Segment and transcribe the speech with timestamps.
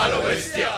[0.00, 0.68] A lo bestia.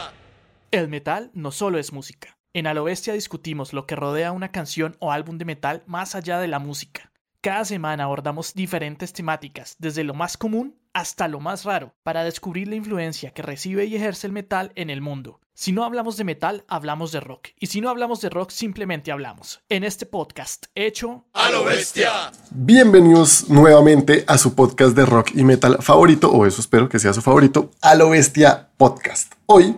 [0.70, 2.38] El metal no solo es música.
[2.54, 6.14] En A lo bestia discutimos lo que rodea una canción o álbum de metal más
[6.14, 7.12] allá de la música.
[7.42, 12.68] Cada semana abordamos diferentes temáticas, desde lo más común hasta lo más raro, para descubrir
[12.68, 15.38] la influencia que recibe y ejerce el metal en el mundo.
[15.60, 17.48] Si no hablamos de metal, hablamos de rock.
[17.58, 19.60] Y si no hablamos de rock, simplemente hablamos.
[19.68, 22.32] En este podcast hecho A lo bestia.
[22.50, 27.12] Bienvenidos nuevamente a su podcast de rock y metal favorito, o eso espero que sea
[27.12, 29.34] su favorito, A lo bestia podcast.
[29.44, 29.76] Hoy,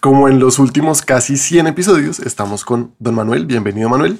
[0.00, 3.46] como en los últimos casi 100 episodios, estamos con Don Manuel.
[3.46, 4.18] Bienvenido Manuel.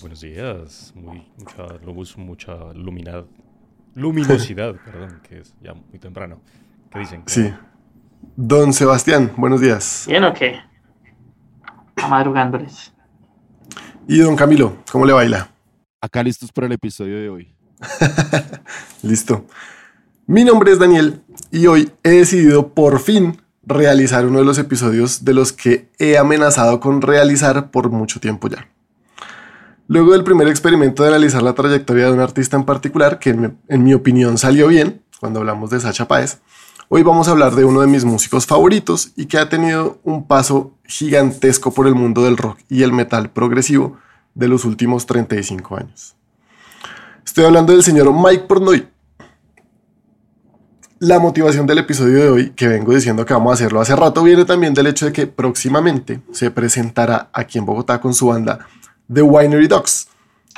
[0.00, 3.24] Buenos días, muy, mucha luz, mucha luminad,
[3.96, 6.40] luminosidad, perdón, que es ya muy temprano.
[6.92, 7.24] ¿Qué dicen?
[7.26, 7.52] Sí.
[8.40, 10.04] Don Sebastián, buenos días.
[10.06, 10.60] ¿Bien o qué?
[12.08, 12.92] Madrugándoles.
[14.06, 15.50] Y don Camilo, ¿cómo le baila?
[16.00, 17.52] Acá listos para el episodio de hoy.
[19.02, 19.44] Listo.
[20.28, 21.20] Mi nombre es Daniel
[21.50, 26.16] y hoy he decidido por fin realizar uno de los episodios de los que he
[26.16, 28.68] amenazado con realizar por mucho tiempo ya.
[29.88, 33.40] Luego del primer experimento de analizar la trayectoria de un artista en particular, que en
[33.40, 36.38] mi, en mi opinión salió bien, cuando hablamos de Sacha Páez,
[36.90, 40.26] hoy vamos a hablar de uno de mis músicos favoritos y que ha tenido un
[40.26, 43.98] paso gigantesco por el mundo del rock y el metal progresivo
[44.34, 46.16] de los últimos 35 años.
[47.24, 48.88] Estoy hablando del señor Mike Pornoy.
[51.00, 54.22] La motivación del episodio de hoy, que vengo diciendo que vamos a hacerlo hace rato,
[54.24, 58.66] viene también del hecho de que próximamente se presentará aquí en Bogotá con su banda
[59.12, 60.08] The Winery Dogs,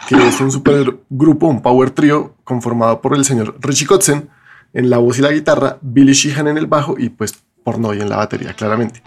[0.08, 4.30] que es un super grupo, un power trio conformado por el señor Richie Kotzen
[4.72, 8.08] en la voz y la guitarra, Billy Sheehan en el bajo y pues Pornoy en
[8.08, 9.02] la batería, claramente.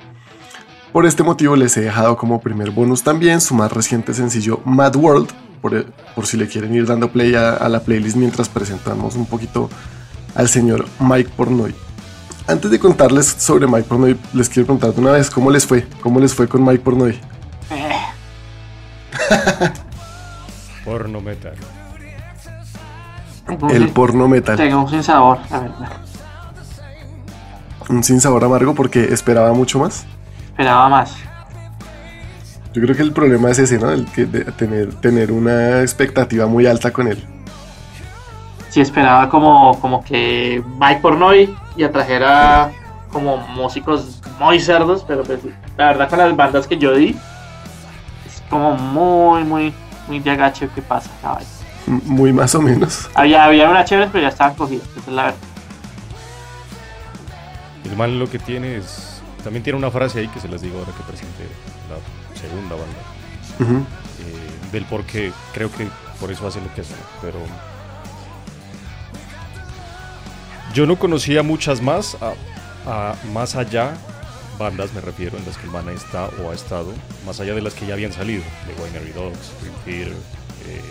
[0.91, 4.95] Por este motivo les he dejado como primer bonus también su más reciente sencillo Mad
[4.95, 5.29] World,
[5.61, 9.25] por, por si le quieren ir dando play a, a, la playlist mientras presentamos un
[9.25, 9.69] poquito
[10.35, 11.73] al señor Mike Pornoy.
[12.45, 15.87] Antes de contarles sobre Mike Pornoy, les quiero preguntar de una vez cómo les fue,
[16.01, 17.19] cómo les fue con Mike Pornoy.
[17.71, 17.93] Eh,
[20.85, 21.55] Porno metal.
[23.69, 24.57] El porno metal.
[24.57, 25.91] Tengo un sin sabor, la verdad.
[27.89, 30.05] Un sin sabor amargo porque esperaba mucho más.
[30.51, 31.15] Esperaba más.
[32.73, 33.91] Yo creo que el problema es ese, ¿no?
[33.91, 37.23] El que de tener, tener una expectativa muy alta con él.
[38.69, 42.71] Sí, esperaba como, como que Mike Pornoy y atrajera
[43.11, 45.39] como músicos muy cerdos, pero pues
[45.77, 47.15] la verdad con las bandas que yo di
[48.25, 49.73] es como muy, muy,
[50.07, 51.11] muy de agacho que pasa.
[51.21, 51.45] caballo.
[51.85, 53.09] Muy más o menos.
[53.13, 55.37] Había, había unas chéveres, pero ya estaban cogidas, esa es la verdad.
[57.85, 59.21] El man lo que tiene es.
[59.43, 61.43] También tiene una frase ahí que se las digo ahora que presente
[61.89, 63.83] la segunda banda.
[64.19, 65.87] Eh, del por qué creo que
[66.19, 66.95] por eso hace lo que hace.
[67.21, 67.39] Pero.
[70.73, 72.33] Yo no conocía muchas más, a,
[72.89, 73.93] a- más allá,
[74.57, 76.91] bandas me refiero, en las que el man está o ha estado,
[77.25, 80.13] más allá de las que ya habían salido, de Winery Dogs, Dream Theater,
[80.67, 80.81] eh,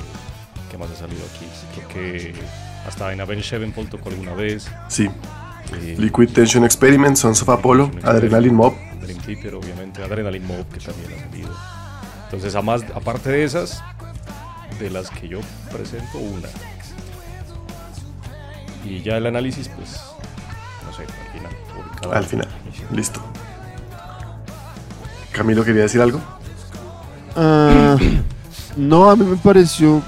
[0.72, 1.46] ¿qué más ha salido aquí?
[1.76, 2.34] Creo que
[2.88, 4.66] hasta en Avenged Sevenfold tocó alguna vez.
[4.88, 5.08] Sí.
[5.74, 8.74] eh, Liquid Tension Experiment, Sons of Apollo, Adrenaline Mob.
[9.00, 11.50] Dream Theater, obviamente, Adrenaline Mob, que también ha salido.
[12.24, 13.82] Entonces, a más- aparte de esas,
[14.80, 15.40] de las que yo
[15.70, 16.48] presento, una.
[18.84, 20.00] Y ya el análisis, pues,
[20.86, 22.16] no sé, al final.
[22.16, 22.48] Al final.
[22.92, 23.20] Listo.
[25.32, 26.20] Camilo, ¿quería decir algo?
[27.36, 27.96] Ah,
[28.76, 30.02] no, a mí me pareció,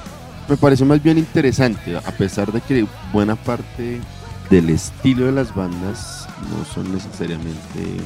[0.48, 4.00] me pareció más bien interesante, a pesar de que buena parte
[4.50, 7.96] del estilo de las bandas no son necesariamente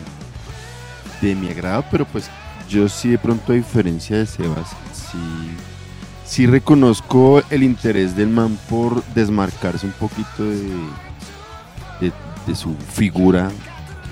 [1.21, 2.31] de mi agrado, pero pues
[2.69, 5.19] yo sí de pronto a diferencia de Sebas, sí,
[6.25, 12.13] sí reconozco el interés del man por desmarcarse un poquito de,
[12.47, 13.51] de, su figura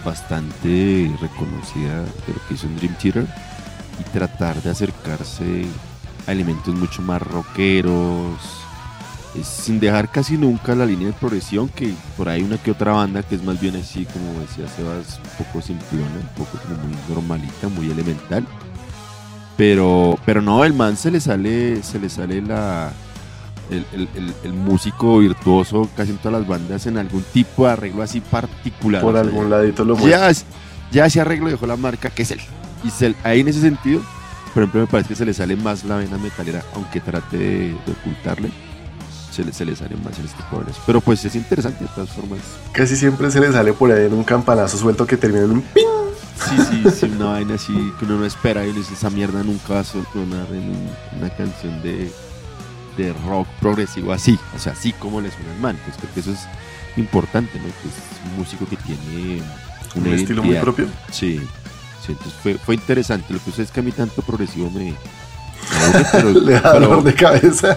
[0.04, 3.26] bastante reconocida de lo que hizo en Dream Theater
[3.98, 5.64] y tratar de acercarse
[6.26, 8.38] a elementos mucho más rockeros,
[9.42, 13.22] sin dejar casi nunca la línea de progresión, que por ahí una que otra banda
[13.22, 16.96] que es más bien así, como decía Sebas, un poco simplona, un poco como muy
[17.08, 18.46] normalita, muy elemental.
[19.56, 22.92] Pero, pero no, el man se le sale, se le sale la,
[23.70, 27.72] el, el- el- el músico virtuoso casi en todas las bandas en algún tipo de
[27.72, 29.00] arreglo así particular.
[29.00, 30.30] Por o sea, algún ladito lo muestra.
[30.32, 30.40] ya,
[30.92, 32.40] ya ese arreglo dejó la marca que es él.
[32.84, 34.02] Y se- ahí en ese sentido,
[34.56, 37.58] por ejemplo, me parece que se le sale más la vena metalera, aunque trate de,
[37.84, 38.50] de ocultarle.
[39.30, 40.76] Se le, se le sale más en este vainas.
[40.86, 42.38] Pero pues es interesante de todas formas.
[42.72, 45.60] Casi siempre se le sale por ahí en un campanazo suelto que termina en un
[45.60, 45.82] ping.
[46.48, 49.42] Sí, sí, sí, una vaina así que uno no espera y uno dice, esa mierda
[49.42, 52.10] nunca va a sonar en un- una canción de,
[52.96, 55.78] de rock progresivo así, o sea, así como le suena al man.
[55.84, 56.40] Pues creo que eso es
[56.96, 57.64] importante, ¿no?
[57.64, 59.42] Que es un músico que tiene
[59.96, 60.86] Un estilo muy propio.
[61.10, 61.42] Sí,
[62.06, 63.32] sí, entonces fue, fue interesante.
[63.32, 64.94] Lo que pasa es que a mí tanto progresivo me.
[66.12, 67.76] pero, Le da pero- dolor de cabeza.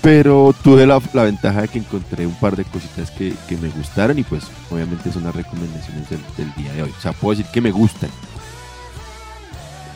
[0.00, 3.68] pero tuve la, la ventaja de que encontré un par de cositas que, que me
[3.68, 6.94] gustaron y pues obviamente son las recomendaciones del, del día de hoy.
[6.96, 8.10] O sea, puedo decir que me gustan.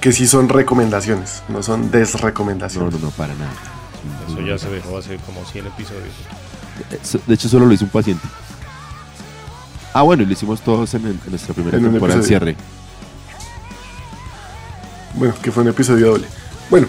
[0.01, 2.93] que sí son recomendaciones, no son No, desrecomendaciones.
[2.95, 3.51] no, no, para nada.
[4.29, 6.15] Eso ya se dejó hace como 100 episodios.
[7.03, 8.27] Eso- De hecho, solo lo hizo un paciente.
[9.93, 12.57] Ah, bueno, y lo hicimos todos en, el- en nuestra primera En temporada de cierre.
[15.17, 16.27] Bueno, que fue un episodio doble.
[16.69, 16.89] Bueno,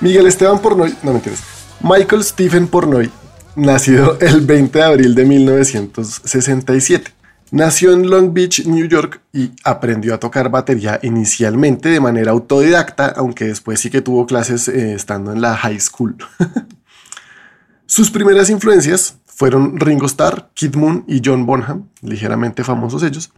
[0.00, 1.40] Miguel Esteban Pornoy, no mentiras.
[1.80, 3.10] Michael Stephen Pornoy,
[3.56, 7.10] nacido el 20 de abril de 1967.
[7.50, 13.08] Nació en Long Beach, New York, y aprendió a tocar batería inicialmente de manera autodidacta,
[13.16, 16.16] aunque después sí que tuvo clases eh, estando en la high school.
[17.86, 23.32] Sus primeras influencias fueron Ringo Starr, Kid Moon y John Bonham, ligeramente famosos ellos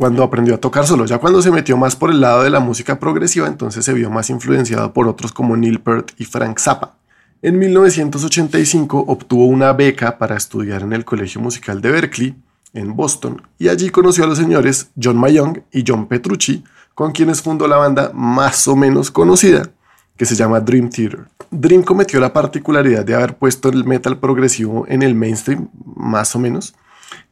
[0.00, 1.04] cuando aprendió a tocar solo.
[1.04, 4.08] Ya cuando se metió más por el lado de la música progresiva, entonces se vio
[4.08, 6.94] más influenciado por otros como Neil Peart y Frank Zappa.
[7.42, 12.34] En 1985 obtuvo una beca para estudiar en el Colegio Musical de Berkeley,
[12.72, 16.64] en Boston, y allí conoció a los señores John Mayong y John Petrucci,
[16.94, 19.68] con quienes fundó la banda más o menos conocida,
[20.16, 21.26] que se llama Dream Theater.
[21.50, 26.38] Dream cometió la particularidad de haber puesto el metal progresivo en el mainstream, más o
[26.38, 26.72] menos,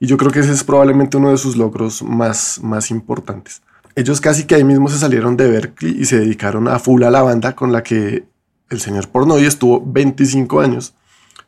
[0.01, 3.63] y yo creo que ese es probablemente uno de sus logros más, más importantes.
[3.95, 7.11] Ellos casi que ahí mismo se salieron de Berkeley y se dedicaron a full a
[7.11, 8.25] la banda con la que
[8.71, 10.95] el señor Pornoy estuvo 25 años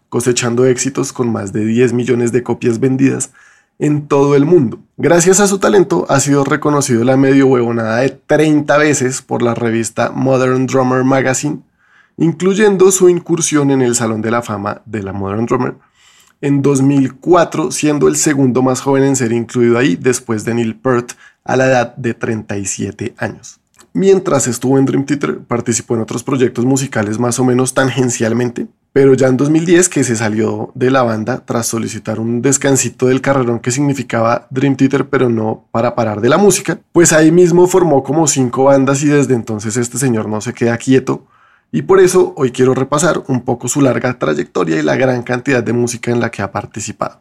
[0.08, 3.30] cosechando éxitos con más de 10 millones de copias vendidas
[3.78, 4.80] en todo el mundo.
[4.96, 9.54] Gracias a su talento ha sido reconocido la medio huevonada de 30 veces por la
[9.54, 11.60] revista Modern Drummer Magazine,
[12.16, 15.74] incluyendo su incursión en el Salón de la Fama de la Modern Drummer
[16.40, 21.12] en 2004, siendo el segundo más joven en ser incluido ahí después de Neil Peart
[21.44, 23.60] a la edad de 37 años.
[23.92, 29.14] Mientras estuvo en Dream Theater, participó en otros proyectos musicales más o menos tangencialmente, pero
[29.14, 33.58] ya en 2010 que se salió de la banda tras solicitar un descansito del carrerón
[33.58, 38.02] que significaba Dream Theater, pero no para parar de la música, pues ahí mismo formó
[38.02, 41.26] como cinco bandas y desde entonces este señor no se queda quieto
[41.72, 45.62] y por eso hoy quiero repasar un poco su larga trayectoria y la gran cantidad
[45.62, 47.20] de música en la que ha participado.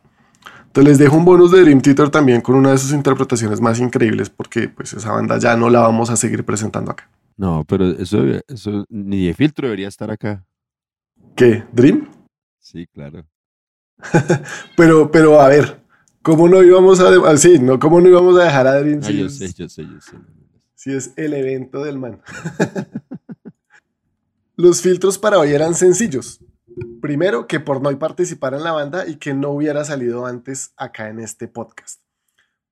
[0.68, 3.80] Entonces les dejo un bonus de Dream Theater también con una de sus interpretaciones más
[3.80, 7.10] increíbles porque pues esa banda ya no la vamos a seguir presentando acá.
[7.38, 10.44] No, pero eso, eso ni de filtro debería estar acá.
[11.36, 11.64] ¿Qué?
[11.72, 12.08] ¿Dream?
[12.60, 13.26] Sí, claro.
[14.78, 15.82] Pero, pero a ver,
[16.22, 17.10] ¿cómo no íbamos a...
[17.28, 19.52] ah, sí, no, ¿cómo no íbamos a dejar a Dream Ah, si, yo es, sé,
[19.54, 20.16] yo sé, yo sé.
[20.76, 22.22] si es el evento del man?
[24.60, 26.42] Los filtros para hoy eran sencillos.
[27.02, 31.22] Primero, que Pornoy participara en la banda y que no hubiera salido antes acá en
[31.22, 32.02] este podcast.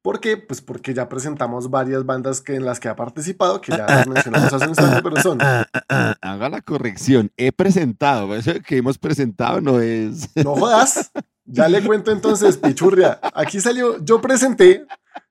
[0.02, 0.36] ¿Por qué?
[0.36, 4.06] Pues porque ya presentamos varias bandas que, en las que ha participado, que ya las
[4.10, 5.40] mencionamos hace un instante, pero son
[6.22, 7.32] Haga la corrección.
[7.38, 8.36] He presentado.
[8.36, 10.30] Eso que hemos presentado no es.
[10.44, 11.10] No jodas.
[11.46, 13.18] Ya le cuento entonces, pichurria.
[13.34, 14.86] Aquí salió, yo presenté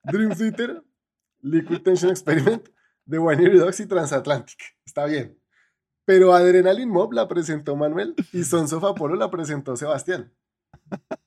[0.05, 0.83] Dream Theater,
[1.43, 2.67] Liquid Tension Experiment,
[3.07, 4.59] The Winery Dogs y Transatlantic.
[4.87, 5.36] Está bien.
[6.07, 10.33] Pero Adrenaline Mob la presentó Manuel y Sons of Apollo la presentó Sebastián.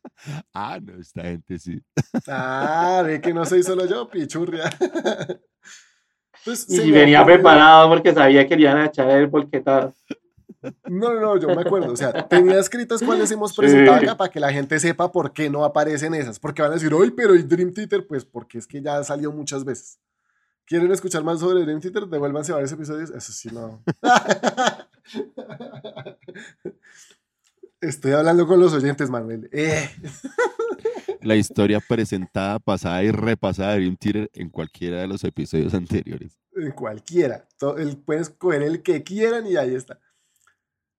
[0.54, 1.81] Ah, no, esta gente sí.
[2.28, 4.70] Ah, ve que no soy solo yo, pichurria.
[6.44, 9.94] Se Y me venía preparado porque sabía que le iban a echar el volquetado.
[10.90, 11.94] No, no, no, yo me acuerdo.
[11.94, 13.57] O sea, tenía escritas cuáles hemos Sí.
[13.62, 16.38] presentado acá para que la gente sepa por qué no aparecen esas.
[16.38, 18.06] Porque van a decir, hoy, pero ¿y Dream Theater?
[18.06, 20.00] Pues porque es que ya salió muchas veces.
[20.69, 22.06] ¿Quieren escuchar más sobre Dream Theater?
[22.06, 23.09] Devuélvanse varios episodios.
[23.09, 23.83] Eso sí, no.
[27.81, 29.49] Estoy hablando con los oyentes, Manuel.
[29.52, 29.90] Eh.
[31.21, 36.38] La historia presentada, pasada y repasada de Dream Theater en cualquiera de los episodios anteriores.
[36.56, 37.47] En cualquiera.
[38.06, 39.99] Pueden escoger el que quieran y ahí está.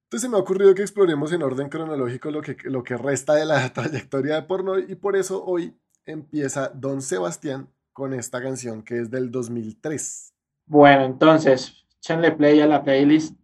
[0.07, 3.37] Entonces se me ha ocurrido que exploremos en orden cronológico lo que, lo que resta
[3.37, 8.83] de la trayectoria de porno y por eso hoy empieza Don Sebastián con esta canción
[8.83, 10.35] que es del 2003.
[10.67, 13.37] Bueno, entonces, échenle play a la playlist.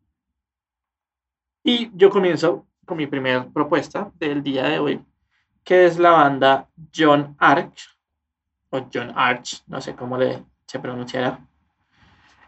[1.63, 5.05] Y yo comienzo con mi primera propuesta del día de hoy,
[5.65, 7.89] que es la banda John Arch,
[8.71, 11.41] o John Arch, no sé cómo le, se pronunciará,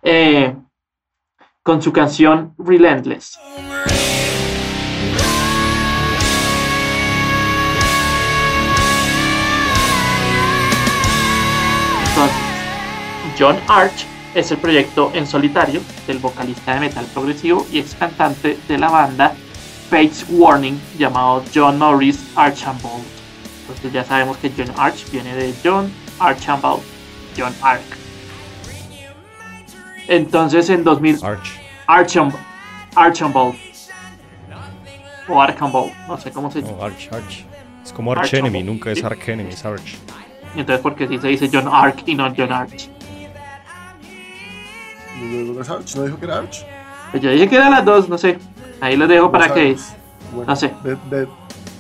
[0.02, 0.56] eh,
[1.62, 3.38] con su canción Relentless.
[13.38, 14.04] John Arch
[14.34, 18.88] es el proyecto en solitario del vocalista de metal progresivo y ex cantante de la
[18.90, 19.34] banda
[19.90, 23.04] Fates Warning llamado John Maurice Archambault.
[23.62, 26.82] Entonces ya sabemos que John Arch viene de John Archambault.
[27.36, 27.80] John Ark.
[30.08, 31.60] Entonces en 2000 Arch.
[31.86, 32.34] Archam-
[32.96, 33.56] Archambault
[35.28, 36.72] o Archambault, no sé cómo se dice.
[36.72, 37.44] No, Arch, Arch.
[37.84, 39.96] Es como Arch Enemy, nunca es Arch Enemy, es Arch.
[40.56, 42.88] Entonces porque si se dice John Ark y no John Arch.
[45.20, 45.96] ¿No, no es Arch?
[45.96, 46.64] ¿No dijo que era Arch?
[47.10, 48.38] Pues yo dije que eran las dos, no sé.
[48.80, 49.76] Ahí los dejo para que.
[50.32, 50.72] Bueno, no sé.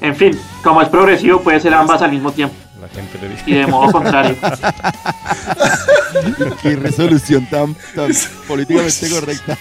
[0.00, 3.30] en fin, como es progresivo puede ser ambas al mismo tiempo La gente le y
[3.30, 3.50] dice.
[3.50, 4.36] de modo contrario.
[6.62, 8.10] Qué resolución tan, tan
[8.46, 9.58] políticamente correcta.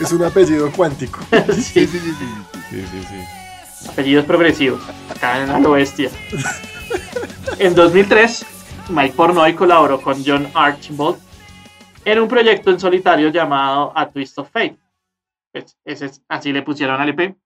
[0.00, 1.20] es un apellido cuántico.
[1.54, 2.26] Sí, Sí, sí, sí, sí.
[2.70, 3.88] Sí, sí, sí.
[3.88, 6.10] apellidos progresivos, acá en la bestia.
[7.58, 8.44] En 2003,
[8.90, 11.16] Mike Pornoy colaboró con John Archibald
[12.12, 14.78] en un proyecto en solitario llamado A Twist of Fate.
[15.52, 17.36] Pues, ese es- así le pusieron al EP,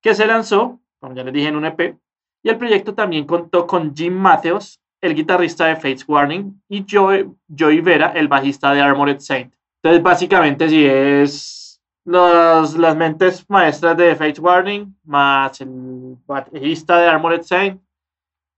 [0.00, 1.96] que se lanzó, como ya les dije, en un EP.
[2.42, 7.28] Y el proyecto también contó con Jim Matthews, el guitarrista de Fates Warning, y Joey,
[7.56, 9.52] Joey Vera, el bajista de Armored Saint.
[9.82, 17.06] Entonces, básicamente, sí es los, las mentes maestras de Fates Warning, más el bajista de
[17.08, 17.80] Armored Saint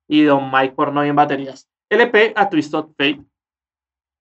[0.08, 1.68] y Don Mike Pornoy en baterías.
[1.90, 3.20] El EP A Twist of Fate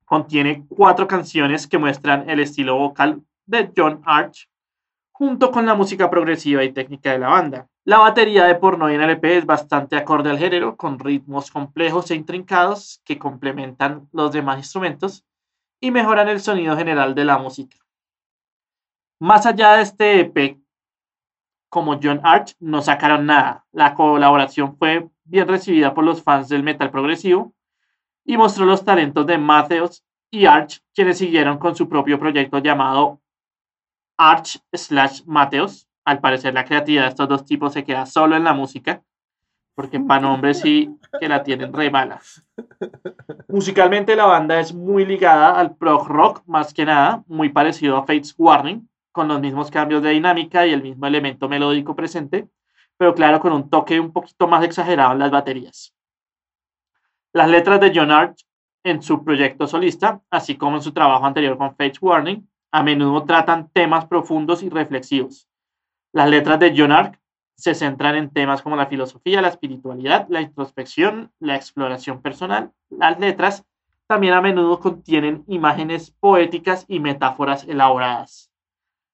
[0.10, 4.50] contiene cuatro canciones que muestran el estilo vocal de John Arch
[5.12, 7.68] junto con la música progresiva y técnica de la banda.
[7.86, 12.10] La batería de Pornoy en el EP es bastante acorde al género, con ritmos complejos
[12.10, 15.26] e intrincados que complementan los demás instrumentos
[15.80, 17.78] y mejoran el sonido general de la música.
[19.20, 20.58] Más allá de este EP,
[21.70, 23.64] como John Arch, no sacaron nada.
[23.72, 27.54] La colaboración fue bien recibida por los fans del metal progresivo
[28.30, 33.20] y mostró los talentos de Matthews y Arch, quienes siguieron con su propio proyecto llamado
[34.20, 35.88] Arch slash Matthews.
[36.06, 39.02] Al parecer la creatividad de estos dos tipos se queda solo en la música,
[39.74, 42.22] porque para nombres sí que la tienen re mala.
[43.48, 48.02] Musicalmente la banda es muy ligada al prog rock, más que nada, muy parecido a
[48.02, 52.48] Fates Warning, con los mismos cambios de dinámica y el mismo elemento melódico presente,
[52.96, 55.96] pero claro, con un toque un poquito más exagerado en las baterías.
[57.32, 58.44] Las letras de John Arch
[58.84, 63.24] en su proyecto solista, así como en su trabajo anterior con Fates Warning, a menudo
[63.24, 65.48] tratan temas profundos y reflexivos.
[66.12, 67.20] Las letras de John Arch
[67.56, 72.72] se centran en temas como la filosofía, la espiritualidad, la introspección, la exploración personal.
[72.90, 73.64] Las letras
[74.08, 78.50] también a menudo contienen imágenes poéticas y metáforas elaboradas.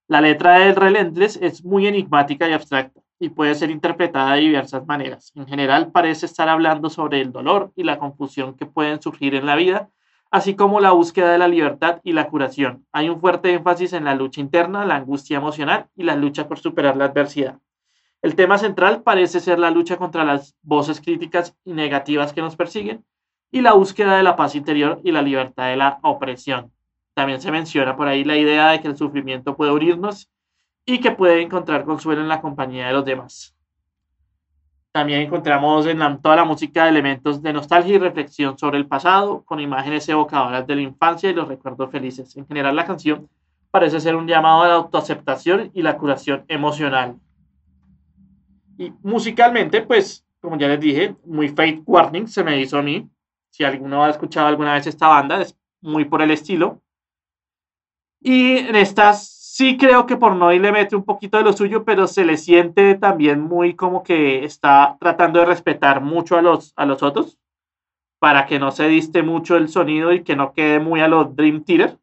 [0.07, 4.86] La letra del Relentless es muy enigmática y abstracta y puede ser interpretada de diversas
[4.86, 5.31] maneras.
[5.36, 9.45] En general parece estar hablando sobre el dolor y la confusión que pueden surgir en
[9.45, 9.89] la vida,
[10.31, 12.86] así como la búsqueda de la libertad y la curación.
[12.91, 16.60] Hay un fuerte énfasis en la lucha interna, la angustia emocional y la lucha por
[16.60, 17.60] superar la adversidad.
[18.22, 22.55] El tema central parece ser la lucha contra las voces críticas y negativas que nos
[22.55, 23.05] persiguen
[23.51, 26.72] y la búsqueda de la paz interior y la libertad de la opresión.
[27.13, 30.29] También se menciona por ahí la idea de que el sufrimiento puede unirnos
[30.86, 33.56] y que puede encontrar consuelo en la compañía de los demás.
[34.92, 39.44] También encontramos en la- toda la música elementos de nostalgia y reflexión sobre el pasado,
[39.44, 42.38] con imágenes evocadoras de la infancia y los recuerdos felices.
[42.38, 43.27] En general, la canción
[43.72, 47.18] parece ser un llamado a la autoaceptación y la curación emocional.
[48.77, 53.10] Y musicalmente, pues, como ya les dije, muy Fate Warning se me hizo a mí.
[53.50, 56.82] Si alguno ha escuchado alguna vez esta banda, es muy por el estilo.
[58.22, 62.07] Y en estas sí creo que Pornoy le mete un poquito de lo suyo, pero
[62.07, 66.85] se le siente también muy como que está tratando de respetar mucho a los, a
[66.85, 67.39] los otros
[68.19, 71.33] para que no se diste mucho el sonido y que no quede muy a los
[71.38, 71.97] Dream Theater.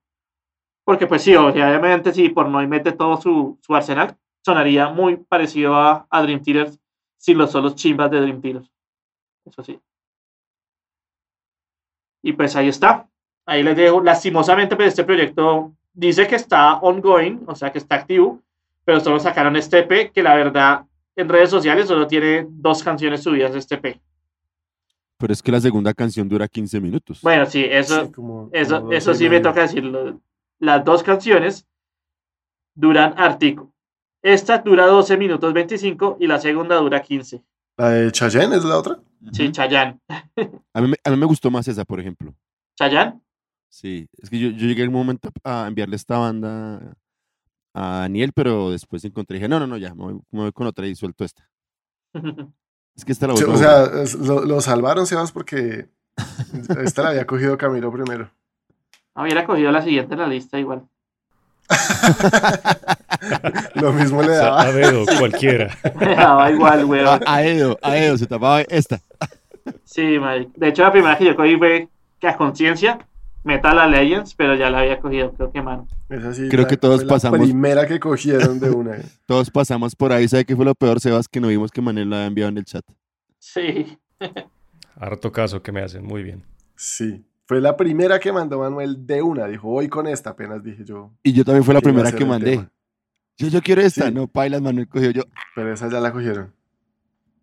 [0.87, 6.06] Porque pues sí, obviamente si Pornoy mete todo su, su arsenal, sonaría muy parecido a,
[6.09, 6.73] a Dream Theater
[7.18, 8.62] sin los solos chimbas de Dream Theater.
[9.44, 9.78] Eso sí.
[12.23, 13.11] Y pues ahí está.
[13.44, 14.00] Ahí les dejo.
[14.00, 18.41] Lastimosamente, pues este proyecto dice que está ongoing, o sea que está activo,
[18.85, 20.85] pero solo sacaron este EP que la verdad
[21.17, 24.01] en redes sociales solo tiene dos canciones subidas de este EP.
[25.19, 27.21] Pero es que la segunda canción dura 15 minutos.
[27.23, 30.21] Bueno, sí, eso, Sí, como- eso, como eso sí me toca decirlo.
[30.59, 31.67] Las dos canciones
[32.75, 33.73] duran artico.
[34.23, 37.43] Esta dura 12 minutos 25 y la segunda dura 15.
[37.77, 38.99] La de Chayanne es la otra.
[39.33, 39.99] Sí, Chayanne.
[40.75, 42.35] a, mí, me- a mí me gustó más esa, por ejemplo.
[42.77, 43.21] Chayanne.
[43.73, 46.95] Sí, es que yo, yo llegué en un momento a enviarle esta banda
[47.73, 50.52] a Daniel, pero después encontré y dije, no, no, no, ya, me voy, me voy
[50.52, 51.49] con otra y suelto esta.
[52.95, 53.87] Es que esta la Sí, vuelvo o sea,
[54.23, 55.88] lo, lo salvaron, Sebas, porque
[56.85, 58.31] esta la había cogido Camilo primero.
[59.14, 60.83] Hubiera cogido la siguiente en la lista igual.
[63.76, 64.62] Lo mismo O le sea, daba.
[64.62, 65.75] a dedo, cualquiera.
[65.99, 67.07] Me daba igual, weón.
[67.07, 69.00] A, a Edo, a Edo, se tapaba esta.
[69.85, 70.50] Sí, marica.
[70.57, 71.88] De hecho, la primera que yo cogí fue
[72.21, 72.99] que a conciencia
[73.45, 75.89] Metal Alliance, pero ya la había cogido, creo que mano.
[76.09, 78.97] Esa sí, Creo la- que todos pasamos- La primera que cogieron de una.
[79.27, 80.29] Todos pasamos por ahí.
[80.29, 81.27] ¿Sabe qué fue lo peor, Sebas?
[81.29, 82.85] Que no vimos que Manuel lo había enviado en el chat.
[83.39, 83.99] Sí.
[84.97, 86.45] Harto caso que me hacen, muy bien.
[86.77, 87.25] Sí.
[87.47, 89.47] Fue la primera que mandó Manuel de una.
[89.47, 90.31] Dijo, voy con esta.
[90.31, 91.11] Apenas dije yo.
[91.23, 92.65] Y yo también fue la primera que mandé.
[93.37, 94.07] Yo, yo quiero esta.
[94.09, 94.15] Sí.
[94.15, 95.23] No, Pailas, Manuel cogió yo.
[95.57, 96.53] Pero esa ya la cogieron.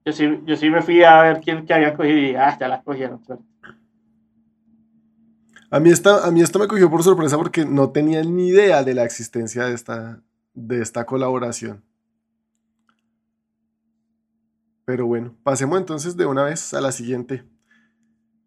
[0.05, 2.67] Yo sí, yo sí me fui a ver quién que habían cogido y ah, ya
[2.69, 3.23] la cogieron.
[3.25, 3.43] suerte.
[5.71, 8.95] A mí, esta, a mí me cogió por sorpresa porque no tenía ni idea de
[8.95, 10.21] la existencia de esta,
[10.55, 11.83] de esta colaboración.
[14.85, 17.43] Pero bueno, pasemos entonces de una vez a la siguiente,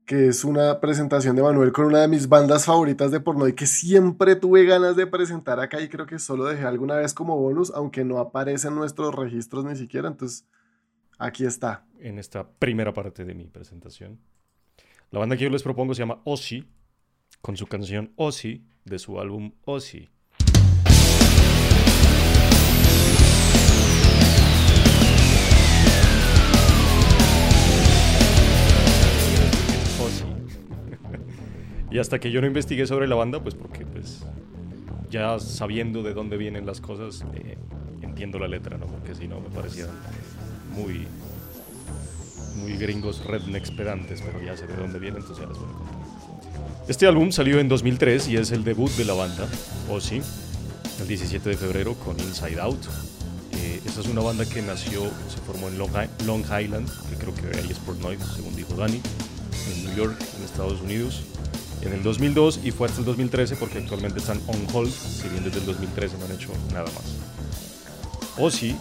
[0.05, 3.53] que es una presentación de Manuel con una de mis bandas favoritas de porno y
[3.53, 7.39] que siempre tuve ganas de presentar acá y creo que solo dejé alguna vez como
[7.39, 10.45] bonus, aunque no aparece en nuestros registros ni siquiera, entonces
[11.19, 11.87] aquí está.
[12.01, 14.19] En esta primera parte de mi presentación.
[15.13, 16.69] La banda que yo les propongo se llama Ozzy,
[17.43, 20.09] con su canción Ozzy, de su álbum Ozzy.
[31.91, 34.25] Y hasta que yo no investigué sobre la banda, pues porque pues
[35.11, 37.59] ya sabiendo de dónde vienen las cosas, eh,
[38.01, 38.87] entiendo la letra, ¿no?
[38.87, 39.91] Porque si no me parecían
[40.75, 41.07] muy
[42.57, 45.73] muy gringos rednecks pedantes, pero ya sé de dónde vienen, entonces ya les voy a
[45.73, 46.02] contar.
[46.89, 49.47] Este álbum salió en 2003 y es el debut de la banda,
[49.89, 50.21] Ozzy,
[51.01, 52.85] el 17 de febrero con Inside Out.
[53.53, 57.59] Eh, esta es una banda que nació, se formó en Long, Island, que creo que
[57.59, 59.01] ahí es Portnoy, según dijo Dani,
[59.73, 61.23] en New York, en Estados Unidos,
[61.83, 65.45] en el 2002 y fue hasta el 2013 porque actualmente están on hold, si bien
[65.45, 67.17] desde el 2013 no han hecho nada más.
[68.39, 68.77] Ozzy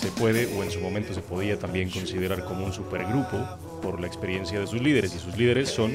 [0.00, 3.36] se puede o en su momento se podía también considerar como un supergrupo
[3.82, 5.92] por la experiencia de sus líderes y sus líderes son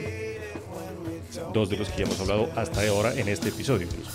[1.53, 3.88] dos de los que ya hemos hablado hasta ahora en este episodio.
[3.88, 4.12] incluso.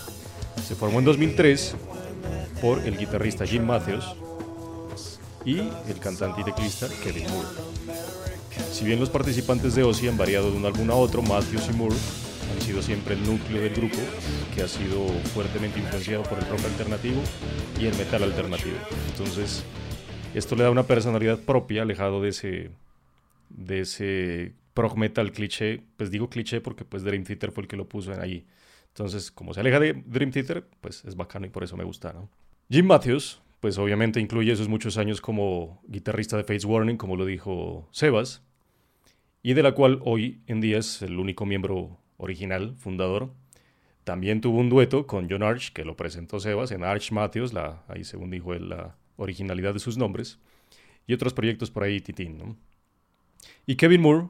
[0.67, 1.75] Se formó en 2003
[2.61, 4.05] por el guitarrista Jim Matthews
[5.45, 7.49] y el cantante y teclista Kevin Moore.
[8.73, 11.77] Si bien los participantes de Ozzy han variado de un álbum a otro, Matthews y
[11.77, 11.97] Moore
[12.53, 13.99] han sido siempre el núcleo del grupo,
[14.55, 17.21] que ha sido fuertemente influenciado por el rock alternativo
[17.79, 18.77] y el metal alternativo.
[19.11, 19.65] Entonces,
[20.35, 22.71] esto le da una personalidad propia, alejado de ese,
[23.49, 25.83] de ese prog metal cliché.
[25.99, 28.47] Pues digo cliché porque pues Dream Theater fue el que lo puso en ahí.
[28.89, 32.15] Entonces, como se aleja de Dream Theater, pues es bacano y por eso me gusta,
[32.15, 32.31] ¿no?
[32.71, 37.27] Jim Matthews, pues obviamente incluye esos muchos años como guitarrista de Face Warning, como lo
[37.27, 38.43] dijo Sebas,
[39.43, 43.35] y de la cual hoy en día es el único miembro original, fundador.
[44.05, 47.85] También tuvo un dueto con John Arch, que lo presentó Sebas en Arch Matthews, la,
[47.87, 50.39] ahí según dijo él, la originalidad de sus nombres,
[51.07, 52.39] y otros proyectos por ahí, Titín.
[52.39, 52.57] ¿no?
[53.67, 54.29] Y Kevin Moore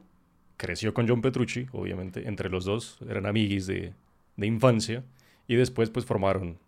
[0.61, 3.95] creció con John Petrucci, obviamente, entre los dos eran amiguis de,
[4.37, 5.03] de infancia,
[5.47, 6.59] y después pues formaron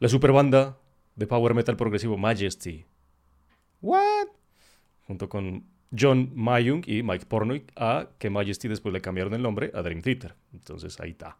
[0.00, 0.76] la superbanda
[1.14, 2.86] de power metal progresivo Majesty.
[3.82, 4.26] ¿What?
[5.06, 5.64] Junto con
[5.96, 10.02] John Mayung y Mike Pornoy, a que Majesty después le cambiaron el nombre a Dream
[10.02, 10.34] Theater.
[10.52, 11.36] Entonces ahí está.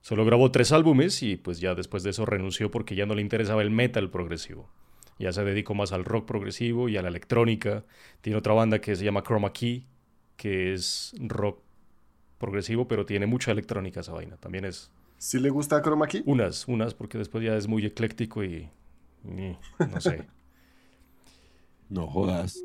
[0.00, 3.20] Solo grabó tres álbumes y pues ya después de eso renunció porque ya no le
[3.20, 4.70] interesaba el metal progresivo.
[5.18, 7.84] Ya se dedicó más al rock progresivo y a la electrónica.
[8.22, 9.84] Tiene otra banda que se llama Chroma Key,
[10.36, 11.60] que es rock
[12.38, 14.36] progresivo, pero tiene mucha electrónica esa vaina.
[14.36, 16.22] También es ¿Sí le gusta Chroma Key?
[16.26, 18.68] unas, unas, porque después ya es muy ecléctico y...
[19.24, 19.56] y
[19.90, 20.26] no sé.
[21.88, 22.62] No jodas.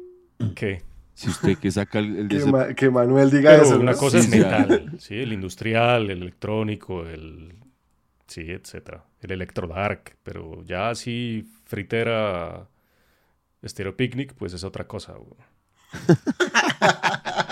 [0.55, 0.83] ¿Qué?
[1.13, 3.79] Si usted que saca el, Que, ese- Ma- que Manuel diga Pero eso.
[3.79, 3.97] una ¿no?
[3.97, 5.15] cosa es metal, ¿sí?
[5.15, 7.53] El industrial, el electrónico, el...
[8.27, 9.05] Sí, etcétera.
[9.21, 12.67] El electrodark, pero ya así fritera
[13.65, 15.15] Stereo Picnic, pues es otra cosa.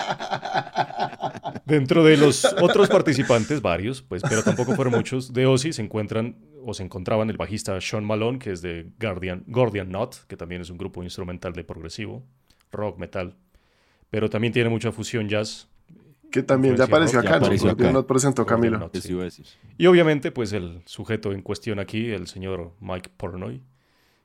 [1.70, 6.36] Dentro de los otros participantes, varios, pues, pero tampoco fueron muchos, de Ozzy se encuentran
[6.66, 10.62] o se encontraban el bajista Sean Malone, que es de Guardian, Gordian Knot, que también
[10.62, 12.24] es un grupo instrumental de progresivo,
[12.72, 13.36] rock, metal,
[14.10, 15.68] pero también tiene mucha fusión jazz.
[16.32, 17.46] Que también ya apareció rock, acá, ya ¿no?
[17.46, 17.92] apareció Porque acá.
[17.94, 18.78] nos presentó Camilo.
[18.78, 19.44] Knot, sí.
[19.78, 23.64] Y obviamente, pues el sujeto en cuestión aquí, el señor Mike Pornoy,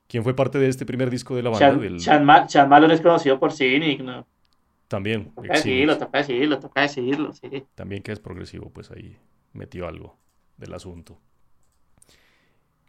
[0.07, 3.01] quien fue parte de este primer disco de la banda, Chan, del, Ma- Malone es
[3.01, 4.27] conocido por Cynic, ¿no?
[4.87, 7.63] También, Toca decirlo, toca decirlo, toca decirlo, sí.
[7.75, 9.17] también que es progresivo, pues ahí
[9.53, 10.17] metió algo
[10.57, 11.19] del asunto.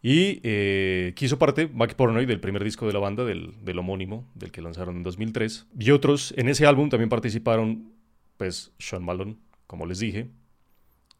[0.03, 4.25] Y eh, quiso parte Mike Pornoy del primer disco de la banda, del, del homónimo,
[4.35, 5.67] del que lanzaron en 2003.
[5.81, 7.93] Y otros, en ese álbum también participaron,
[8.37, 10.29] pues, Sean Malone, como les dije,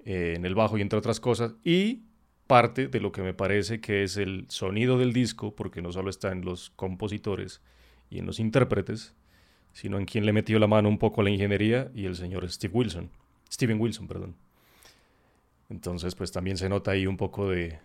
[0.05, 1.57] eh, en el bajo y entre otras cosas.
[1.65, 2.03] Y
[2.47, 6.11] parte de lo que me parece que es el sonido del disco, porque no solo
[6.11, 7.63] está en los compositores
[8.09, 9.17] y en los intérpretes,
[9.77, 12.51] sino en quien le metió la mano un poco a la ingeniería y el señor
[12.51, 13.11] Steve Wilson.
[13.53, 14.35] Steven Wilson, perdón.
[15.69, 17.79] Entonces, pues también se nota ahí un poco de,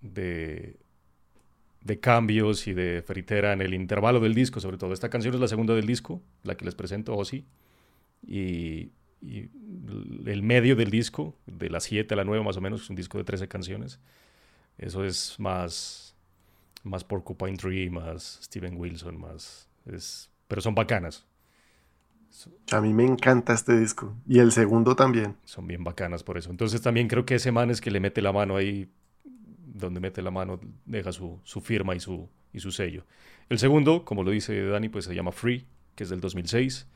[0.00, 0.76] de,
[1.98, 4.92] cambios y de fritera en el intervalo del disco, sobre todo.
[4.92, 7.44] Esta canción es la segunda del disco, la que les presento, Ozzy.
[8.24, 9.50] Y, y
[10.26, 12.94] el medio del disco, de las 7 a la 9 más o menos, es un
[12.94, 13.98] disco de 13 canciones.
[14.78, 16.14] Eso es más,
[16.84, 19.68] más Porcupine Tree, más Steven Wilson, más...
[19.86, 21.26] Es, pero son bacanas.
[22.70, 24.14] A mí me encanta este disco.
[24.26, 25.36] Y el segundo también.
[25.44, 26.50] Son bien bacanas por eso.
[26.50, 28.90] Entonces también creo que ese man es que le mete la mano ahí,
[29.24, 33.04] donde mete la mano, deja su, su firma y su, y su sello.
[33.48, 36.86] El segundo, como lo dice Dani, pues se llama Free, que es del 2006.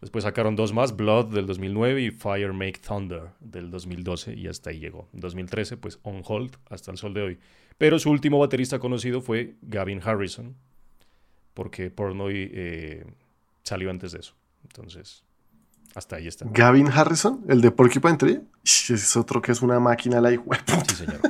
[0.00, 4.70] Después sacaron dos más, Blood del 2009 y Fire Make Thunder del 2012 y hasta
[4.70, 5.08] ahí llegó.
[5.14, 7.38] En 2013, pues On Hold hasta el sol de hoy.
[7.78, 10.56] Pero su último baterista conocido fue Gavin Harrison,
[11.54, 13.04] porque Pornoy eh,
[13.62, 14.34] salió antes de eso.
[14.74, 15.22] Entonces,
[15.94, 16.46] hasta ahí está.
[16.48, 20.44] Gavin Harrison, el de Porcupine Tree, es otro que es una máquina la hijo.
[20.88, 21.20] Sí, señor.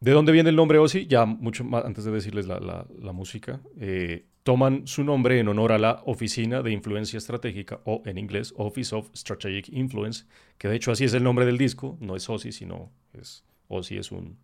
[0.00, 1.06] ¿De dónde viene el nombre Ozzy?
[1.06, 3.60] Ya mucho más antes de decirles la, la, la música.
[3.78, 8.52] Eh, toman su nombre en honor a la Oficina de Influencia Estratégica, o en inglés,
[8.56, 10.24] Office of Strategic Influence,
[10.58, 13.98] que de hecho así es el nombre del disco, no es Ozzy, sino es Ozzy
[13.98, 14.38] es un,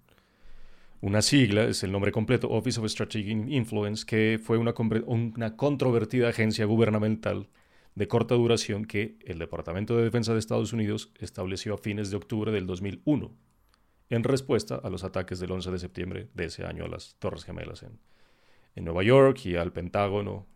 [1.00, 4.74] una sigla, es el nombre completo, Office of Strategic Influence, que fue una,
[5.06, 7.48] una controvertida agencia gubernamental
[7.94, 12.16] de corta duración que el Departamento de Defensa de Estados Unidos estableció a fines de
[12.16, 13.32] octubre del 2001,
[14.10, 17.44] en respuesta a los ataques del 11 de septiembre de ese año a las Torres
[17.44, 17.98] Gemelas en,
[18.74, 20.46] en Nueva York y al Pentágono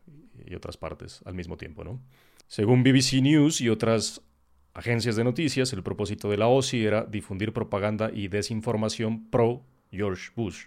[0.47, 2.01] y otras partes al mismo tiempo, ¿no?
[2.47, 4.23] Según BBC News y otras
[4.75, 10.31] agencias de noticias, el propósito de la OSI era difundir propaganda y desinformación pro George
[10.35, 10.67] Bush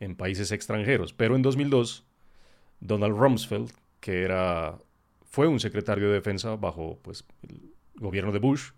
[0.00, 1.12] en países extranjeros.
[1.12, 2.04] Pero en 2002,
[2.80, 4.78] Donald Rumsfeld, que era,
[5.24, 7.60] fue un secretario de defensa bajo pues, el
[7.96, 8.70] gobierno de Bush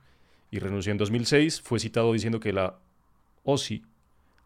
[0.51, 2.79] y renunció en 2006, fue citado diciendo que la
[3.45, 3.85] OSI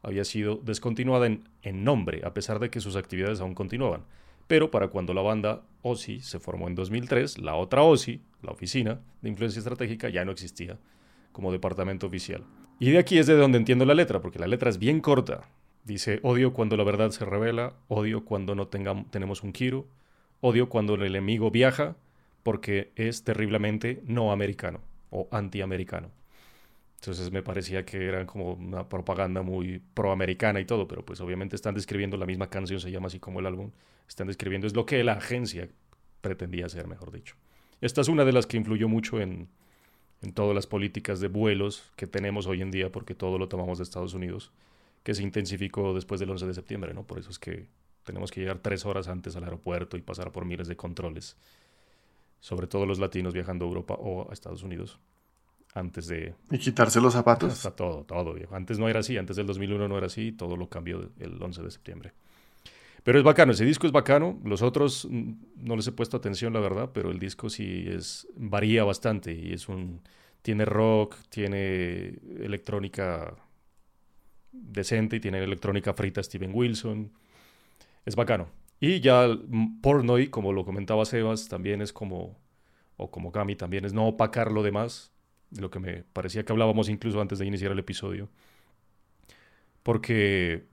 [0.02, 4.04] había sido descontinuada en, en, nombre, a pesar de que sus actividades aún continuaban.
[4.46, 9.00] Pero para cuando la banda OSI se formó en 2003, la otra OSI, la Oficina
[9.22, 10.78] de Influencia Estratégica, ya no existía
[11.32, 12.44] como departamento oficial.
[12.78, 15.48] Y de aquí es de donde entiendo la letra, porque la letra es bien corta.
[15.84, 19.87] Dice, odio cuando la verdad se revela, odio cuando no tenemos un Kiro,
[20.40, 21.96] odio cuando el enemigo viaja,
[22.42, 26.10] porque es terriblemente no americano o antiamericano.
[26.96, 31.54] Entonces me parecía que era como una propaganda muy proamericana y todo, pero pues obviamente
[31.54, 33.70] están describiendo la misma canción, se llama así como el álbum,
[34.08, 35.68] están describiendo es lo que la agencia
[36.22, 37.37] pretendía hacer, mejor dicho.
[37.82, 39.48] Esta es una de las que influyó mucho en,
[40.24, 43.78] en todas las políticas de vuelos que tenemos hoy en día, porque todo lo tomamos
[43.78, 44.50] de Estados Unidos,
[45.02, 47.02] que se intensificó después del 11 de septiembre, ¿no?
[47.02, 47.66] Por eso es que
[48.04, 51.37] tenemos que llegar tres horas antes al aeropuerto y pasar por miles de controles,
[52.40, 54.98] sobre todo los latinos viajando a Europa o a Estados Unidos
[55.74, 56.34] antes de...
[56.50, 57.52] ¿Y quitarse los zapatos?
[57.52, 58.54] Hasta todo, todo, viejo.
[58.54, 61.62] Antes no era así, antes del 2001 no era así, todo lo cambió el 11
[61.62, 62.12] de septiembre.
[63.04, 64.40] Pero es bacano, ese disco es bacano.
[64.44, 68.82] Los otros no les he puesto atención, la verdad, pero el disco sí es varía
[68.82, 70.02] bastante y es un
[70.42, 73.34] tiene rock, tiene electrónica
[74.52, 77.12] decente y tiene electrónica frita Steven Wilson.
[78.04, 78.48] Es bacano.
[78.80, 79.26] Y ya
[79.80, 82.36] Pornoy, como lo comentaba Sebas, también es como
[82.96, 85.12] o como Gami también es no opacar lo demás
[85.50, 88.28] de lo que me parecía que hablábamos incluso antes de iniciar el episodio.
[89.82, 90.66] Porque,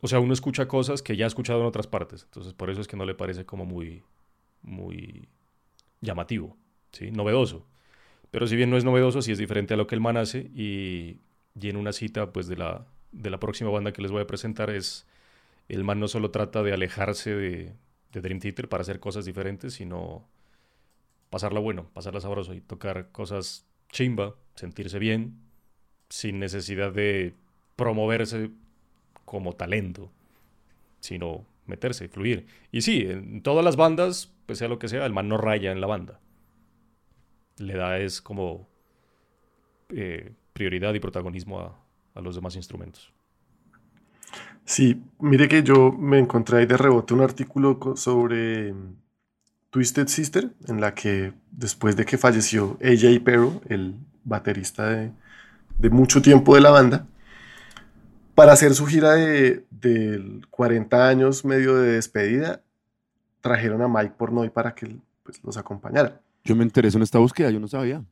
[0.00, 2.24] o sea, uno escucha cosas que ya ha escuchado en otras partes.
[2.24, 4.02] Entonces, por eso es que no le parece como muy,
[4.62, 5.28] muy
[6.00, 6.56] llamativo,
[6.92, 7.10] ¿sí?
[7.10, 7.66] Novedoso.
[8.30, 10.50] Pero si bien no es novedoso, sí es diferente a lo que el man hace.
[10.54, 11.20] Y,
[11.60, 14.26] y en una cita, pues, de la, de la próxima banda que les voy a
[14.26, 15.06] presentar es...
[15.68, 17.76] El man no solo trata de alejarse de,
[18.12, 20.26] de Dream Theater para hacer cosas diferentes, sino
[21.30, 25.38] pasarla bueno, pasarla sabroso y tocar cosas chimba, sentirse bien,
[26.08, 27.34] sin necesidad de
[27.76, 28.50] promoverse
[29.30, 30.10] como talento,
[30.98, 32.48] sino meterse, fluir.
[32.72, 35.70] Y sí, en todas las bandas, pues sea lo que sea, el man no raya
[35.70, 36.18] en la banda.
[37.58, 38.66] Le da es como
[39.90, 43.12] eh, prioridad y protagonismo a, los demás instrumentos.
[44.64, 48.74] Sí, mire que yo me encontré ahí de rebote un artículo sobre
[49.70, 55.12] Twisted Sister, en la que después de que falleció AJ Pero, el baterista de,
[55.88, 57.06] mucho tiempo de la banda,
[58.40, 62.62] para hacer su gira de, de 40 años medio de despedida,
[63.42, 66.22] trajeron a Mike Pornoy para que pues, los acompañara.
[66.42, 68.02] Yo me interesé en esta búsqueda, yo no sabía.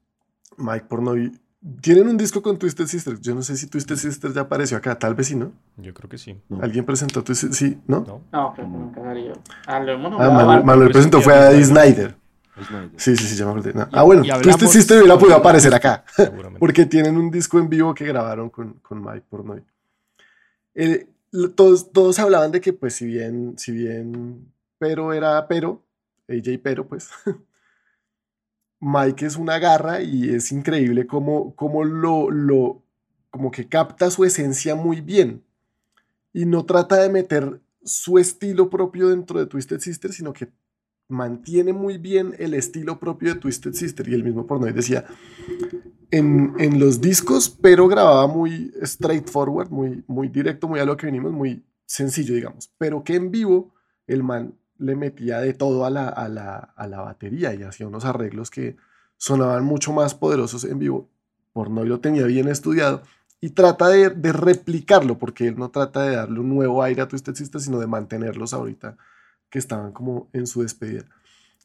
[0.59, 1.33] Mike Pornoy.
[1.81, 3.19] Tienen un disco con Twisted Sister.
[3.23, 5.51] Yo no sé si Twisted Sister ya apareció acá, tal vez sí, ¿no?
[5.79, 6.39] Yo creo que sí.
[6.51, 6.61] No.
[6.63, 8.01] ¿Alguien presentó Twisted Sí, ¿no?
[8.01, 9.33] No, no creo que nunca salió.
[9.67, 12.17] Ah, lo hemos ah, Manuel, Manuel presentó fue a Eddie Snyder.
[12.63, 12.91] Snyder.
[12.97, 13.73] Sí, sí, sí, ya me acordé.
[13.73, 13.89] No.
[13.93, 16.05] Ah, bueno, Twisted hablamos- Sister hubiera podido aparecer acá.
[16.15, 16.59] Seguramente.
[16.61, 19.65] Porque tienen un disco en vivo que grabaron con, con Mike Pornoy.
[20.81, 21.09] Eh,
[21.57, 25.85] todos, todos hablaban de que, pues, si bien, si bien Pero era Pero,
[26.29, 27.11] AJ Pero, pues,
[28.81, 32.85] Mike es una garra y es increíble cómo, cómo lo, lo,
[33.31, 35.45] como que capta su esencia muy bien.
[36.33, 40.53] Y no trata de meter su estilo propio dentro de Twisted Sister, sino que
[41.09, 44.09] mantiene muy bien el estilo propio de Twisted Sister.
[44.09, 45.05] Y el mismo Pornoy decía,
[46.11, 51.07] en, en los discos, pero grababa muy straightforward, muy, muy directo, muy a lo que
[51.07, 52.71] venimos, muy sencillo, digamos.
[52.79, 53.75] Pero que en vivo
[54.07, 57.89] el man le metía de todo a la, a la, a la batería y hacía
[57.89, 58.77] unos arreglos que
[59.17, 61.09] sonaban mucho más poderosos en vivo.
[61.53, 63.03] Pornoy lo tenía bien estudiado
[63.41, 67.09] y trata de, de replicarlo, porque él no trata de darle un nuevo aire a
[67.09, 68.97] Twisted Sister, sino de mantenerlos ahorita
[69.51, 71.05] que estaban como en su despedida.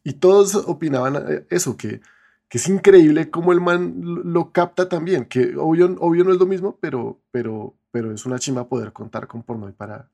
[0.03, 2.01] Y todos opinaban eh, eso, que,
[2.49, 6.45] que es increíble cómo el man lo, capta también, que obvio, obvio no es lo
[6.45, 10.09] mismo, pero, pero, pero es una chima poder contar con Pornoy para,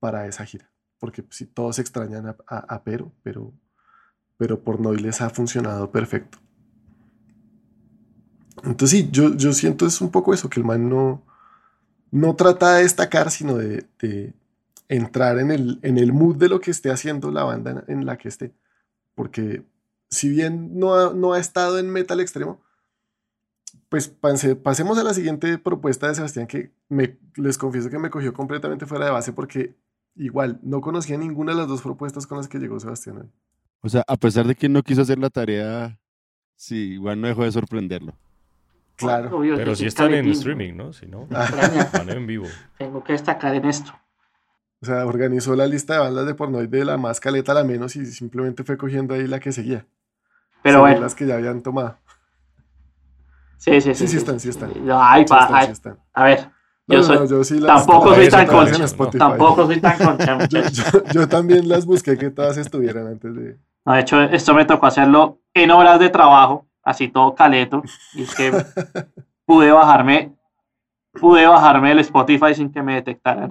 [0.00, 0.70] para esa gira.
[0.98, 3.52] Porque si todos extrañan a Pero, pero,
[4.36, 6.38] pero Pornoy les ha funcionado perfecto.
[8.64, 11.22] Entonces sí, yo, yo siento es un poco eso, que el man no,
[12.10, 14.34] no trata de destacar, sino de, de
[14.94, 18.06] entrar en el, en el mood de lo que esté haciendo la banda en, en
[18.06, 18.52] la que esté.
[19.14, 19.62] Porque
[20.10, 22.60] si bien no ha, no ha estado en metal extremo,
[23.88, 28.10] pues pase- pasemos a la siguiente propuesta de Sebastián, que me, les confieso que me
[28.10, 29.74] cogió completamente fuera de base porque
[30.14, 33.30] igual no conocía ninguna de las dos propuestas con las que llegó Sebastián hoy.
[33.80, 35.98] O sea, a pesar de que no quiso hacer la tarea,
[36.56, 38.14] sí, igual no dejó de sorprenderlo.
[38.96, 39.36] Claro.
[39.38, 40.92] Obvio, Pero un están en streaming, ¿no?
[40.92, 42.46] Si no, Ah, van en vivo.
[42.78, 43.92] Tengo que destacar en esto.
[44.82, 47.64] O sea, organizó la lista de bandas de pornoid de la más caleta a la
[47.64, 49.86] menos y simplemente fue cogiendo ahí la que seguía.
[50.62, 51.96] Pero bueno, las que ya habían tomado.
[53.58, 53.94] sí, sí, sí.
[53.94, 54.70] Sí, sí están, sí están.
[54.92, 55.98] Ay, Sí pa- están, ay, sí están.
[56.12, 56.50] a ver,
[56.88, 58.86] No, yo no, soy- no, yo sí las- tampoco soy tan concha,
[59.18, 60.92] tampoco soy tan concha, Yo, muchachos.
[60.92, 63.56] yo- yo también las busqué que todas estuvieran antes de.
[63.84, 67.82] No, de hecho, esto me tocó hacerlo en horas de trabajo, así todo caleto.
[68.14, 68.50] Y es que
[69.46, 70.32] pude bajarme,
[71.20, 73.50] pude bajarme el Spotify sin que me detectaran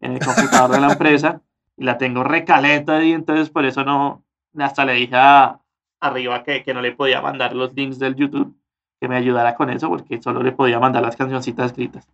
[0.00, 1.40] en el computador de la empresa.
[1.76, 4.22] Y la tengo recaleta y entonces por eso no,
[4.58, 5.58] hasta le dije a-
[6.00, 8.54] arriba que, que no le podía mandar los links del YouTube,
[9.00, 12.06] que me ayudara con eso, porque solo le podía mandar las cancioncitas escritas.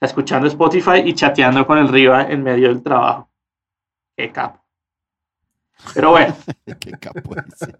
[0.00, 3.28] Escuchando Spotify y chateando con el Riva en medio del trabajo.
[4.16, 4.60] Qué capo.
[5.94, 6.34] Pero bueno.
[6.80, 7.76] Qué capo ese.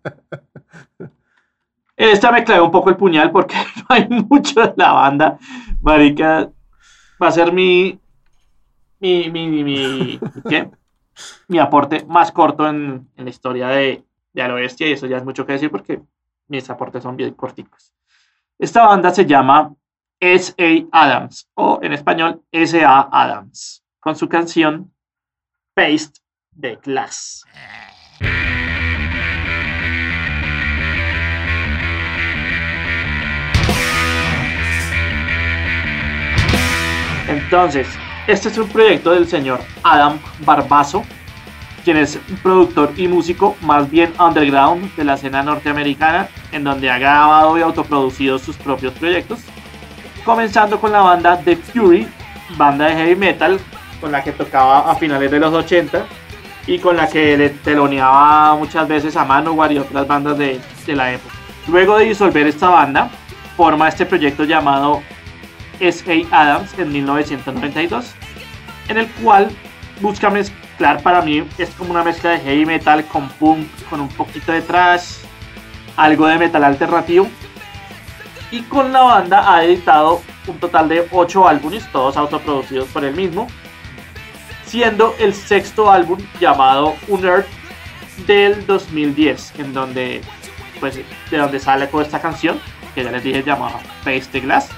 [1.97, 5.38] Esta me clavé un poco el puñal porque no hay mucho de la banda.
[5.81, 6.51] Marica,
[7.23, 7.99] va a ser mi.
[9.00, 9.30] Mi.
[9.30, 9.48] Mi.
[9.48, 10.20] Mi.
[11.48, 15.16] mi- aporte más corto en, en la historia de, de Al Oeste, y eso ya
[15.16, 16.00] es mucho que decir porque
[16.48, 17.92] mis aportes son bien corticos.
[18.58, 19.74] Esta banda se llama
[20.20, 20.86] S.A.
[20.92, 23.08] Adams, o en español S.A.
[23.10, 24.92] Adams, con su canción
[25.74, 26.20] Paste
[26.52, 27.44] de Glass.
[37.28, 37.86] Entonces,
[38.31, 41.05] este es un proyecto del señor Adam Barbazo,
[41.85, 46.90] quien es un productor y músico más bien underground de la escena norteamericana, en donde
[46.90, 49.40] ha grabado y autoproducido sus propios proyectos,
[50.25, 52.07] comenzando con la banda The Fury,
[52.57, 53.59] banda de heavy metal,
[54.01, 56.07] con la que tocaba a finales de los 80
[56.66, 60.97] y con la que le teloneaba muchas veces a Manowar y otras bandas de, de
[60.97, 61.35] la época.
[61.66, 63.11] Luego de disolver esta banda,
[63.57, 65.03] forma este proyecto llamado
[65.81, 66.43] S.A.
[66.43, 68.14] Adams en 1992,
[68.90, 69.50] en el cual
[70.00, 74.09] busca mezclar, para mí es como una mezcla de heavy metal con punk, con un
[74.09, 75.18] poquito de thrash,
[75.96, 77.29] algo de metal alternativo.
[78.50, 83.14] Y con la banda ha editado un total de 8 álbumes, todos autoproducidos por él
[83.14, 83.46] mismo,
[84.64, 87.46] siendo el sexto álbum llamado Unearth
[88.26, 90.20] del 2010, en donde,
[90.81, 92.61] pues, de donde sale esta canción,
[92.92, 94.68] que ya les dije llamada Face the Glass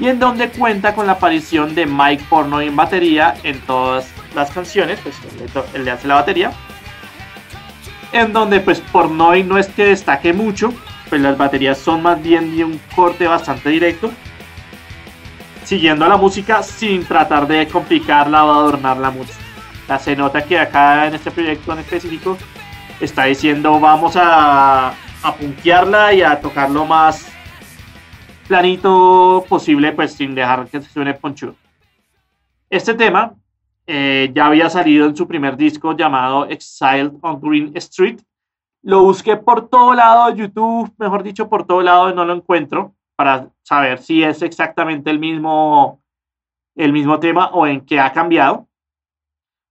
[0.00, 4.50] y en donde cuenta con la aparición de Mike Pornoy en batería en todas las
[4.50, 5.14] canciones, pues
[5.74, 6.52] él le hace la batería,
[8.12, 10.72] en donde pues Pornoy no es que destaque mucho,
[11.10, 14.10] pues las baterías son más bien de un corte bastante directo,
[15.64, 19.34] siguiendo la música sin tratar de complicarla o adornarla mucho.
[19.86, 22.38] La se nota que acá en este proyecto en específico
[23.00, 27.29] está diciendo vamos a, a punkearla y a tocarlo más
[28.50, 31.54] planito posible, pues sin dejar que se suene ponchudo.
[32.68, 33.34] Este tema
[33.86, 38.20] eh, ya había salido en su primer disco llamado Exiled on Green Street
[38.82, 42.92] Lo busqué por todo lado, YouTube, mejor dicho, por todo lado, y no lo encuentro
[43.14, 46.02] para saber si es exactamente el mismo,
[46.74, 48.66] el mismo tema o en qué ha cambiado.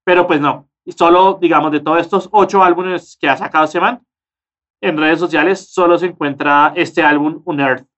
[0.06, 4.00] Pero pues no, solo, digamos, de todos estos ocho álbumes que ha sacado este man,
[4.80, 7.89] en redes sociales solo se encuentra este álbum Unearth.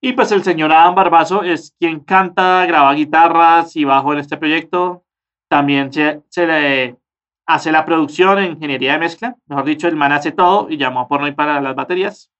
[0.00, 4.36] Y pues el señor Adam Barbazo es quien canta, graba guitarras y bajo en este
[4.36, 5.04] proyecto.
[5.48, 6.96] También se, se le
[7.46, 9.36] hace la producción en ingeniería de mezcla.
[9.46, 12.30] Mejor dicho, el man hace todo y llamó a Pornoy para las baterías.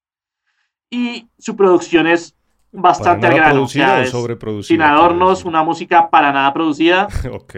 [0.89, 2.35] Y su producción es
[2.71, 3.63] bastante al ¿Para nada grano.
[3.63, 7.07] o sea, sin adornos, una música para nada producida.
[7.31, 7.53] ok.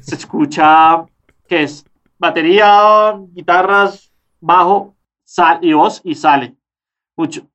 [0.00, 1.04] Se escucha
[1.46, 1.84] que es
[2.18, 6.56] batería, guitarras, bajo, sal y voz y sale.
[7.16, 7.46] Mucho.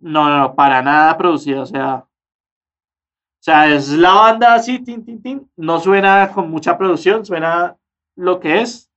[0.00, 1.96] No, no, no, para nada producida, o sea.
[1.96, 5.50] O sea, es la banda así, tin, tin, tin.
[5.56, 7.76] No suena con mucha producción, suena
[8.16, 8.90] lo que es.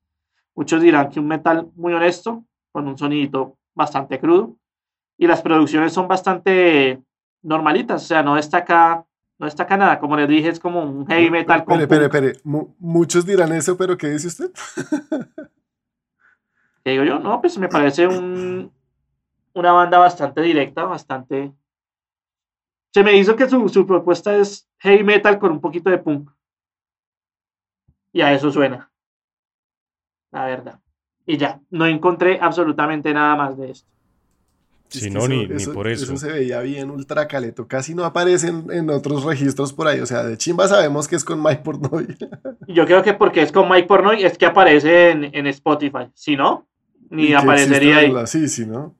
[0.55, 4.55] Muchos dirán que un metal muy honesto, con un sonidito bastante crudo.
[5.17, 7.01] Y las producciones son bastante
[7.41, 9.05] normalitas, o sea, no destaca,
[9.39, 9.99] no destaca nada.
[9.99, 11.81] Como les dije, es como un heavy metal punk.
[11.81, 12.33] espere.
[12.43, 14.51] Mu- muchos dirán eso, pero ¿qué dice usted?
[16.83, 17.19] ¿Qué digo yo?
[17.19, 18.71] No, pues me parece un,
[19.53, 21.51] una banda bastante directa, bastante...
[22.93, 26.29] Se me hizo que su, su propuesta es heavy metal con un poquito de punk.
[28.11, 28.91] Y a eso suena.
[30.31, 30.79] La verdad.
[31.25, 33.89] Y ya, no encontré absolutamente nada más de esto.
[34.89, 36.03] Sí, Es que no, ni- ni por eso.
[36.03, 37.67] Eso se veía bien ultra caleto.
[37.67, 39.99] Casi no aparece en, en otros registros por ahí.
[39.99, 42.15] O sea, de chimba sabemos que es con Mike Portnoy.
[42.67, 46.11] Y yo creo que porque es con Mike Pornoy es que aparece en, en Spotify.
[46.13, 46.67] Si no,
[47.09, 48.11] ni aparecería ahí.
[48.11, 48.95] la- Sí, sí, ¿no?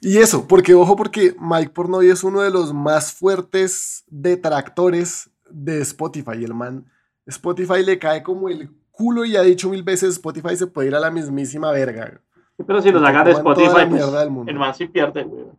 [0.00, 5.80] Y eso, porque ojo, porque Mike Pornoy es uno de los más fuertes detractores de
[5.82, 6.44] Spotify.
[6.44, 6.86] El man,
[7.26, 10.94] Spotify le cae como el culo y ha dicho mil veces, Spotify se puede ir
[10.94, 12.20] a la mismísima verga.
[12.66, 14.50] Pero si lo sacan de Spotify, pues, mierda del mundo.
[14.50, 15.44] el man sí pierde, güey.
[15.44, 15.56] Lo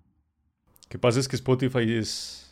[0.89, 2.45] que pasa es que Spotify es.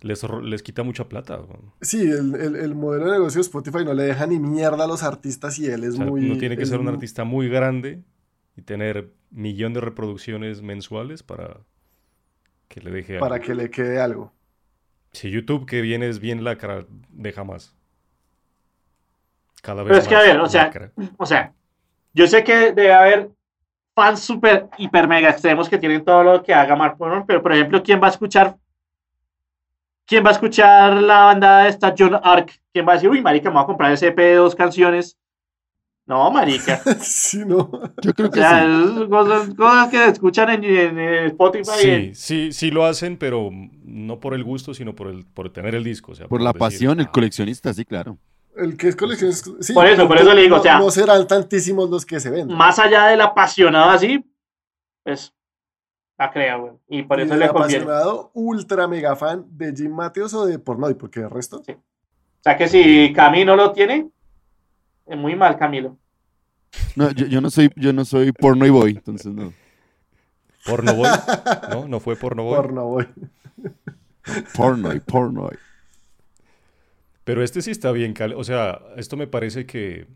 [0.00, 1.36] Les, les quita mucha plata.
[1.36, 1.72] weón.
[1.80, 4.86] Sí, el, el- el modelo de negocio de Spotify no le deja ni mierda a
[4.86, 6.24] los artistas y él es O sea, muy...
[6.30, 8.02] uno tiene que ser un artista muy grande
[8.56, 11.58] y tener millón de reproducciones mensuales para
[12.68, 13.46] que le deje Para algo.
[13.46, 14.32] que le quede algo.
[15.12, 17.74] Si YouTube que viene es bien lacra, deja más.
[19.62, 20.92] Cada vez Pero es que, a ver, o sea, lacra.
[21.16, 21.52] O sea,
[22.12, 23.30] yo sé que debe haber
[23.94, 27.82] fans super, hiper, mega extremos que tienen todo lo que haga Mark pero por ejemplo,
[27.82, 28.56] ¿quién va a escuchar?
[30.06, 32.60] ¿Quién va a escuchar la banda esta John Ark?
[32.72, 35.16] ¿Quién va a decir, uy, marica, me voy a comprar ese EP de dos canciones?
[36.06, 36.76] No, marica.
[37.00, 37.70] sí, no.
[38.02, 39.02] Yo creo O que sea, sí.
[39.02, 41.70] es cosas, cosas que escuchan en, en, en Spotify.
[41.78, 43.50] Sí, sí, sí lo hacen, pero
[43.84, 46.12] no por el gusto, sino por el, por tener el disco.
[46.12, 48.18] o sea, Por la decir, pasión, el "Ah, coleccionista, sí, claro.
[48.56, 49.30] El que es colección...
[49.30, 52.04] es- sí, Por eso, por eso le digo, no- o sea- No serán tantísimos los
[52.04, 52.56] que se venden.
[52.56, 54.22] Más allá del apasionado así,
[55.02, 55.32] pues
[56.18, 56.72] la creo, güey.
[56.88, 57.82] Y por Y eso el le conviene.
[57.84, 61.62] apasionado ultra mega fan de Jim Matthews o de Pornoy, porque el resto...
[61.66, 64.10] O sea que si Camilo lo tiene,
[65.06, 65.96] muy mal Camilo.
[66.96, 69.52] No, yo, yo no soy, yo no soy porno y boy, entonces no.
[70.64, 71.08] ¿Porno Boy?
[71.70, 72.56] No, no fue Porno Boy.
[72.56, 73.06] Porno boy.
[74.56, 75.50] Porno y porno.
[77.24, 80.06] Pero este sí está bien, cal- o sea, esto me parece que,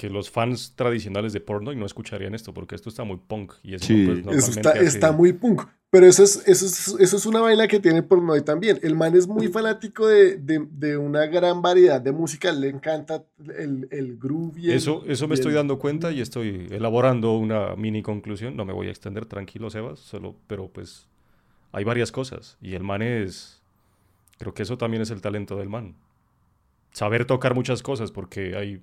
[0.00, 3.52] que los fans tradicionales de Porno no escucharían esto, porque esto está muy punk.
[3.62, 4.06] Y eso, Sí.
[4.24, 5.62] pues, Eso está, hace- está muy punk.
[5.90, 8.78] Pero eso es, eso, es, eso es una vaina que tiene Pornoy también.
[8.82, 12.50] El man es muy fanático de, de- de una gran variedad de música.
[12.50, 13.24] Le encanta
[13.58, 14.58] el, el groove.
[14.58, 18.56] y el- Eso, eso me estoy el- dando cuenta y estoy elaborando una mini conclusión.
[18.56, 21.08] No me voy a extender, tranquilo, Sebas, solo, pero pues
[21.72, 22.56] hay varias cosas.
[22.62, 23.60] Y el man es.
[24.38, 25.94] Creo que eso también es el talento del man.
[26.92, 28.80] Saber tocar muchas cosas, porque hay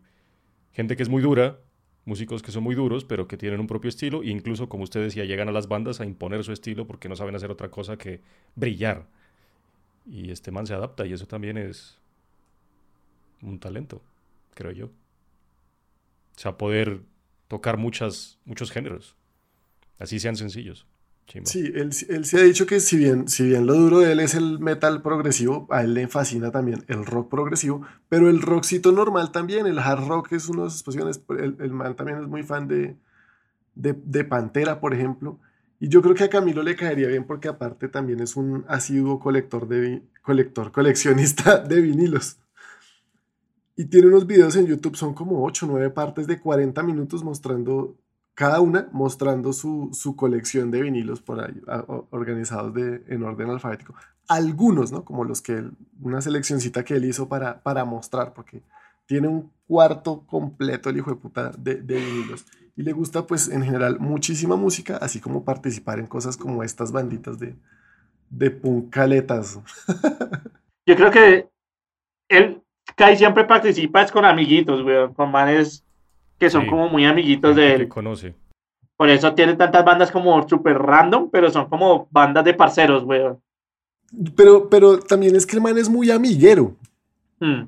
[0.73, 1.59] gente que es muy dura,
[2.05, 5.01] músicos que son muy duros, pero que tienen un propio estilo, e incluso, como usted
[5.01, 7.97] decía, llegan a las bandas a imponer su estilo porque no saben hacer otra cosa
[7.97, 8.21] que
[8.55, 9.07] brillar.
[10.05, 11.97] Y este man se adapta, y eso también es
[13.41, 14.01] un talento,
[14.53, 14.85] creo yo.
[14.85, 17.01] O sea, poder
[17.47, 19.15] tocar muchas, muchos géneros.
[19.99, 20.85] Así sean sencillos.
[21.27, 21.45] Chimba.
[21.45, 24.19] Sí, él, él se ha dicho que si bien, si bien lo duro de él
[24.19, 28.91] es el metal progresivo, a él le fascina también el rock progresivo, pero el rockcito
[28.91, 31.21] normal también, el hard rock es una de sus pasiones.
[31.29, 32.95] El, el man también es muy fan de,
[33.75, 35.39] de, de Pantera, por ejemplo.
[35.79, 39.19] Y yo creo que a Camilo le caería bien porque aparte también es un asiduo
[39.19, 39.67] colector
[40.71, 42.39] coleccionista de vinilos.
[43.75, 47.23] Y tiene unos videos en YouTube, son como 8 o 9 partes de 40 minutos
[47.23, 47.95] mostrando,
[48.37, 51.59] cada una mostrando su, su colección de vinilos por ahí,
[52.11, 53.95] organizados de, en orden alfabético.
[54.27, 55.03] Algunos, ¿no?
[55.03, 58.61] Como los que, él- una seleccioncita que él hizo para, para mostrar, porque
[59.07, 62.45] tiene un cuarto completo el hijo de puta de, vinilos.
[62.75, 66.91] Y le gusta, pues, en general, muchísima música, así como participar en cosas como estas
[66.91, 67.55] banditas de,
[68.29, 69.59] de punk caletas.
[70.85, 71.49] Yo creo que
[72.29, 72.61] él
[72.95, 75.86] casi siempre participa es con amiguitos, weón, con manes
[76.39, 76.69] que son Sí.
[76.69, 77.87] como muy amiguitos de que él.
[77.87, 78.35] conoce.
[78.95, 83.39] Por eso tiene tantas bandas como super random, pero son como bandas de parceros, weón.
[84.35, 86.75] Pero, pero también es que el man es muy amiguero.
[87.39, 87.63] Hmm.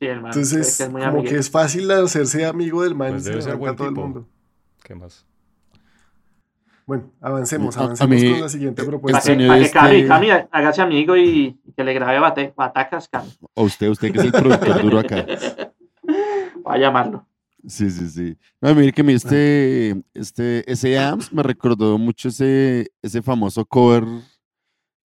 [0.00, 1.34] Sí, el man, Entonces, es muy como amiguero.
[1.34, 4.02] que es fácil hacerse amigo del man Pues debe ser buen todo el tipo.
[4.06, 4.26] mundo.
[4.84, 5.26] ¿Qué más?
[6.86, 9.36] Bueno, avancemos, A- a avancemos mí- con la siguiente Para propuesta.
[9.36, 13.08] que, para que este- Cami, Cami hágase amigo y, y que le grabe bate- batacas,
[13.08, 13.28] Cami.
[13.54, 15.26] O usted, usted que es el productor duro acá.
[16.66, 17.26] Va a llamarlo.
[17.68, 18.38] Sí, sí, sí.
[18.62, 23.64] No, mire que a mí este, este, ese AMS me recordó mucho ese, ese famoso
[23.66, 24.04] cover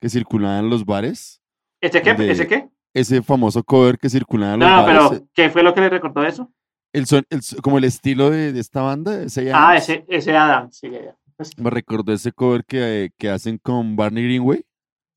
[0.01, 1.41] que circulaba en los bares.
[1.81, 2.13] ¿Ese qué?
[2.13, 2.69] De- ¿Ese qué?
[2.93, 5.09] Ese famoso cover que circulaba en los No, no, bares.
[5.09, 6.53] pero ¿qué fue lo que le recordó eso?
[6.93, 10.37] El son, el como el estilo de, de esta banda, ese Ah, AMS, ese, ese
[10.37, 11.17] Adam, sí, ya, ya.
[11.35, 14.63] Pues, Me recordó ese cover que, que hacen con Barney Greenway,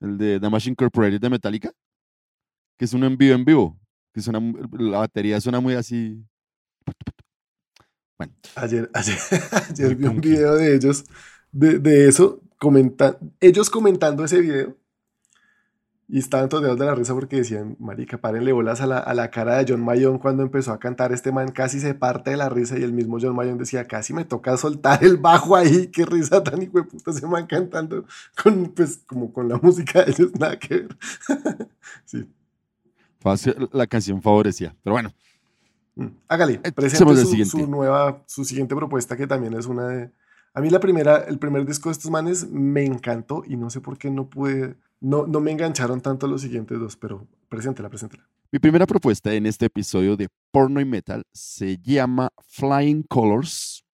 [0.00, 1.70] el de Machine Incorporated de Metallica,
[2.78, 3.78] que es un en vivo en vivo,
[4.12, 4.40] que suena,
[4.72, 6.24] la batería suena muy así.
[8.18, 9.18] Bueno, Ayer, ayer,
[9.70, 11.04] ayer vi un video de ellos,
[11.52, 14.76] de, de eso, comenta, ellos comentando ese video.
[16.08, 19.28] Y estaban todos de la risa porque decían, marica, párenle bolas a la, a la
[19.32, 22.48] cara de John Mayon cuando empezó a cantar este man, casi se parte de la
[22.48, 26.06] risa y el mismo John Mayon decía, casi me toca soltar el bajo ahí, qué
[26.06, 28.04] risa tan hijo de puta ese man cantando
[28.40, 30.96] con, pues, como con la música de ellos, nada que ver.
[32.04, 32.30] sí.
[33.72, 34.76] la canción favorecía.
[34.84, 35.12] Pero bueno,
[36.28, 37.50] Hágale, Eh, presente su, siguiente.
[37.50, 40.10] su nueva, su siguiente propuesta que también es una de...
[40.54, 43.80] A mí la primera, el primer disco de estos manes me encantó y no sé
[43.80, 48.26] por qué no pude, no, no me engancharon tanto los siguientes dos, pero preséntela, preséntela.
[48.50, 53.84] mi primera propuesta en este episodio de Porno y Metal se llama Flying Colors,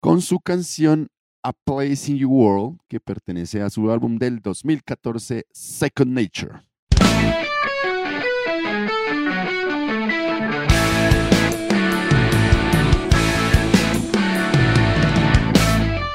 [0.00, 1.08] con su canción
[1.42, 6.62] A Place in Your World, que pertenece a su álbum del 2014, Second Nature.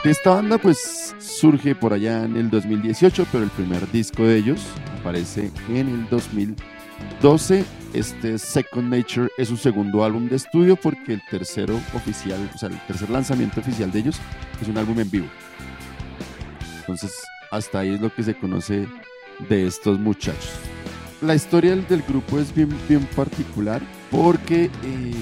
[0.04, 4.60] Esta banda pues surge por allá en el 2018, pero el primer disco de ellos
[5.00, 7.64] aparece en el 2012.
[7.94, 12.68] Este Second Nature es su segundo álbum de estudio porque el tercero oficial, o sea,
[12.68, 14.20] el tercer lanzamiento oficial de ellos
[14.62, 15.28] es un álbum en vivo.
[16.82, 17.14] Entonces,
[17.50, 18.86] hasta ahí es lo que se conoce
[19.48, 20.52] de estos muchachos.
[21.22, 23.82] La historia del, grupo es bien, bien particular
[24.12, 25.14] porque eh,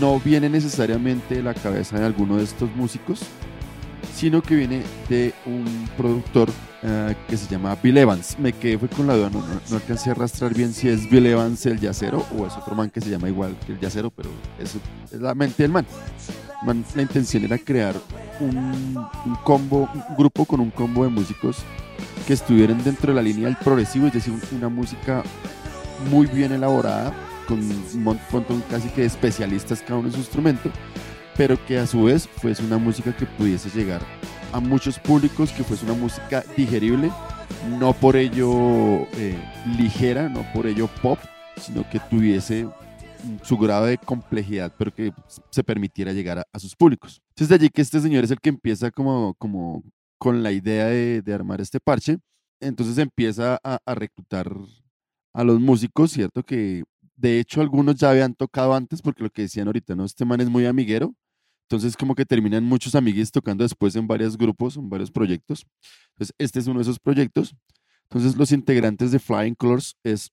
[0.00, 3.20] no viene necesariamente de la cabeza de alguno de estos músicos,
[4.20, 6.50] sino que viene de un productor
[6.84, 8.38] ah, que se llama Bill Evans.
[8.38, 11.08] Me quedé fue con la duda, no, no- no alcancé a arrastrar bien si es
[11.08, 14.10] Bill Evans el yacero o es otro man que se llama igual que el yacero,
[14.10, 14.76] pero es
[15.18, 15.86] la mente del man.
[16.94, 17.94] La intención era crear
[18.40, 18.94] un,
[19.44, 21.56] combo, un grupo con un combo de músicos
[22.26, 25.22] que estuvieran dentro de la línea del progresivo, es decir, una música
[26.10, 27.14] muy bien elaborada,
[27.48, 30.70] con un mon- montón casi que de especialistas cada uno en su instrumento,
[31.40, 34.02] pero que a su vez fuese una música que pudiese llegar
[34.52, 37.10] a muchos públicos, que fuese una música digerible,
[37.78, 39.38] no por ello eh,
[39.78, 41.18] ligera, no por ello pop,
[41.56, 42.68] sino que tuviese
[43.40, 45.14] su grado de complejidad, pero que
[45.48, 47.22] se permitiera llegar a, a sus públicos.
[47.30, 49.82] Entonces de allí que este señor es el que empieza como, como
[50.18, 52.18] con la idea de, de armar este parche,
[52.60, 54.54] entonces empieza a, a reclutar
[55.32, 56.42] a los músicos, ¿cierto?
[56.42, 56.84] Que
[57.16, 60.04] de hecho algunos ya habían tocado antes, porque lo que decían ahorita, ¿no?
[60.04, 61.14] Este man es muy amiguero,
[61.70, 65.64] entonces como que terminan muchos amiguis tocando después en varios grupos, en varios proyectos.
[66.14, 67.54] Entonces este es uno de esos proyectos.
[68.10, 70.32] Entonces los integrantes de Flying Colors es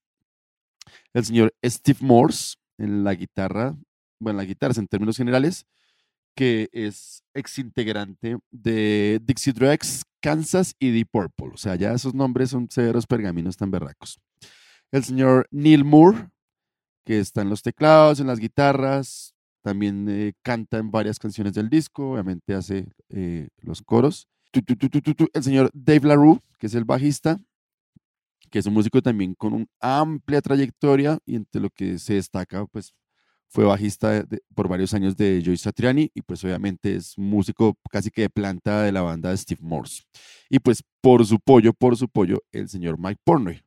[1.13, 3.77] el señor Steve Morse en la guitarra,
[4.19, 5.67] bueno, la guitarra en términos generales,
[6.35, 11.51] que es ex integrante de Dixie Drex, Kansas y Deep Purple.
[11.53, 14.19] O sea, ya esos nombres son severos pergaminos tan berracos.
[14.91, 16.29] El señor Neil Moore,
[17.05, 19.35] que está en los teclados, en las guitarras,
[19.68, 24.30] también eh, canta en varias canciones del disco, obviamente hace eh, los coros.
[24.51, 25.28] Tu, tu, tu.
[25.34, 27.38] El señor Dave LaRue, que es el bajista,
[28.49, 32.65] que es un músico también con una amplia trayectoria y entre lo que se destaca,
[32.68, 32.93] pues
[33.49, 37.78] fue bajista de- de- por varios años de Joey Satriani y pues obviamente es músico
[37.91, 40.03] casi que de planta de la banda de Steve Morse.
[40.49, 43.61] Y pues por su pollo, por su pollo, el señor Mike Pornoy.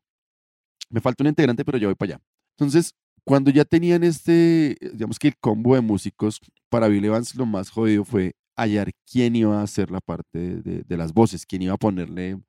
[0.91, 2.23] Me falta un integrante, pero ya voy para allá.
[2.59, 2.95] Entonces,
[3.31, 7.71] cuando ya tenían este, digamos que el combo de músicos, para Bill Evans lo más
[7.71, 11.77] jodido fue hallar quién iba a hacer la parte de, las voces, quién iba a
[11.77, 12.43] ponerle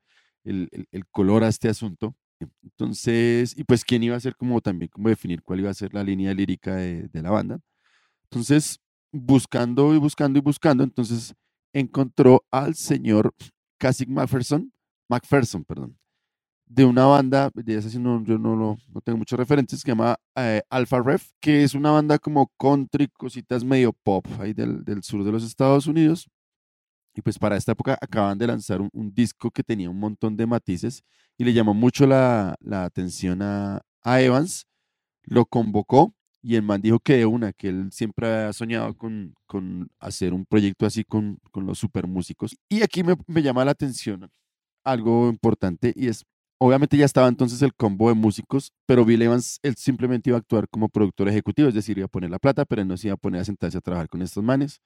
[0.43, 0.67] el,
[1.11, 2.15] color a este asunto.
[2.63, 5.93] Entonces, y pues quién iba a ser como también, como definir cuál iba a ser
[5.93, 7.59] la línea lírica de, la banda.
[8.23, 8.79] Entonces,
[9.11, 11.35] buscando y buscando y buscando, entonces
[11.73, 13.35] encontró al señor
[13.77, 14.73] Cassick McPherson,
[15.07, 15.95] McPherson, perdón,
[16.73, 20.15] de una banda, de esa yo no, no, no tengo muchos referentes, que se llama
[20.35, 25.25] eh, Alpha Ref, que es una banda como country, cositas medio pop, ahí del, sur
[25.25, 26.29] de los Estados Unidos.
[27.13, 30.45] Y pues para esta época acaban de lanzar un, disco que tenía un montón de
[30.45, 31.03] matices
[31.37, 34.65] y le llamó mucho la, la atención a, a Evans,
[35.23, 39.35] lo convocó y el man dijo que de una, que él siempre había soñado con,
[39.45, 42.55] con hacer un proyecto así con, con los super músicos.
[42.69, 44.31] Y aquí me, me llama la atención
[44.83, 46.25] algo importante y es,
[46.61, 50.41] obviamente ya estaba entonces el combo de músicos, pero Bill Evans, él simplemente iba a
[50.41, 53.07] actuar como productor ejecutivo, es decir, iba a poner la plata, pero él no se
[53.07, 54.79] iba a poner a sentarse a trabajar con estos manes,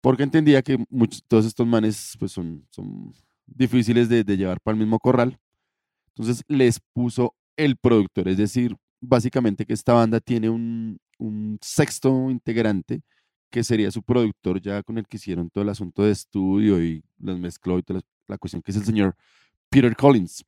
[0.00, 3.14] porque entendía que muchos, todos estos manes pues son, son
[3.46, 5.38] difíciles de, llevar para el mismo corral.
[6.16, 12.28] Entonces les puso el productor, es decir, básicamente que esta banda tiene un, un sexto
[12.28, 13.02] integrante
[13.52, 17.04] que sería su productor ya con el que hicieron todo el asunto de estudio y
[17.18, 19.14] los mezcló y toda la, la cuestión, que es el señor
[19.70, 20.44] Peter Collins.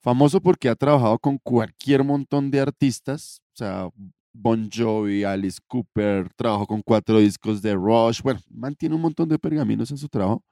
[0.00, 3.88] Famoso porque ha trabajado con cualquier montón de artistas, o sea,
[4.32, 9.38] Bon Jovi, Alice Cooper, trabajó con cuatro discos de Rush, bueno, mantiene un montón de
[9.38, 10.44] pergaminos en su trabajo.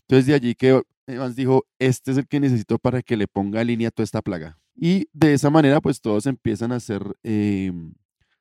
[0.00, 3.64] Entonces de allí que Evans dijo, este es el que necesito para que le ponga
[3.64, 4.58] línea toda esta plaga.
[4.76, 7.72] Y de esa manera, pues todos empiezan a hacer eh,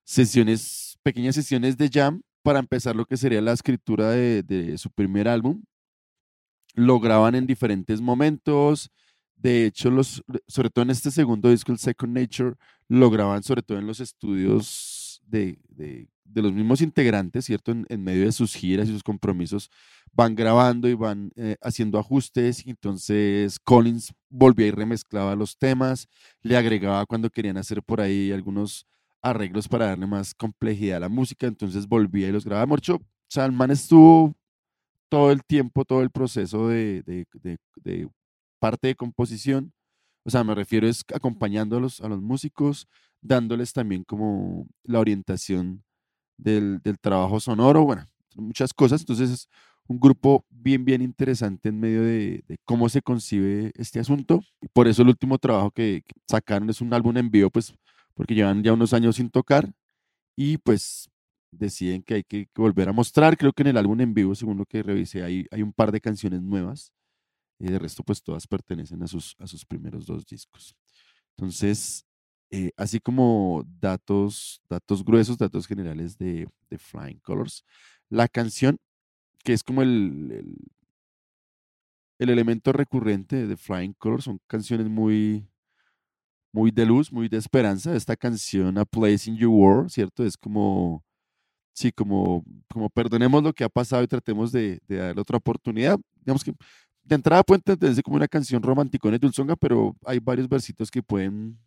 [0.04, 5.30] sesiones, pequeñas sesiones de jam para empezar lo que sería la escritura de su primer
[5.30, 5.64] álbum.
[6.76, 8.91] Lo graban en diferentes momentos.
[9.44, 12.56] De hecho, los, sobre todo en este segundo disco, el Second Nature,
[12.88, 17.74] lo graban sobre todo en los estudios de, de, los mismos integrantes, ¿cierto?
[17.74, 19.70] En, medio de sus giras y sus compromisos,
[20.14, 22.66] van grabando y van eh, haciendo ajustes.
[22.66, 26.08] Entonces Collins volvía y remezclaba los temas,
[26.41, 28.88] le agregaba cuando querían hacer por ahí algunos
[29.22, 32.66] arreglos para darle más complejidad a la música, entonces volvía y los grababa.
[32.66, 34.34] Morcho, o sea, el man estuvo
[35.10, 38.08] todo el tiempo, todo el proceso de, de
[38.64, 39.74] parte de composición.
[40.24, 42.88] O sea, me refiero es acompañándolos a los músicos,
[43.22, 45.84] dándoles también como la orientación
[46.38, 49.01] del, del, trabajo sonoro, bueno, muchas cosas.
[49.01, 49.49] Entonces es
[49.86, 54.39] un grupo bien, bien interesante en medio de, cómo se concibe este asunto.
[54.72, 57.76] Por eso el último trabajo que, que sacaron es un álbum en vivo, pues
[58.14, 59.74] porque llevan ya unos años sin tocar
[60.38, 61.09] y pues
[61.51, 63.36] deciden que hay que, volver a mostrar.
[63.36, 65.91] Creo que en el álbum en vivo, según lo que revisé, hay, hay un par
[65.91, 66.93] de canciones nuevas.
[67.64, 70.76] Y de resto, pues todas pertenecen a sus, a sus primeros dos discos.
[71.38, 72.05] Entonces,
[72.51, 77.64] eh, así como datos, datos gruesos, datos generales de, de, Flying Colors,
[78.09, 78.78] la canción,
[79.45, 80.57] que es como el, el,
[82.20, 85.47] el elemento recurrente de Flying Colors, son canciones muy,
[86.51, 87.95] muy de luz, muy de esperanza.
[87.95, 90.26] Esta canción, A Place in Your World, ¿cierto?
[90.26, 91.05] Es como,
[91.74, 95.97] sí, como, como perdonemos lo que ha pasado y tratemos de, de darle otra oportunidad.
[96.16, 96.53] Digamos que
[97.04, 101.04] de entrada puede entenderse como una canción romántica de dulzonga, pero hay varios versitos que
[101.04, 101.58] pueden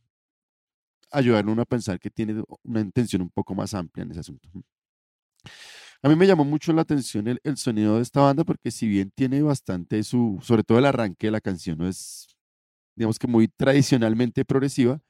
[1.11, 4.20] ayudarle a uno a pensar que tiene una intención un poco más amplia en ese
[4.20, 4.49] asunto.
[6.03, 8.89] A mí me llamó mucho la atención el, el sonido de esta banda porque si
[8.89, 12.37] bien tiene bastante su, sobre todo el arranque de la canción, no es
[12.97, 15.01] digamos que muy tradicionalmente progresiva,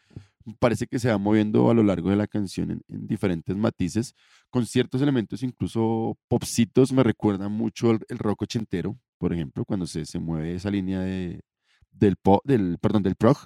[0.58, 4.14] parece que se va moviendo a lo largo de la canción en, en, diferentes matices,
[4.50, 9.86] con ciertos elementos incluso popcitos, me recuerda mucho el, el, rock ochentero, por ejemplo, cuando
[9.86, 11.40] se, se mueve esa línea de,
[11.90, 13.38] del, pop, del, perdón, del prog,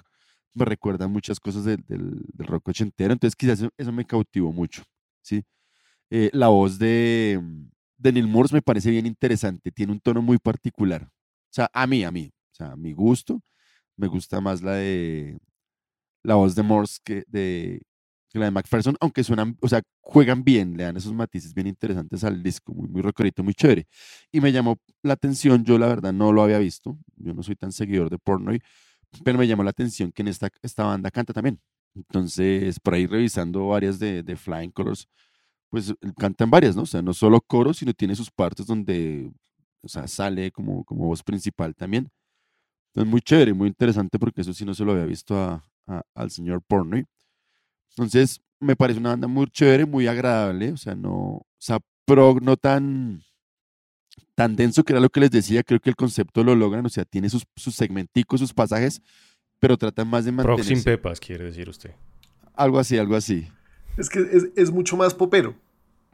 [0.53, 4.83] me recuerda muchas cosas de, del, del, rock ochentero, entonces quizás eso, me cautivó mucho,
[5.21, 5.43] ¿sí?
[6.09, 7.41] Eh, la voz de,
[7.97, 11.87] de Neil Morse me parece bien interesante, tiene un tono muy particular, o sea, a
[11.87, 13.41] mí, a mí, o sea, a mi gusto,
[13.97, 15.37] me gusta más la de
[16.23, 17.81] la voz de Morse que de
[18.31, 21.67] que la de McPherson, aunque suenan, o sea, juegan bien, le dan esos matices bien
[21.67, 23.87] interesantes al disco, muy, muy rockerito, muy chévere.
[24.31, 27.55] Y me llamó la atención, yo la verdad no lo había visto, yo no soy
[27.55, 28.61] tan seguidor de Pornoy,
[29.23, 31.59] pero me llamó la atención que en esta, esta banda canta también.
[31.95, 35.07] Entonces, por ahí revisando varias de, Flying Colors,
[35.69, 36.83] pues cantan varias, ¿no?
[36.83, 39.31] O sea, no solo coros, sino tiene sus partes donde,
[39.81, 42.09] o sea, sale como, como voz principal también.
[42.95, 45.65] Es muy chévere, muy interesante porque eso sí no se lo había visto a,
[46.15, 47.05] al señor Pornoy.
[47.91, 52.41] Entonces, me parece una banda muy chévere, muy agradable, o sea, no, o sea, prog
[52.41, 53.23] no tan,
[54.35, 56.89] tan denso que era lo que les decía, creo que el concepto lo logran, o
[56.89, 59.01] sea, tiene sus, sus segmenticos, sus pasajes,
[59.59, 60.55] pero tratan más de mantener.
[60.55, 61.91] Prog sin pepas, quiere decir usted.
[62.53, 63.47] Algo así, algo así.
[63.97, 65.55] Es que es, es mucho más popero.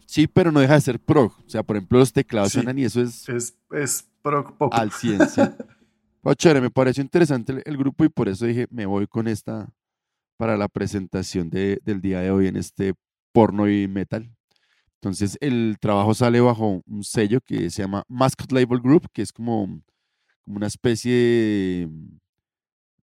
[0.06, 1.34] Sí, pero no deja de ser prog.
[1.46, 3.28] O sea, por ejemplo, los teclados sí, suenan y eso es.
[3.28, 4.74] Es, es prog pop.
[4.74, 5.42] Al 100, sí.
[6.24, 9.28] Pero chévere, me pareció interesante el, el grupo y por eso dije, me voy con
[9.28, 9.70] esta
[10.38, 12.94] para la presentación de- del día de hoy en este
[13.34, 14.30] porno y metal.
[14.96, 19.32] Entonces, el trabajo sale bajo un sello que se llama Mascot Label Group, que es
[19.32, 19.66] como,
[20.44, 21.90] como una especie de,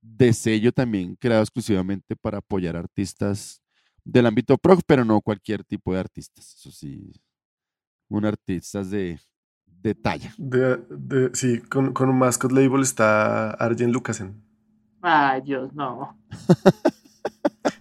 [0.03, 3.61] de sello también creado exclusivamente para apoyar artistas
[4.05, 6.55] del ámbito prog, pero no cualquier tipo de artistas.
[6.59, 7.13] Eso sí,
[8.09, 9.19] un artistas de,
[9.67, 10.35] de talla.
[10.37, 14.43] De, de- sí, con, con mascot label está Arjen Lucasen.
[15.01, 16.19] Ay, Dios, no.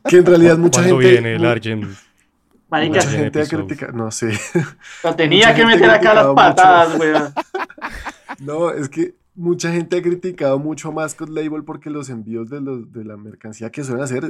[0.08, 1.12] Que en realidad mucha ¿Cuándo gente.
[1.12, 1.86] viene el Argent?
[2.70, 3.94] Marica, Mucha gente ha criticado.
[3.94, 4.32] No sé.
[5.04, 7.34] lo tenía mucha que meter acá las patadas, weón.
[8.40, 12.62] No, es que mucha gente ha criticado mucho a Mascot Label porque los envíos de,
[12.62, 14.24] los, de la mercancía que suelen hacer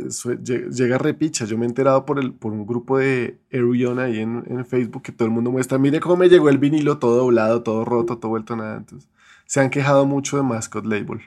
[0.44, 1.46] llega repicha.
[1.46, 5.04] Yo me he enterado por, el, por un grupo de Erion ahí en, en Facebook
[5.04, 8.18] que todo el mundo muestra, mire cómo me llegó el vinilo todo doblado, todo roto,
[8.18, 8.78] todo vuelto nada.
[8.78, 9.10] Entonces,
[9.46, 11.22] se han quejado mucho de Mascot Label.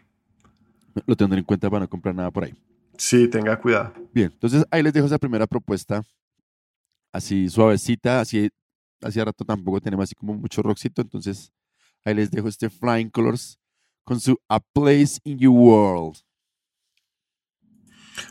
[1.07, 2.55] Lo tendré en cuenta para no comprar nada por ahí.
[2.97, 3.92] Sí, tenga cuidado.
[4.12, 6.03] Bien, entonces ahí les dejo esa primera propuesta,
[7.12, 8.51] así suavecita, así
[9.03, 11.53] hacía rato tampoco tenemos así como mucho rockcito, entonces
[12.05, 13.59] ahí les dejo este Flying Colors
[14.05, 16.16] con su A Place in Your World.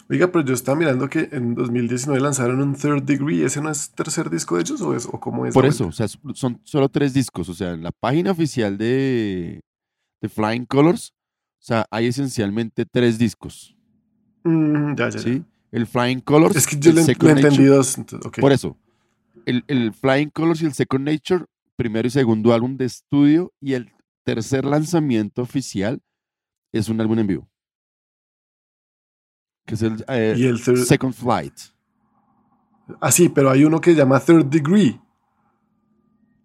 [0.10, 3.44] Oiga, pero yo estaba mirando que en 2019 lanzaron un Third Degree.
[3.44, 5.54] ¿Ese no es tercer disco de ellos o, es, o cómo es?
[5.54, 9.62] Por eso, o sea, son solo tres discos, o sea, en la página oficial de,
[10.22, 11.14] de Flying Colors,
[11.60, 13.75] o sea, hay esencialmente tres discos,
[14.46, 15.20] Mm, ya, ya, ya.
[15.20, 15.44] ¿sí?
[15.72, 17.98] El Flying Colors, Es que yo le, le entendí dos.
[17.98, 18.32] entonces.
[18.40, 18.78] Por eso,
[19.46, 23.74] el, el Flying Colors y el Second Nature, primero y segundo álbum de estudio, y
[23.74, 23.92] el
[24.24, 26.02] tercer lanzamiento oficial
[26.72, 27.50] es un álbum en vivo.
[29.66, 31.54] Que es el, eh, Y el third- Second Flight.
[33.02, 35.02] Ah, sí, pero hay uno que se llama Third Degree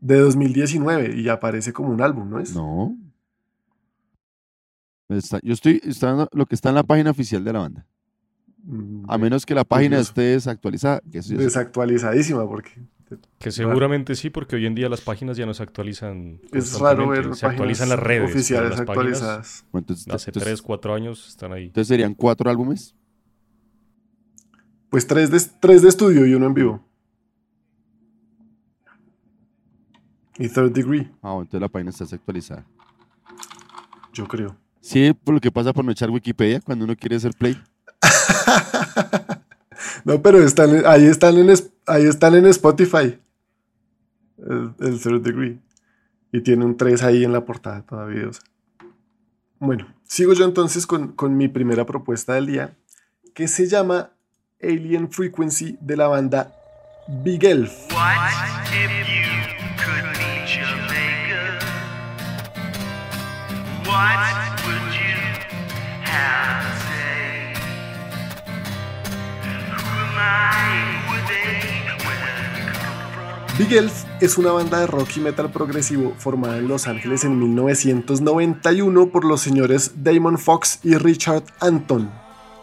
[0.00, 2.54] de 2019 y aparece como un álbum, ¿no es?
[2.54, 2.96] No.
[5.08, 7.86] Está- yo estoy está dando lo que está en la página oficial de la banda.
[8.64, 10.10] Mm, A menos que la página Curioso.
[10.10, 11.00] esté desactualizada.
[11.10, 12.70] que eso Desactualizadísima porque
[13.38, 16.40] Que seguramente sí, porque hoy en día las páginas ya no se actualizan.
[16.52, 18.30] es raro ver Se actualizan las páginas redes.
[18.30, 19.64] oficiales las páginas actualizadas.
[19.72, 21.64] bueno, entonces, hace entonces- 3, 4 años están ahí.
[21.66, 22.94] entonces serían cuatro álbumes.
[24.90, 26.84] Pues tres de, tres de estudio y uno en vivo.
[30.38, 32.64] Y Third Degree, Ah, bueno, entonces la página está desactualizada.
[34.12, 34.56] yo creo.
[34.80, 37.56] Sí, por lo que pasa por no echar Wikipedia cuando uno quiere hacer play.
[40.04, 41.54] No, pero están, ahí, están en,
[41.86, 43.18] ahí están en Spotify.
[44.38, 45.58] El, el Third Degree.
[46.32, 48.30] Y tiene un 3 ahí en la portada todavía.
[49.58, 52.76] Bueno, sigo yo entonces con, con mi primera propuesta del día,
[53.34, 54.10] que se llama
[54.62, 56.54] Alien Frequency de la banda
[57.08, 57.72] Big Elf.
[63.86, 64.49] What
[73.68, 79.10] Elf es una banda de rock y metal progresivo formada en Los Ángeles en 1991
[79.10, 82.10] por los señores Damon Fox y Richard Anton.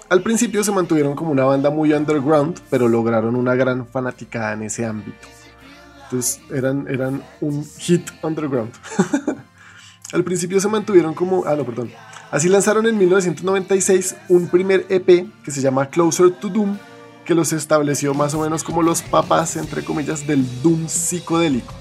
[0.10, 4.64] Al principio se mantuvieron como una banda muy underground, pero lograron una gran fanaticada en
[4.64, 5.28] ese ámbito.
[6.06, 8.74] Entonces eran, eran un hit underground.
[10.14, 11.46] Al principio se mantuvieron como...
[11.46, 11.92] Ah, no, perdón.
[12.32, 16.78] Así lanzaron en 1996 un primer EP que se llama Closer to Doom,
[17.28, 21.74] que los estableció más o menos como los papás, entre comillas, del Doom psicodélico.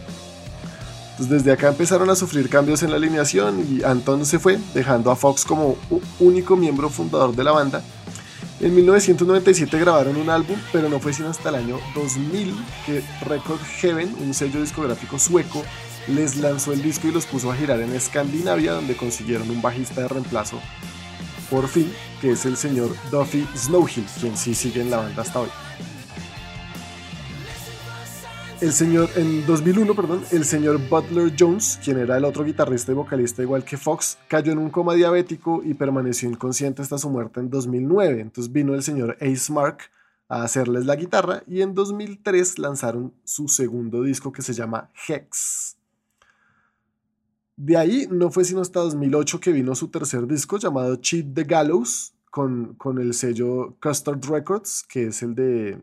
[1.12, 5.10] Entonces desde acá empezaron a sufrir cambios en la alineación y Anton se fue, dejando
[5.10, 5.76] a Fox como
[6.18, 7.82] único miembro fundador de la banda.
[8.60, 13.60] En 1997 grabaron un álbum, pero no fue sino hasta el año 2000 que Record
[13.80, 15.62] Heaven, un sello discográfico sueco,
[16.08, 20.02] les lanzó el disco y los puso a girar en Escandinavia, donde consiguieron un bajista
[20.02, 20.60] de reemplazo,
[21.50, 25.40] por fin, que es el señor Duffy Snowhill, quien sí sigue en la banda hasta
[25.40, 25.48] hoy.
[28.60, 32.94] El señor, en 2001, perdón, el señor Butler Jones, quien era el otro guitarrista y
[32.94, 37.40] vocalista igual que Fox, cayó en un coma diabético y permaneció inconsciente hasta su muerte
[37.40, 38.18] en 2009.
[38.22, 39.90] Entonces vino el señor Ace Mark
[40.28, 45.75] a hacerles la guitarra y en 2003 lanzaron su segundo disco que se llama Hex.
[47.56, 51.44] De ahí no fue sino hasta 2008 que vino su tercer disco llamado Cheat the
[51.44, 55.82] Gallows con, con el sello Custard Records, que es el de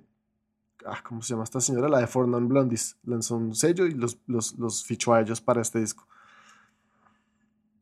[0.85, 1.89] ah, ¿cómo se llama esta señora?
[1.89, 2.97] La de Four Non Blondies.
[3.03, 6.07] Lanzó un sello y los, los, los fichó a ellos para este disco.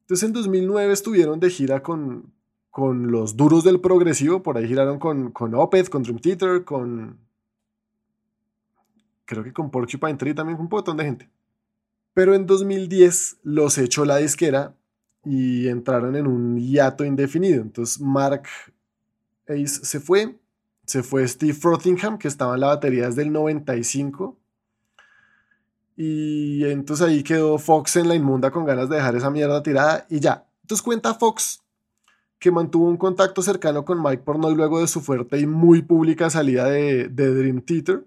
[0.01, 2.33] Entonces en 2009 estuvieron de gira con,
[2.69, 4.41] con los duros del progresivo.
[4.43, 7.19] Por ahí giraron con, con Opeth, con Dream Theater, con...
[9.25, 11.29] Creo que con Porcupine Tree también, con un montón de gente.
[12.13, 14.75] Pero en 2010 los echó la disquera
[15.23, 17.61] y entraron en un hiato indefinido.
[17.61, 18.43] Entonces Mark
[19.47, 20.37] Ace se fue,
[20.85, 24.37] se fue Steve Frothingham, que estaba en la batería desde el 95.
[25.95, 30.05] Y entonces ahí quedó Fox en la inmunda con ganas de dejar esa mierda tirada
[30.09, 30.47] y ya.
[30.63, 31.61] Entonces cuenta Fox
[32.39, 36.29] que mantuvo un contacto cercano con Mike Pornoy luego de su fuerte y muy pública
[36.31, 38.03] salida de, de Dream Theater.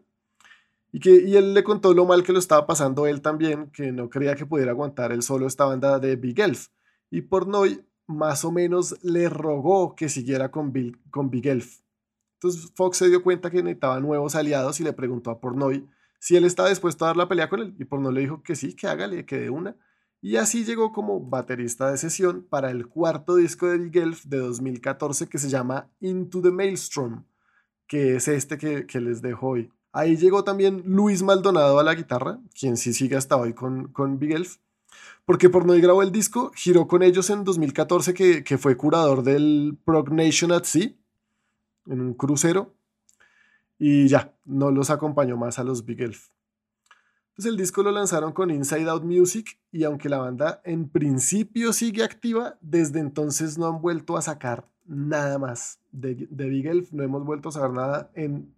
[0.95, 3.91] Y, que, y él le contó lo mal que lo estaba pasando él también, que
[3.91, 6.69] no creía que pudiera aguantar él solo esta banda de Big Elf.
[7.11, 11.81] Y Pornoy más o menos le rogó que siguiera con, Bill- con Big Elf.
[12.35, 15.85] Entonces Fox se dio cuenta que necesitaba nuevos aliados y le preguntó a Pornoy
[16.21, 17.75] si él estaba dispuesto a dar la pelea con él.
[17.77, 19.77] Y Pornoy le dijo que sí, que hágale, que de una.
[20.21, 24.39] Y así llegó como baterista de sesión para el cuarto disco de Big Elf de
[24.39, 27.25] 2014 que se llama Into the Maelstrom,
[27.89, 29.73] que es este que, que les dejo hoy.
[29.97, 34.19] Ahí llegó también Luis Maldonado a la guitarra, quien sí sigue hasta hoy con, con
[34.19, 34.57] Big Elf,
[35.25, 39.79] porque Pornoy grabó el disco, giró con ellos en 2014 que, que fue curador del
[39.85, 40.91] Prog Nation at Sea,
[41.87, 42.75] en un crucero,
[43.79, 46.27] y ya, no los acompañó más a los Big Elf.
[47.29, 51.73] Entonces el disco lo lanzaron con Inside Out Music y aunque la banda en principio
[51.73, 56.93] sigue activa, desde entonces no han vuelto a sacar nada más de, de Big Elf,
[56.93, 58.54] no hemos vuelto a sacar nada en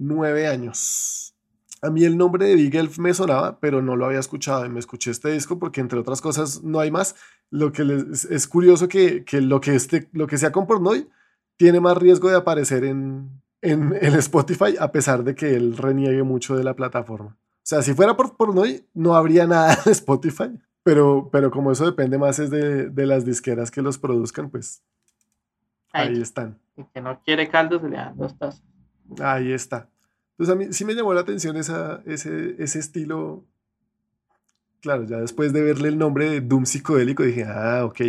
[0.00, 1.34] nueve años.
[1.82, 4.68] A mí el nombre de Big Elf me sonaba, pero no lo había escuchado y
[4.68, 7.14] me escuché este disco porque entre otras cosas no hay más.
[7.50, 11.08] Lo que les, es curioso que, que lo, que este, lo que sea con Pornoy
[11.56, 13.30] tiene más riesgo de aparecer en,
[13.62, 17.36] en, en Spotify a pesar de que él reniegue mucho de la plataforma.
[17.40, 20.50] O sea, si fuera por Pornoy, no habría nada de Spotify.
[20.82, 24.82] Pero, pero como eso depende más es de, de las disqueras que los produzcan, pues
[25.92, 26.58] ahí Ahí, están.
[26.76, 28.62] el que no quiere caldo se le dan dos tazas.
[29.18, 29.88] Ahí está.
[30.32, 33.44] Entonces a mí sí me llamó la atención esa, ese, ese estilo.
[34.80, 38.00] Claro, ya después de verle el nombre de Doom psicodélico dije, ah, ok,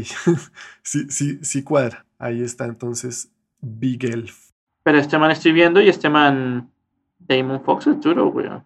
[0.83, 2.05] sí, sí, sí cuadra.
[2.17, 4.51] Ahí está entonces Big Elf.
[4.83, 6.71] Pero este man estoy viendo y este man,
[7.19, 8.65] Damon Fox es duro, sea,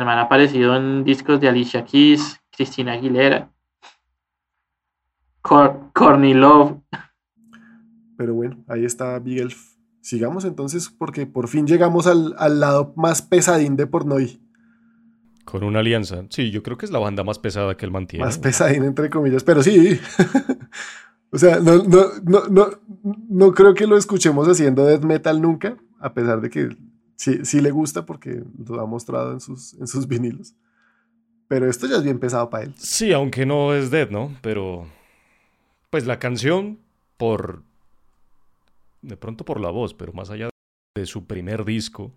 [0.00, 3.50] el man ha aparecido en discos de Alicia Keys, Cristina Aguilera,
[5.42, 6.78] Cor Courtney Love.
[8.16, 9.69] Pero bueno, ahí está Big Elf.
[10.00, 14.40] Sigamos entonces porque por fin llegamos al, al lado más pesadín de Pornoy.
[15.44, 16.24] Con una alianza.
[16.30, 18.24] Sí, yo creo que es la banda más pesada que él mantiene.
[18.24, 19.98] Más pesadín entre comillas, pero sí.
[21.30, 22.68] o sea, no, no, no, no,
[23.28, 26.76] no creo que lo escuchemos haciendo death metal nunca, a pesar de que
[27.16, 30.54] sí, sí le gusta porque lo ha mostrado en sus, en sus vinilos.
[31.50, 32.74] Pero esto ya es bien pesado para él.
[32.76, 34.32] Sí, aunque no es Dead, ¿no?
[34.40, 34.86] Pero.
[35.90, 36.78] Pues la canción,
[37.16, 37.64] por.
[39.02, 40.50] De pronto por la voz, pero más allá
[40.94, 42.12] de su primer disco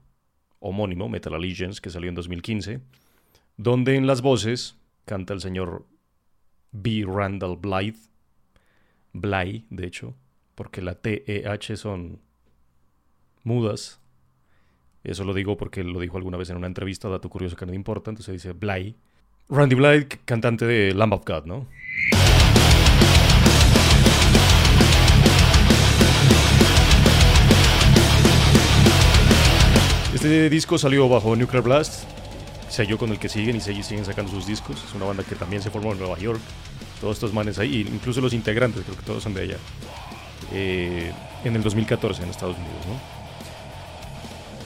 [0.60, 2.82] homónimo, Metal Allegiance, que salió en 2015,
[3.58, 5.86] donde en las voces canta el señor
[6.72, 7.06] B.
[7.08, 8.00] Randall Blythe.
[9.14, 10.16] Bly, de hecho,
[10.56, 12.20] porque la T, E, H son
[13.44, 14.00] mudas.
[15.04, 17.74] Eso lo digo porque lo dijo alguna vez en una entrevista, dato curioso que no
[17.74, 18.96] importa, entonces dice Bly.
[19.50, 21.68] Randy Blythe, cantante de Lamb of God, ¿no?
[30.14, 32.04] Este disco salió bajo Nuclear Blast,
[32.70, 34.78] sello con el que siguen y siguen sacando sus discos.
[34.88, 36.40] Es una banda que también se formó en Nueva York.
[37.02, 39.58] Todos estos manes ahí, incluso los integrantes, creo que todos son de allá.
[40.54, 41.12] Eh,
[41.44, 43.24] en el 2014 en Estados Unidos, ¿no?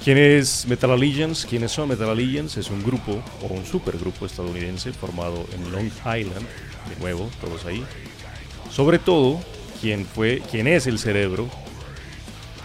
[0.04, 1.48] ¿Quién es Metal Allegiance?
[1.48, 2.60] ¿Quiénes son Metal Allegiance?
[2.60, 6.45] Es un grupo o un supergrupo estadounidense formado en Long Island,
[6.89, 7.86] de nuevo, todos ahí.
[8.70, 9.39] Sobre todo,
[9.80, 11.50] quien fue, quien es el cerebro,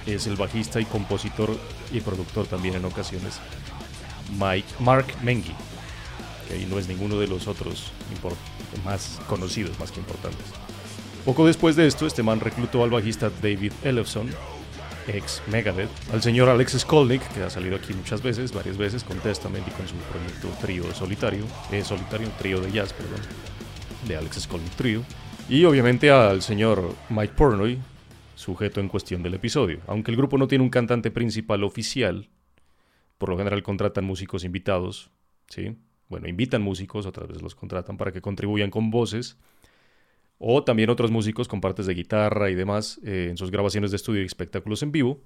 [0.07, 1.57] es el bajista y compositor
[1.93, 3.41] y productor también en ocasiones,
[4.39, 5.55] Mike, Mark Mengi,
[6.49, 7.93] que ahí no es ninguno de los otros
[8.85, 10.47] más conocidos, más que importantes.
[11.25, 14.29] Poco después de esto, este man reclutó al bajista David Ellefson,
[15.07, 19.19] ex Megadeth, al señor Alex Skolnick, que ha salido aquí muchas veces, varias veces, con
[19.19, 23.21] Testament y con su proyecto trío solitario, eh, solitario, trío de jazz, perdón,
[24.07, 25.05] de Alex Skolnick Trio,
[25.49, 27.79] y obviamente al señor Mike Pornoy,
[28.43, 29.81] sujeto en cuestión del episodio.
[29.87, 32.29] Aunque el grupo no tiene un cantante principal oficial,
[33.19, 35.11] por lo general contratan músicos invitados,
[35.49, 35.77] ¿sí?
[36.09, 39.39] Bueno, invitan músicos, otras veces los contratan para que contribuyan con voces,
[40.39, 43.97] o también otros músicos con partes de guitarra y demás eh, en sus grabaciones de
[43.97, 45.21] estudio y espectáculos en vivo,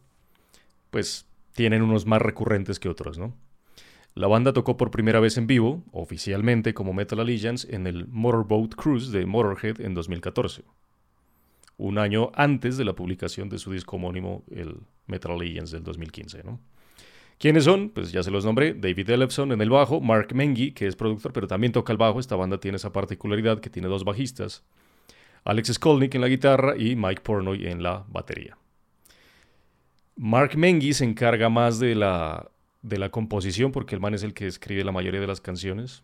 [0.90, 3.34] pues tienen unos más recurrentes que otros, ¿no?
[4.14, 8.74] La banda tocó por primera vez en vivo, oficialmente como Metal Allegiance, en el Motorboat
[8.74, 10.64] Cruise de Motorhead en 2014,
[11.78, 16.42] un año antes de la publicación de su disco homónimo, el Metal Allegiance del 2015,
[16.44, 16.60] ¿no?
[17.38, 17.90] ¿Quiénes son?
[17.90, 18.72] Pues ya se los nombré.
[18.72, 22.18] David Ellefson en el bajo, Mark Mengi, que es productor, pero también toca el bajo.
[22.18, 24.64] Esta banda tiene esa particularidad que tiene dos bajistas.
[25.44, 28.56] Alex Skolnick en la guitarra y Mike Pornoy en la batería.
[30.16, 32.50] Mark Mengi se encarga más de la,
[32.80, 36.02] de la composición, porque el man es el que escribe la mayoría de las canciones.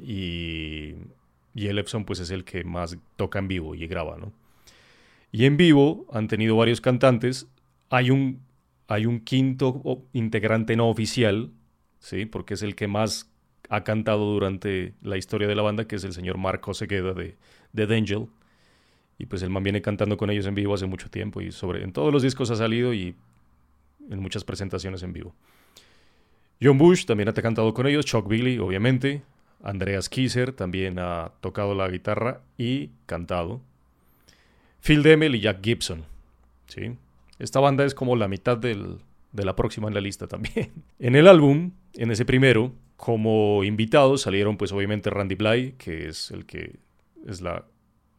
[0.00, 0.94] Y,
[1.54, 4.32] y Ellefson pues es el que más toca en vivo y graba, ¿no?
[5.30, 7.46] Y en vivo han tenido varios cantantes.
[7.90, 8.42] Hay un,
[8.86, 11.50] hay un quinto integrante no oficial,
[11.98, 12.26] ¿sí?
[12.26, 13.30] Porque es el que más
[13.68, 17.36] ha cantado durante la historia de la banda, que es el señor Marco Segueda de,
[17.72, 18.26] de Angel.
[19.18, 21.82] Y pues el man viene cantando con ellos en vivo hace mucho tiempo y sobre,
[21.82, 23.16] en todos los discos ha salido y
[24.08, 25.34] en muchas presentaciones en vivo.
[26.62, 29.22] John Bush también ha cantado con ellos, Chuck Billy, obviamente.
[29.62, 33.60] Andreas Kisser también ha tocado la guitarra y cantado.
[34.80, 36.04] Phil Demmel y Jack Gibson.
[36.66, 36.92] ¿sí?
[37.38, 38.98] Esta banda es como la mitad del-
[39.32, 40.72] de la próxima en la lista también.
[40.98, 46.30] En el álbum, en ese primero, como invitados salieron pues obviamente Randy Bly, que es
[46.30, 46.76] el que
[47.26, 47.64] es la,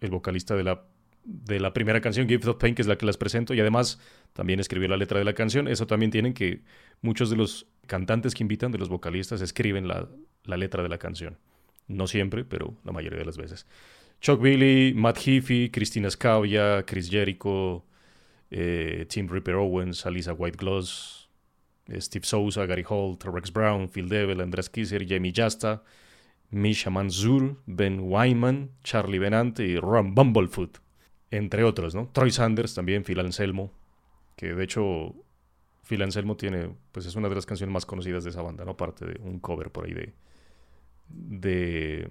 [0.02, 0.84] el vocalista de la,
[1.26, 4.00] de la primera canción, Gift of Pain, que es la que las presento, y además
[4.34, 5.68] también escribió la letra de la canción.
[5.68, 6.62] Eso también tienen que
[7.02, 10.08] muchos de los cantantes que invitan, de los vocalistas, escriben la,
[10.46, 11.38] la letra de la canción.
[11.88, 13.66] No siempre, pero la mayoría de las veces.
[14.22, 17.86] Chuck Billy, Matt Heafy, Christina Scavia, Chris Jericho,
[18.52, 21.30] eh, Tim Ripper Owens, Alisa White Gloss,
[21.88, 25.84] eh, Steve Souza, Gary Holt, Rex Brown, Phil Devil, Andreas Kisser, Jamie Jasta,
[26.52, 30.80] Misha Manzur, Ben Wyman, Charlie Benante y Ron Bumblefoot,
[31.32, 32.10] entre otros, ¿no?
[32.12, 33.72] Troy Sanders también, Phil Anselmo,
[34.36, 35.16] que de hecho
[35.84, 38.72] Phil Anselmo tiene, pues es una de las canciones más conocidas de esa banda, ¿no?
[38.72, 40.14] Aparte de un cover por ahí de,
[41.08, 42.10] de,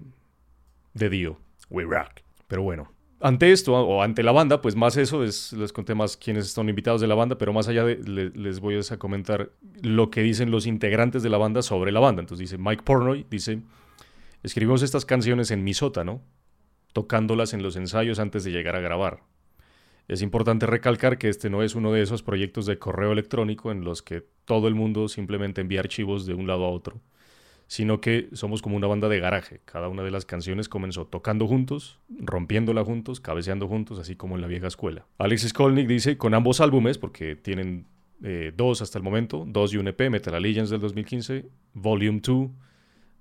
[0.95, 1.41] de Dio,
[1.71, 2.23] We Rock.
[2.47, 6.17] Pero bueno, ante esto, o ante la banda, pues más eso, es, les conté más
[6.17, 9.51] quiénes están invitados de la banda, pero más allá de, le- les voy a comentar
[9.83, 12.21] lo que dicen los integrantes de la banda sobre la banda.
[12.21, 13.61] Entonces dice Mike Pornoy, dice,
[14.43, 16.23] escribimos estas canciones en mi sótano,
[16.93, 19.21] tocándolas en los ensayos antes de llegar a grabar.
[20.07, 23.85] Es importante recalcar que este no es uno de esos proyectos de correo electrónico en
[23.85, 27.03] los que todo el mundo simplemente envía archivos de un lado a otro,
[27.69, 29.61] sino que somos como una banda de garaje.
[29.67, 34.41] Cada una de las canciones comenzó tocando juntos, rompiéndola juntos, cabeceando juntos, así como en
[34.41, 35.07] la vieja escuela.
[35.19, 37.87] Alex Skolnick dice, con ambos álbumes, porque tienen
[38.25, 42.49] eh, dos hasta el momento, dos y un EP, Metal Allegiance del 2015, Volume 2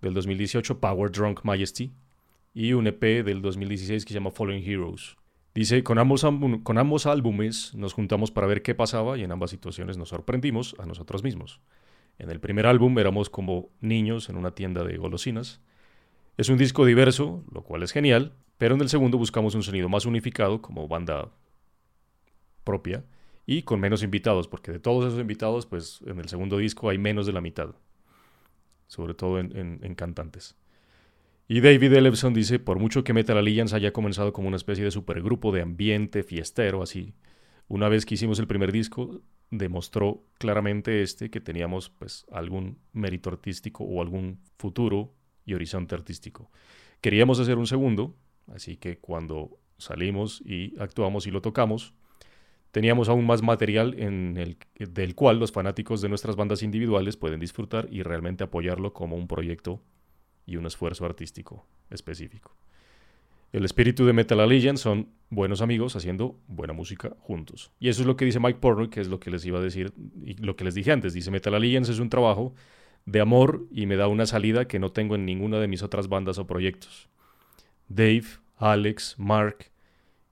[0.01, 1.91] del 2018, Power Drunk Majesty,
[2.53, 5.17] y un EP del 2016 que se llama Fallen Heroes.
[5.53, 6.25] Dice, con ambos,
[6.63, 10.73] con ambos álbumes nos juntamos para ver qué pasaba y en ambas situaciones nos sorprendimos
[10.79, 11.59] a nosotros mismos.
[12.19, 15.61] En el primer álbum éramos como niños en una tienda de golosinas.
[16.37, 19.89] Es un disco diverso, lo cual es genial, pero en el segundo buscamos un sonido
[19.89, 21.31] más unificado como banda
[22.63, 23.03] propia
[23.45, 26.97] y con menos invitados, porque de todos esos invitados, pues en el segundo disco hay
[26.97, 27.69] menos de la mitad,
[28.87, 30.57] sobre todo en, cantantes.
[31.47, 34.91] Y David Ellefson dice, por mucho que Metal Alliance haya comenzado como una especie de
[34.91, 37.13] supergrupo de ambiente fiestero, así,
[37.69, 43.29] una vez que hicimos el primer disco, demostró claramente este que teníamos pues algún mérito
[43.29, 45.13] artístico o algún futuro
[45.45, 46.51] y horizonte artístico.
[47.01, 48.15] Queríamos hacer un segundo,
[48.47, 51.93] así que cuando salimos y actuamos y lo tocamos,
[52.71, 57.39] teníamos aún más material en el, del cual los fanáticos de nuestras bandas individuales pueden
[57.39, 59.81] disfrutar y realmente apoyarlo como un proyecto
[60.45, 62.55] y un esfuerzo artístico específico.
[63.53, 67.71] El espíritu de Metal Allegiance son buenos amigos haciendo buena música juntos.
[67.79, 69.61] Y eso es lo que dice Mike Pornoy, que es lo que les iba a
[69.61, 71.13] decir y lo que les dije antes.
[71.13, 72.53] Dice Metal Allegiance es un trabajo
[73.05, 76.07] de amor y me da una salida que no tengo en ninguna de mis otras
[76.07, 77.09] bandas o proyectos.
[77.87, 78.25] Dave,
[78.57, 79.71] Alex, Mark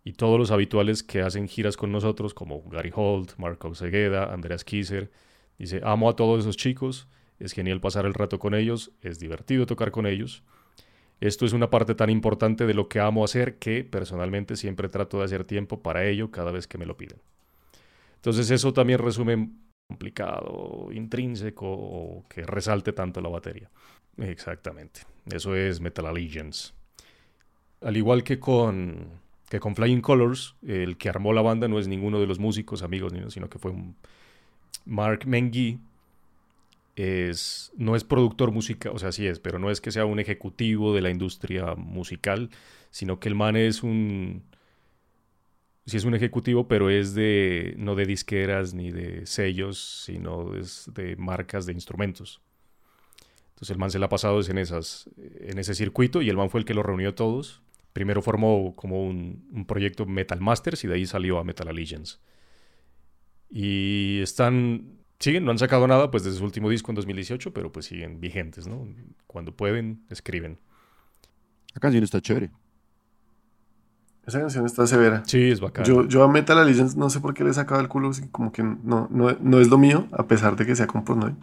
[0.03, 4.63] y todos los habituales que hacen giras con nosotros, como Gary Holt, Marco Segueda, Andreas
[4.63, 5.09] Kisser.
[5.57, 7.07] Dice, amo a todos esos chicos,
[7.39, 10.43] es genial pasar el rato con ellos, es divertido tocar con ellos.
[11.25, 15.17] Esto es una parte tan importante de lo que amo hacer que personalmente siempre trato
[15.19, 17.19] de hacer tiempo para ello cada vez que me lo piden.
[18.17, 19.49] Entonces eso también resume
[19.87, 23.69] complicado, intrínseco que resalte tanto la batería.
[24.17, 25.01] Exactamente.
[25.31, 26.73] Eso es Metal Allegiance.
[27.81, 29.09] Al igual que con,
[29.49, 32.83] que con Flying Colors, el que armó la banda no es ninguno de los músicos,
[32.83, 33.73] amigos, sino que fue
[34.85, 35.79] Mark Mengi.
[36.95, 40.19] Es, no es productor musical, o sea, sí es, pero no es que sea un
[40.19, 42.49] ejecutivo de la industria musical,
[42.89, 44.43] sino que el man es un,
[45.85, 50.89] sí es un ejecutivo, pero es de, no de disqueras ni de sellos, sino es
[50.93, 52.41] de marcas de instrumentos.
[53.49, 56.49] Entonces el man se la ha pasado en, esas, en ese circuito y el man
[56.49, 57.61] fue el que lo reunió a todos.
[57.93, 62.17] Primero formó como un, un proyecto Metal Masters y de ahí salió a Metal Allegiance.
[63.49, 67.71] Y están siguen, no han sacado nada pues desde su último disco en 2018, pero
[67.71, 68.87] pues siguen vigentes, ¿no?
[69.27, 70.59] Cuando pueden, escriben.
[71.73, 72.51] La canción está chévere.
[74.25, 75.23] Esa canción está severa.
[75.25, 75.85] Sí, es bacán.
[75.85, 78.27] Yo, yo a Metal Allegiance no sé por qué le he sacado el culo, así
[78.29, 81.35] como que no, no, no es lo mío, a pesar de que sea con Pornoy.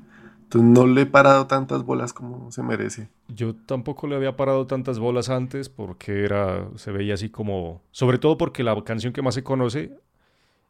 [0.52, 3.08] Entonces no le he parado tantas bolas como se merece.
[3.28, 8.18] Yo tampoco le había parado tantas bolas antes porque era, se veía así como, sobre
[8.18, 9.96] todo porque la canción que más se conoce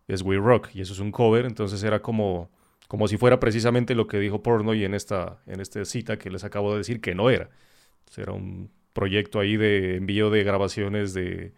[0.07, 2.49] es We Rock y eso es un cover, entonces era como,
[2.93, 6.45] como si fuera precisamente lo que dijo Pornoy en esta, en esta cita que les
[6.45, 7.49] acabo de decir que no era.
[8.19, 11.55] Era un proyecto ahí de envío de grabaciones de,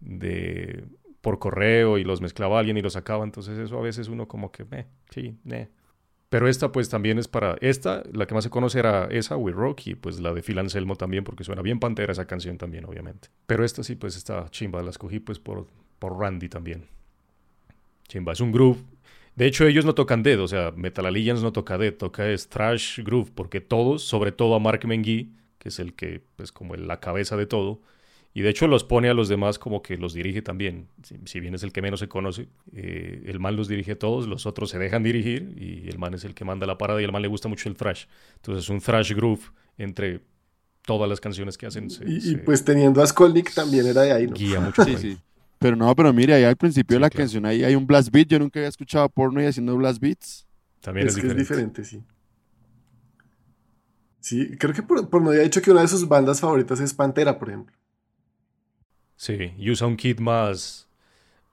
[0.00, 0.84] de
[1.20, 4.50] por correo y los mezclaba alguien y los sacaba, entonces eso a veces uno como
[4.50, 5.38] que, eh, sí.
[6.28, 9.52] Pero esta pues también es para, esta, la que más se conoce era esa, We
[9.52, 12.84] Rock, y pues la de Phil Anselmo también, porque suena bien pantera esa canción también,
[12.84, 13.28] obviamente.
[13.46, 15.68] Pero esta sí pues está chimba, la escogí pues por,
[16.00, 16.88] por Randy también.
[18.08, 18.97] Chimba, es un groove.
[19.38, 22.48] De hecho ellos no tocan dead, o sea, Metal Allegiance no toca dead, toca es
[22.48, 26.74] thrash groove, porque todos, sobre todo a Mark Mengi, que es el que pues como
[26.74, 27.80] la cabeza de todo,
[28.34, 30.88] y de hecho los pone a los demás como que los dirige también.
[31.04, 33.98] Si, si bien es el que menos se conoce, eh, el man los dirige a
[33.98, 37.00] todos, los otros se dejan dirigir y el man es el que manda la parada
[37.00, 38.06] y al man le gusta mucho el thrash.
[38.36, 39.42] Entonces es un thrash groove
[39.76, 40.20] entre
[40.84, 41.90] todas las canciones que hacen.
[41.90, 44.34] se- Y, y, pues teniendo a Skolnick también era de ahí, ¿no?
[44.34, 44.84] guía mucho.
[44.84, 45.16] Sí, sí.
[45.58, 47.22] Pero no, pero mire, ahí al principio de la claro.
[47.22, 48.28] canción ahí hay un blast beat.
[48.28, 50.46] Yo nunca había escuchado a Pornoy haciendo blast beats.
[50.80, 51.42] También es, es, que diferente.
[51.42, 52.04] es diferente, sí.
[54.20, 56.92] Sí, creo que por, por no había dicho que una de sus bandas favoritas es
[56.94, 57.76] Pantera, por ejemplo.
[59.16, 60.88] Sí, y usa un kit más,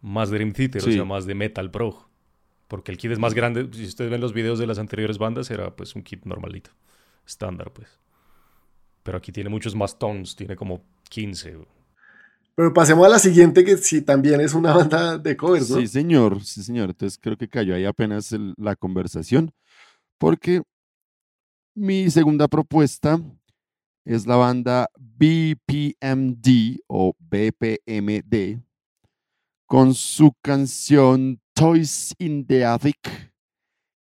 [0.01, 2.07] más Dream Theater, o sea, más de Metal Pro.
[2.67, 3.67] Porque el kit es más grande.
[3.71, 6.71] Si ustedes ven los videos de las anteriores bandas, era pues un kit normalito.
[7.25, 7.87] Estándar, pues.
[9.03, 11.57] Pero aquí tiene muchos más tones, tiene como 15.
[12.55, 15.77] Pero pasemos a la siguiente, que sí también es una banda de covers, ¿no?
[15.77, 16.89] Sí, señor, sí, señor.
[16.89, 19.51] Entonces creo que cayó ahí apenas la conversación.
[20.17, 20.61] Porque
[21.75, 23.19] mi segunda propuesta
[24.05, 28.61] es la banda BPMD o BPMD
[29.67, 33.33] con su canción Toys in the Attic,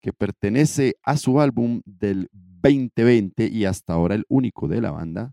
[0.03, 5.33] que pertenece a su álbum del 2020 y hasta ahora el único de la banda,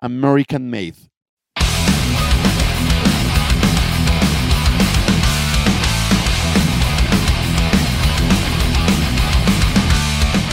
[0.00, 0.96] American Made.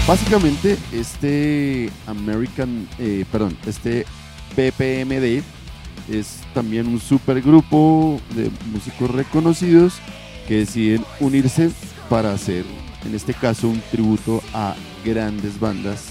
[0.08, 4.05] Básicamente, este American, eh, perdón, este
[4.55, 5.43] BPMD
[6.10, 9.95] es también un supergrupo de músicos reconocidos
[10.47, 11.72] que deciden unirse
[12.10, 12.64] para hacer,
[13.05, 16.05] en este caso, un tributo a grandes bandas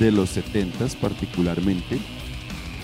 [0.00, 2.00] de los 70s particularmente.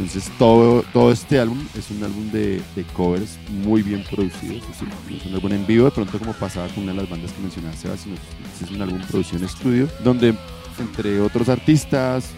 [0.01, 2.63] Entonces todo, todo este álbum es un álbum de,
[2.95, 4.63] covers muy bien producidos.
[4.73, 7.43] Es un álbum en vivo, de pronto como pasaba con una de las bandas que
[7.43, 10.35] mencionaste, Sebas, sino que es un álbum producido estudio, donde
[10.79, 12.31] entre otros artistas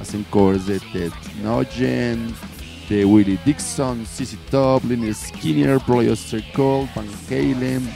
[0.00, 1.12] hacen covers de Ted
[1.44, 2.34] Nugent,
[2.88, 7.86] de Willie Dixon, CC Top, Lynyrd Skinner, Oster Cole, Van Halen,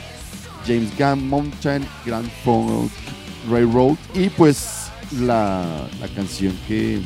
[0.67, 2.91] James Gunn, Mountain, Grand Funk
[3.49, 7.01] Railroad y pues la, la canción que,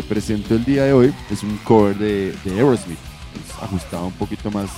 [0.00, 2.98] que presento el día de hoy es un cover de, de Aerosmith,
[3.34, 4.70] es ajustado un poquito más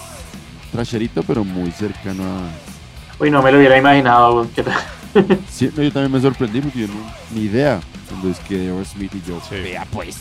[0.72, 3.22] trasherito pero muy cercano a...
[3.22, 4.34] Uy, no me lo hubiera imaginado.
[4.34, 4.74] weón, ¿qué tal?
[5.50, 6.94] Sí, no, yo también me sorprendí porque yo no,
[7.34, 9.56] ni idea cuando es que Aerosmith y yo, Sí.
[9.56, 10.16] vea pues.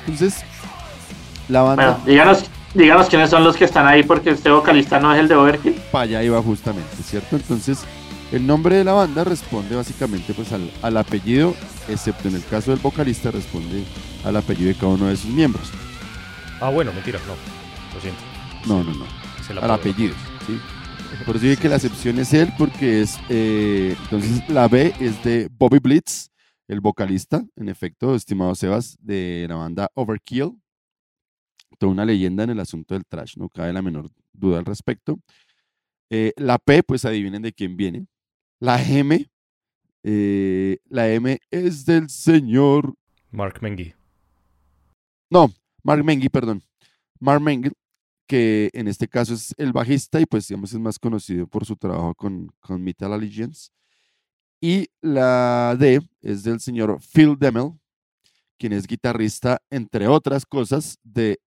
[0.00, 0.42] Entonces,
[1.48, 1.90] la banda...
[1.90, 5.28] Bueno, díganos, díganos quiénes son los que están ahí porque este vocalista no es el
[5.28, 5.74] de Overkill.
[5.92, 7.36] para allá iba justamente, ¿cierto?
[7.36, 7.78] Entonces,
[8.32, 11.54] el nombre de la banda responde básicamente pues al, al apellido,
[11.88, 13.84] excepto en el caso del vocalista responde
[14.24, 15.70] al apellido de cada uno de sus miembros.
[16.60, 17.34] Ah, bueno, mentira, no.
[17.94, 18.20] Lo siento.
[18.66, 20.14] No, no, no, al apellido,
[20.46, 20.58] ¿sí?
[21.24, 25.22] Por eso dije que la excepción es él, porque es, eh, entonces la B es
[25.22, 26.30] de Bobby Blitz,
[26.68, 30.52] el vocalista, en efecto, estimado Sebas, de la banda Overkill.
[31.78, 35.20] Toda una leyenda en el asunto del trash, no cabe la menor duda al respecto.
[36.10, 38.06] Eh, la P, pues adivinen de quién viene.
[38.58, 39.28] La M,
[40.02, 42.94] eh, la M es del señor
[43.30, 43.94] Mark Mengi.
[45.30, 45.52] no,
[45.82, 46.62] Mark Mengi, perdón.
[47.20, 47.70] Mark Mengi,
[48.26, 51.76] que en este caso es el bajista y pues digamos es más conocido por su
[51.76, 53.70] trabajo con, con Metal Allegiance.
[54.60, 57.72] Y la D es del señor Phil Demel,
[58.58, 61.38] quien es guitarrista, entre otras cosas, de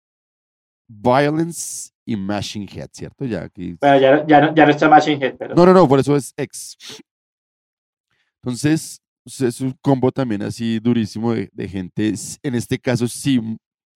[0.91, 3.23] Violence y Machine Head, ¿cierto?
[3.25, 5.53] Ya aquí Bueno, ya, ya, no- ya no está Machine Head, pero.
[5.55, 6.75] no, no, no, por eso es ex.
[8.41, 12.13] Entonces, pues, es un combo también así durísimo de, de gente,
[12.43, 13.39] en este caso sí,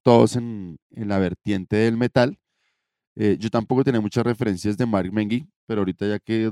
[0.04, 2.38] todos en, en la vertiente del metal.
[3.16, 6.52] Eh, yo tampoco tenía muchas referencias de Mark Mengi, pero ahorita ya que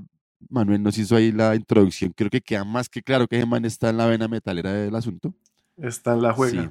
[0.49, 2.13] Manuel nos hizo ahí la introducción.
[2.15, 4.95] Creo que queda más que claro que ese man está en la vena metalera del
[4.95, 5.33] asunto.
[5.77, 6.63] Está en la juega.
[6.63, 6.69] Sí.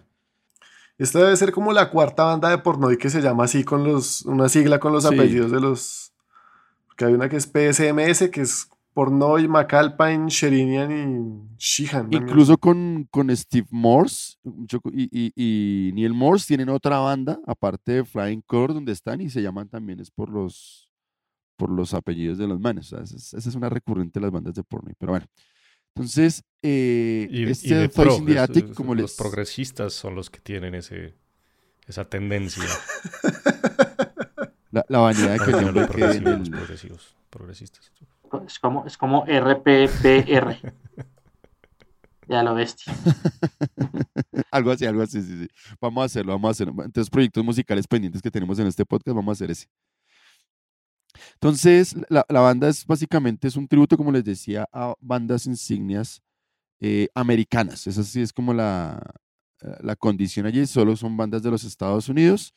[1.01, 4.22] Esta debe ser como la cuarta banda de pornoy que se llama así con los,
[4.26, 5.14] una sigla con los Sí.
[5.14, 6.12] apellidos de los.
[6.86, 12.09] Porque hay una que es PSMS, que es Pornoy, McAlpine, Sherinian y Sheehan.
[12.12, 14.36] Incluso con, con Steve Morse
[14.92, 15.32] y, y-
[15.88, 19.68] y Neil Morse tienen otra banda, aparte de Flying Core, donde están y se llaman
[19.68, 20.90] también es por los,
[21.57, 22.92] por los apellidos de los manes.
[22.92, 24.90] O sea, esa, es, esa es una recurrente de las bandas de porno.
[24.98, 25.26] Pero bueno,
[25.95, 29.16] entonces, eh, Y, y este de Toys pro, in the Attic, es- como los les...
[29.16, 31.14] progresistas son los que tienen ese,
[31.86, 32.64] esa tendencia.
[34.70, 37.91] La, la vanidad de que los progresivos, los el- progresivos, progresistas.
[38.47, 40.57] Es como, es como RPPR.
[42.28, 42.95] Ya lo bestia.
[44.53, 45.49] Algo así, algo así, sí, sí.
[45.80, 46.74] Vamos a hacerlo, vamos a hacerlo.
[46.84, 49.66] Entonces, proyectos musicales pendientes que tenemos en este podcast, vamos a hacer ese.
[51.35, 56.23] Entonces, la, banda es básicamente es un tributo, como les decía, a bandas insignias
[56.81, 57.87] eh, americanas.
[57.87, 59.01] Esa sí es como la,
[59.62, 60.66] eh, la condición allí.
[60.66, 62.55] Solo son bandas de los Estados Unidos.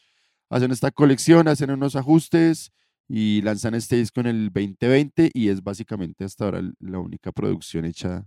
[0.49, 2.71] Hacen esta colección, hacen unos ajustes
[3.07, 7.85] y lanzan este disco en el 2020 y es básicamente hasta ahora la única producción
[7.85, 8.25] hecha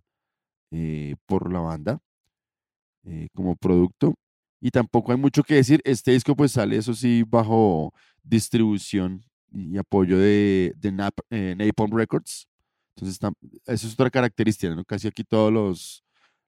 [0.70, 2.00] eh, por la banda
[3.34, 4.14] como producto.
[4.60, 5.80] Y tampoco hay mucho que decir.
[5.84, 9.22] Este disco pues sale, eso sí, bajo distribución
[9.56, 12.46] y apoyo de, de Nap- eh, Napalm Records.
[12.96, 13.34] Entonces, tam-
[13.66, 14.84] eso es otra característica, ¿no?
[14.84, 16.02] Casi aquí todos los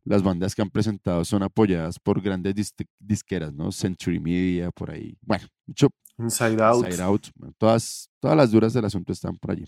[0.04, 3.70] las bandas que han presentado son apoyadas por grandes dist- disqueras, ¿no?
[3.70, 5.18] Century Media, por ahí.
[5.20, 5.88] Bueno, mucho
[6.18, 6.86] Inside Out.
[6.86, 9.66] Inside Out, bueno, todas, todas las duras del asunto están por allí.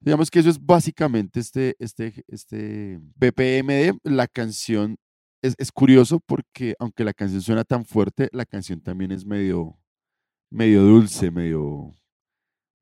[0.00, 3.98] Digamos que eso es básicamente este, este, este BPMD.
[4.04, 4.96] La canción
[5.42, 9.78] es, es curioso porque aunque la canción suena tan fuerte, la canción también es medio,
[10.50, 11.94] medio dulce, medio,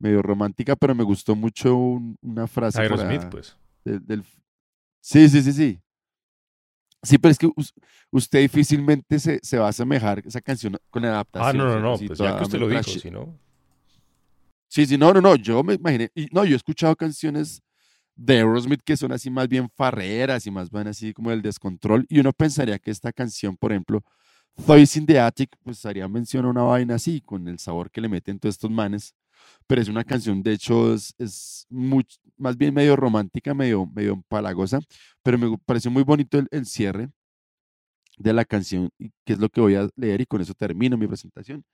[0.03, 3.57] medio romántica, pero me gustó mucho un- una frase Aerosmith, pues.
[3.85, 4.25] del, del-
[5.01, 5.81] Sí, sí, sí, sí.
[7.05, 7.75] Sí, pero es que us-
[8.13, 11.61] usted difícilmente se, se va a asemejar esa canción con la adaptación.
[11.61, 13.37] Ah, no, no, no, pues ya que usted lo dijo, si no.
[14.69, 17.61] Sí, sí, no, no, no, yo me imaginé, y no, yo he escuchado canciones
[18.15, 22.07] de Aerosmith que son así más bien farreras y más bien así como el descontrol,
[22.09, 24.03] y uno pensaría que esta canción, por ejemplo,
[24.67, 28.01] Toys in the Attic, pues haría mención a una vaina así, con el sabor que
[28.01, 29.15] le meten todos estos manes,
[29.67, 34.13] pero es una canción, de hecho, es, es much- más bien medio romántica, medio, medio
[34.15, 34.81] empalagosa,
[35.23, 37.11] pero me pareció muy bonito el, el cierre
[38.19, 38.91] de la canción,
[39.25, 41.65] que es lo que voy a leer, y con eso termino mi presentación.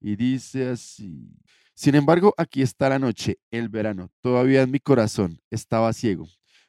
[0.00, 1.28] Y dice así.
[1.74, 6.26] Sin embargo, aquí está la noche, el verano, todavía en mi corazón, estaba ciego.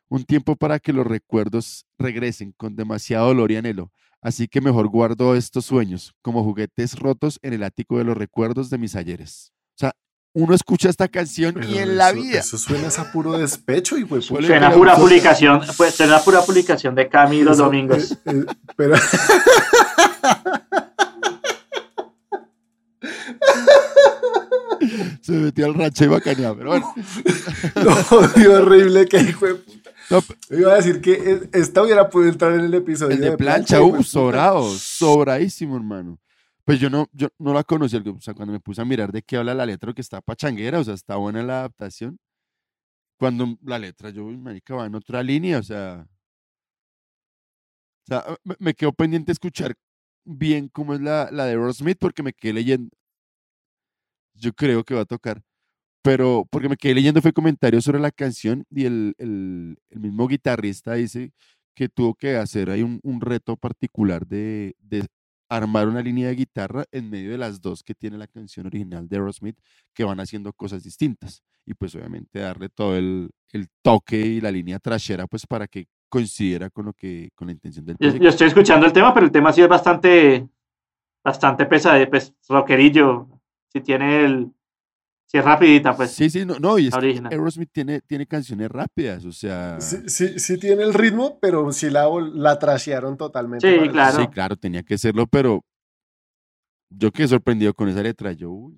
[0.10, 3.92] Un tiempo para que los recuerdos regresen con demasiado dolor y anhelo.
[4.22, 8.70] Así que mejor guardo estos sueños como juguetes rotos en el ático de los recuerdos
[8.70, 9.54] de mis ayeres.
[9.70, 9.94] O sea,
[10.34, 12.40] uno escucha esta canción y en la vida.
[12.40, 14.26] Eso suena a puro despecho, y pues.
[14.26, 18.12] Suena pura publicación, pues suena pura publicación de Cami los domingos.
[18.12, 18.96] eh, eh, pero.
[25.22, 26.94] Se metió al rancho y bacaneaba, pero bueno.
[27.76, 29.92] no, Dios, horrible que hijo de puta.
[30.10, 33.16] No, Iba a decir que esta hubiera podido entrar en el episodio.
[33.16, 36.18] El de plancha, de uh, sobrado, sobradísimo, hermano.
[36.66, 39.22] Pues yo no, yo no la conocía, o sea, cuando me puse a mirar de
[39.24, 42.20] qué habla la letra, que está pachanguera, o sea, está buena la adaptación.
[43.18, 46.06] Cuando la letra, yo, marica, va en otra línea, o sea.
[48.04, 49.74] O sea, me, me quedo pendiente escuchar
[50.26, 52.90] bien cómo es la, la de Ross porque me quedé leyendo.
[54.36, 55.42] Yo creo que va a tocar.
[56.04, 60.28] Pero porque me quedé leyendo fue comentarios sobre la canción y el, el- el mismo
[60.28, 61.32] guitarrista dice
[61.76, 65.08] que tuvo que hacer ahí un, un reto particular de, de
[65.52, 69.10] armar una línea de guitarra en medio de las dos que tiene la canción original
[69.10, 69.58] de Aerosmith,
[69.94, 71.44] que van haciendo cosas distintas.
[71.66, 75.88] Y pues obviamente darle todo el, el toque y la línea trashera pues para que
[76.08, 79.32] coincidiera con lo que, con la intención del Yo, estoy escuchando el tema, pero el
[79.32, 80.48] tema sí es bastante,
[81.24, 83.28] bastante pesado, pues rockerillo.
[83.74, 84.52] Si tiene el,
[85.32, 86.12] si es rapidita, pues.
[86.12, 87.32] Sí, sí, no, no, y es que original.
[87.32, 89.80] Aerosmith tiene, tiene canciones rápidas, o sea...
[89.80, 93.72] Sí, sí, sí tiene el ritmo, pero sí la, la trashearon totalmente.
[93.72, 94.18] Sí, para claro.
[94.18, 95.64] Sí, claro, tenía que serlo, pero
[96.90, 98.34] yo quedé sorprendido con esa letra.
[98.34, 98.78] Yo, uy,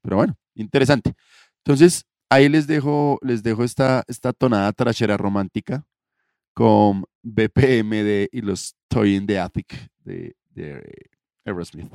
[0.00, 1.12] pero bueno, interesante.
[1.58, 5.84] Entonces, ahí les dejo, les dejo esta, esta tonada trashera romántica
[6.54, 10.90] con BPMD y los Toy in the Attic de, de
[11.44, 11.92] Aerosmith.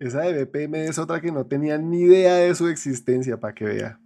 [0.00, 3.64] Esa de BPM es otra que no tenía ni idea de su existencia, para que
[3.66, 4.00] vea.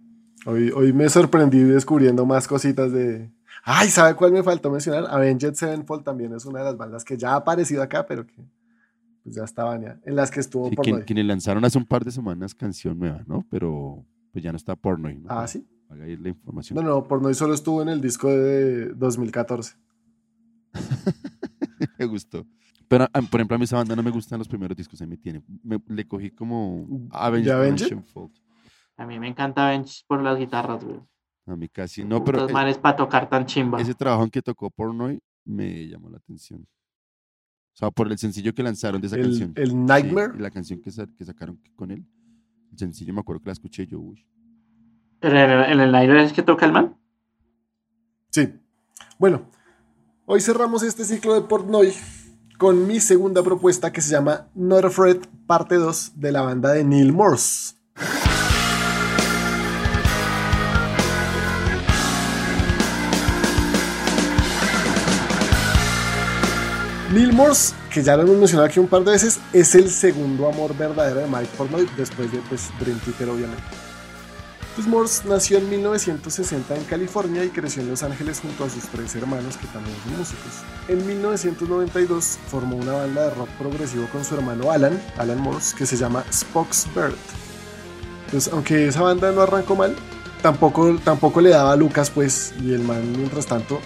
[0.45, 3.31] Hoy, hoy me sorprendí descubriendo más cositas de...
[3.63, 5.05] Ay, ¿sabe cuál me faltó mencionar?
[5.09, 8.35] Avenged Sevenfold también es una de las bandas que ya ha aparecido acá, pero que
[9.23, 11.85] pues ya estaban ya, en las que estuvo Sí, por quien- quienes lanzaron hace un
[11.85, 13.43] par de semanas canción nueva, ¿no?
[13.49, 15.09] Pero pues ya no está porno.
[15.09, 15.25] ¿no?
[15.29, 15.65] Ah, sí.
[15.89, 16.75] haga ahí la información.
[16.75, 19.77] No, no, Pornoy solo estuvo en el disco de 2014.
[21.97, 22.45] me gustó.
[22.87, 25.07] Pero, ah, por ejemplo, a mí esa banda no me gustan los primeros discos que
[25.07, 25.41] me tiene.
[25.63, 27.87] Me- le cogí como Avenged ¿Ya Avenged?
[27.87, 28.31] Sevenfold.
[28.97, 30.99] A mí me encanta Bench por las guitarras, güey.
[31.47, 33.79] A mí casi no, pero Los e- manes para tocar tan chimba.
[33.81, 36.61] ese trabajo en que tocó Pornoy me llamó la atención.
[36.61, 39.53] O sea, por el sencillo que lanzaron de esa El, canción.
[39.55, 40.33] el Sí, Nightmare.
[40.37, 42.05] y la canción que, sa- que sacaron con él.
[42.71, 43.99] El sencillo me acuerdo que la escuché yo.
[43.99, 44.25] uy.
[45.19, 46.95] Pero en el, en el Nightmare es que toca el man.
[48.29, 48.53] Sí.
[49.19, 49.49] Bueno,
[50.25, 51.91] hoy cerramos este ciclo de Portnoy
[52.57, 55.17] con mi segunda propuesta que se llama Not Afraid,
[55.47, 57.75] parte 2 de la banda de Neil Morse.
[67.13, 70.49] Neil Morse, que ya lo hemos mencionado aquí un par de veces, es el segundo
[70.49, 72.99] amor verdadero de Mike Portnoy, después de pues, Dream
[73.29, 73.84] obviamente.
[74.75, 78.83] Pues Morse nació en 1960 en California y creció en Los Ángeles junto a sus
[78.89, 80.51] tres hermanos que también son músicos.
[80.89, 85.85] En 1992 formó una banda de rock progresivo con su hermano Alan, Alan Morse, que
[85.85, 87.15] se llama Spock's Bird.
[88.29, 89.95] Pues aunque esa banda no arrancó mal,
[90.41, 93.79] tampoco, tampoco le daba a Lucas pues y el man mientras tanto,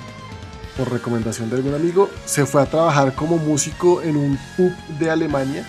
[0.75, 5.11] por recomendación de algún amigo, se fue a trabajar como músico en un pub de
[5.11, 5.67] Alemania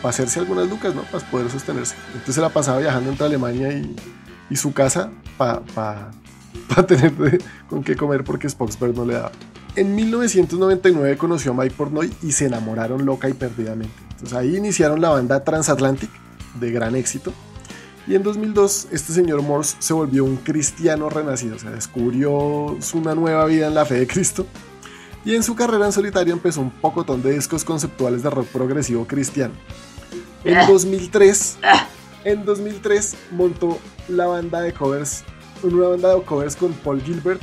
[0.00, 1.02] para hacerse algunas lucas, ¿no?
[1.02, 1.96] Para poder sostenerse.
[2.12, 3.94] Entonces se la pasaba viajando entre Alemania y,
[4.52, 6.10] y su casa para
[6.86, 9.32] tener de- con qué comer porque Spoxberg no le daba.
[9.74, 13.94] En 1999 conoció a Mike Portnoy y se enamoraron loca y perdidamente.
[14.10, 16.10] Entonces ahí iniciaron la banda Transatlantic,
[16.60, 17.32] de gran éxito.
[18.06, 23.14] Y en 2002 este señor Morse se volvió un cristiano renacido, o sea, descubrió una
[23.14, 24.46] nueva vida en la fe de Cristo.
[25.24, 29.06] Y en su carrera en solitario empezó un pocotón de discos conceptuales de rock progresivo
[29.06, 29.54] cristiano.
[30.44, 30.66] En Ah.
[30.66, 31.58] 2003,
[32.24, 33.78] en 2003 montó
[34.08, 35.24] la banda de covers,
[35.62, 37.40] una banda de covers con Paul Gilbert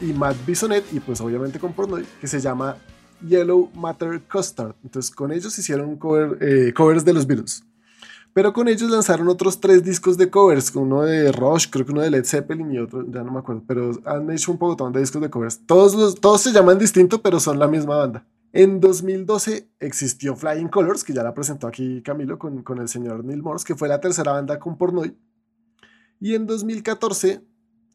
[0.00, 2.76] y Matt Bisonet y pues obviamente con Portnoy que se llama
[3.26, 4.74] Yellow Matter Custard.
[4.84, 7.64] Entonces con ellos hicieron cover- eh, covers de los Beatles.
[8.34, 12.02] Pero con ellos lanzaron otros tres discos de covers, uno de Rush, creo que uno
[12.02, 15.00] de Led Zeppelin y otro, ya no me acuerdo, pero han hecho un poco de
[15.00, 15.60] discos de covers.
[15.66, 18.26] Todos, los, todos se llaman distinto, pero son la misma banda.
[18.56, 23.24] En 2012 existió Flying Colors, que ya la presentó aquí Camilo con, con el señor
[23.24, 25.16] Neil Morse, que fue la tercera banda con Pornoy.
[26.20, 27.42] Y en 2014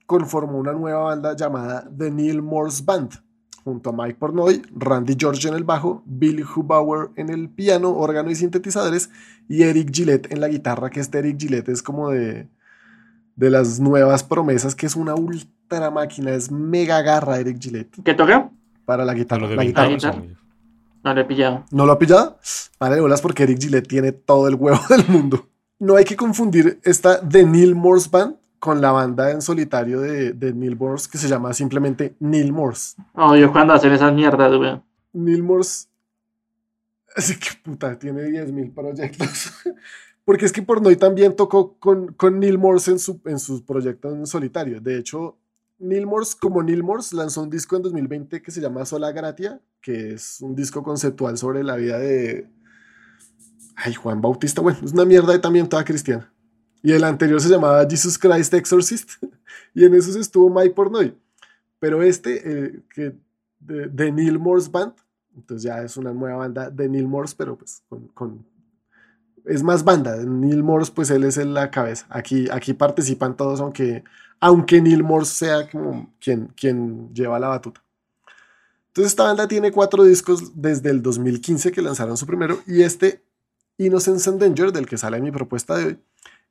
[0.06, 3.12] conformó una nueva banda llamada The Neil Morse Band,
[3.64, 8.30] junto a Mike Pornoy, Randy George en el bajo, Billy Hubauer en el piano, órgano
[8.30, 9.10] y sintetizadores,
[9.48, 12.48] y Eric Gillette en la guitarra, que este Eric Gillette es como de,
[13.36, 18.14] de las nuevas promesas, que es una ultra máquina, es mega garra Eric Gillette ¿Qué
[18.14, 18.52] toca?
[18.86, 19.42] para la guitarra.
[19.44, 19.88] lo de La 20 guitarra.
[19.88, 20.41] años, guitarra.
[21.04, 21.66] No lo he pillado.
[21.72, 22.38] ¿No lo ha pillado?
[22.80, 25.48] Vale, bolas porque Eric Gillette tiene todo el huevo del mundo.
[25.80, 30.34] No hay que confundir esta de Neil Morse Band con la banda en solitario de,
[30.34, 32.96] de Neil Morse que se llama simplemente Neil Morse.
[33.16, 34.80] Odio cuando hacen esas mierdas, güey.
[35.14, 35.88] Neil Morse.
[37.16, 39.52] Así que puta, tiene 10.000 proyectos.
[40.24, 44.12] Porque es que Pornoy también tocó con, con Neil Morse en su, en su proyecto
[44.12, 44.80] en solitario.
[44.80, 45.38] De hecho,
[45.82, 49.60] Neil Morse, como Neil Morse, lanzó un disco en 2020 que se llama Sola Gratia,
[49.82, 52.48] que es un disco conceptual sobre la vida de.
[53.76, 54.62] Ay, Juan Bautista.
[54.62, 56.32] Bueno, es una mierda y también toda cristiana.
[56.84, 59.12] Y el anterior se llamaba Jesus Christ Exorcist.
[59.74, 61.16] Y en esos estuvo Mike Pornoy.
[61.80, 63.16] Pero este, eh, que
[63.60, 64.94] de, de Neil Morse Band,
[65.36, 67.84] entonces ya es una nueva banda de Neil Morse, pero pues
[68.14, 68.46] con,
[69.46, 70.18] es más banda.
[70.18, 72.06] Neil Morse, pues él es en la cabeza.
[72.10, 74.04] Aquí, aquí participan todos, aunque,
[74.42, 77.82] aunque Neil Morse sea como quien, quien lleva la batuta.
[78.88, 83.24] Entonces esta banda tiene cuatro discos desde el 2015 que lanzaron su primero y este
[83.78, 86.00] Innocence and Danger, del que sale mi propuesta de hoy,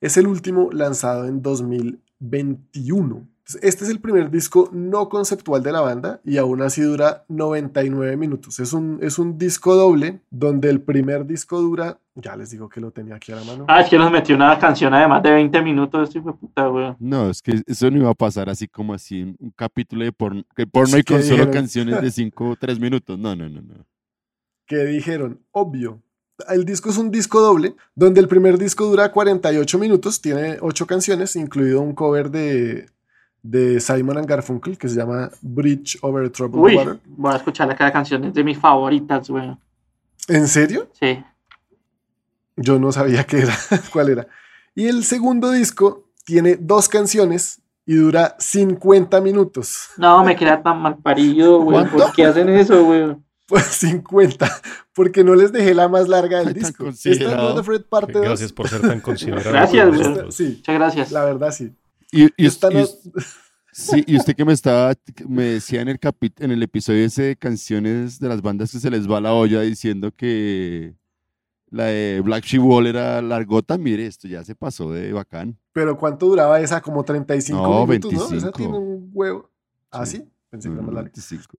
[0.01, 3.17] es el último lanzado en 2021.
[3.17, 7.25] Entonces, Este es el primer disco no conceptual de la banda y aún así dura
[7.29, 8.59] 99 minutos.
[8.61, 12.81] Es un, es un disco doble donde el primer disco dura, ya les digo que
[12.81, 13.65] lo tenía aquí a la mano.
[13.69, 16.95] Ah, es que nos metió una canción además de 20 minutos, este de puta, güey.
[16.99, 20.43] No, es que eso no iba a pasar así como así, un capítulo de porno,
[20.55, 21.53] que porno y ¿Qué con solo dijeron?
[21.53, 23.19] canciones de 5 o 3 minutos.
[23.19, 23.87] No, no, no, no.
[24.67, 26.03] que dijeron, obvio.
[26.49, 30.87] El disco es un disco doble, donde el primer disco dura 48 minutos, tiene 8
[30.87, 32.89] canciones, incluido un cover de,
[33.43, 36.99] de Simon and Garfunkel que se llama Bridge Over Troubled Uy, Water.
[37.05, 39.55] voy a escuchar cada canción, es de mis favoritas, güey.
[40.29, 40.89] ¿En serio?
[40.99, 41.23] Sí.
[42.63, 43.57] Yo no sabía qué era,
[43.93, 44.27] cuál era.
[44.75, 49.89] Y el segundo disco tiene dos canciones y dura 50 minutos.
[49.97, 51.79] No, me queda tan mal parido, güey.
[51.79, 51.97] ¿Cuánto?
[51.97, 53.17] ¿Por qué hacen eso, güey?
[53.51, 54.49] Pues 50,
[54.95, 56.87] porque no les dejé la más larga del disco.
[56.91, 57.19] Esta es.
[57.21, 58.23] Not parte 2.
[58.23, 59.51] Gracias por ser tan considerado.
[59.51, 60.31] Gracias, güey.
[60.31, 61.11] Sí, Muchas gracias.
[61.11, 61.75] la verdad sí.
[62.13, 62.87] Y, y- Esta y- no-
[63.73, 64.95] sí, y usted que me estaba,
[65.27, 68.79] me decía en el capi- en el episodio ese de canciones de las bandas que
[68.79, 70.95] se les va la olla diciendo que
[71.71, 75.59] la de Black Sheep Wall era largota, mire, esto ya se pasó de bacán.
[75.73, 76.81] Pero ¿cuánto duraba esa?
[76.81, 78.19] Como 35 No, minutos, ¿no?
[78.19, 78.53] Esa 25.
[78.57, 79.51] tiene un huevo.
[79.91, 80.19] ¿Ah, Sí.
[80.19, 80.29] sí?
[80.51, 81.11] Pensé que era más larga.
[81.15, 81.55] 25.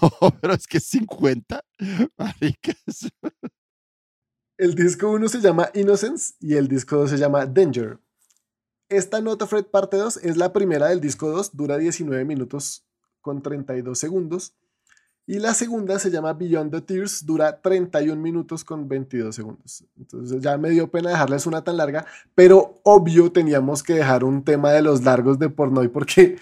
[0.00, 1.62] No, pero es que 50,
[2.16, 3.10] maricas.
[4.56, 7.98] El disco 1 se llama Innocence y el disco 2 se llama Danger.
[8.88, 12.84] Esta Nota Fred parte 2 es la primera del disco 2, dura 19 minutos
[13.20, 14.54] con 32 segundos.
[15.26, 19.84] Y la segunda se llama Beyond the Tears, dura 31 minutos con 22 segundos.
[19.96, 22.04] Entonces ya me dio pena dejarles una tan larga,
[22.34, 26.36] pero obvio teníamos que dejar un tema de los largos de Pornoy porque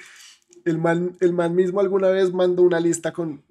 [0.65, 3.43] el man, el man mismo alguna vez mandó una lista con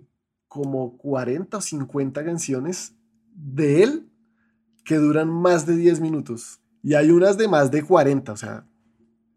[0.47, 2.95] como 40 o 50 canciones
[3.35, 4.09] de él
[4.83, 6.59] que duran más de 10 minutos.
[6.81, 8.65] Y hay unas de más de 40, o sea,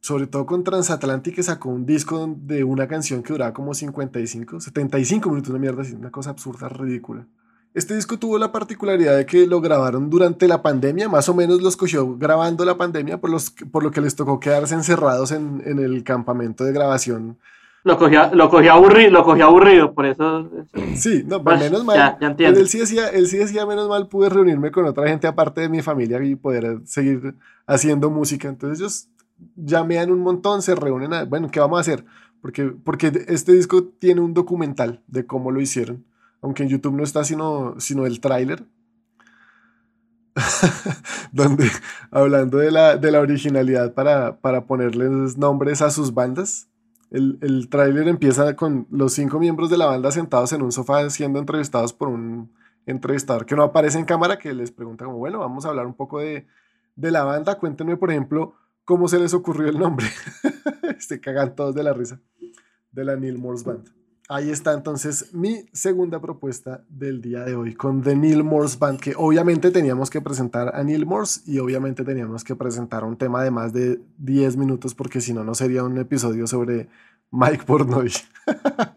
[0.03, 4.59] sobre todo con Transatlantic que sacó un disco de una canción que duraba como 55,
[4.61, 7.25] 75 minutos, una mierda así, una cosa absurda, ridícula.
[7.73, 11.63] Este disco tuvo la particularidad de que lo grabaron durante la pandemia, más o menos
[11.63, 15.63] los cogió grabando la pandemia, por, los, por lo que les tocó quedarse encerrados en,
[15.65, 17.39] en el campamento de grabación.
[17.85, 20.49] Lo cogía, lo cogía aburrido, lo cogía aburrido, por eso.
[20.95, 21.97] Sí, no, Pues, menos mal.
[21.97, 22.61] ya- ya entiendo.
[22.61, 25.69] Él sí, decía, él sí decía, menos mal pude reunirme con otra gente aparte de
[25.69, 27.35] mi familia y poder seguir
[27.67, 28.49] haciendo música.
[28.49, 29.09] Entonces ellos
[29.57, 32.05] llamean un montón, se reúnen a, bueno, ¿qué vamos a hacer?
[32.41, 36.05] Porque, porque este disco tiene un documental de cómo lo hicieron,
[36.41, 38.65] aunque en YouTube no está sino, sino el tráiler,
[41.33, 41.71] donde
[42.11, 46.69] hablando de la, de la originalidad para, para ponerles nombres a sus bandas,
[47.11, 51.09] el, el tráiler empieza con los cinco miembros de la banda sentados en un sofá
[51.11, 52.51] siendo entrevistados por un
[52.87, 55.95] entrevistador que no aparece en cámara, que les pregunta como, bueno, vamos a hablar un
[55.95, 56.47] poco de,
[56.97, 58.55] de la banda, cuéntenme, por ejemplo,
[58.93, 60.05] cómo se les ocurrió el nombre.
[60.99, 62.21] Se cagan todos de la risa
[62.91, 63.89] de la Neil Morse Band.
[64.29, 69.01] Ahí está entonces mi segunda propuesta del día de hoy con The Neil Morse Band,
[69.01, 73.43] que obviamente teníamos que presentar a Neil Morse y obviamente teníamos que presentar un tema
[73.43, 76.91] de más de 10 minutos porque si no, no sería un episodio sobre
[77.31, 78.13] Mike Portnoy.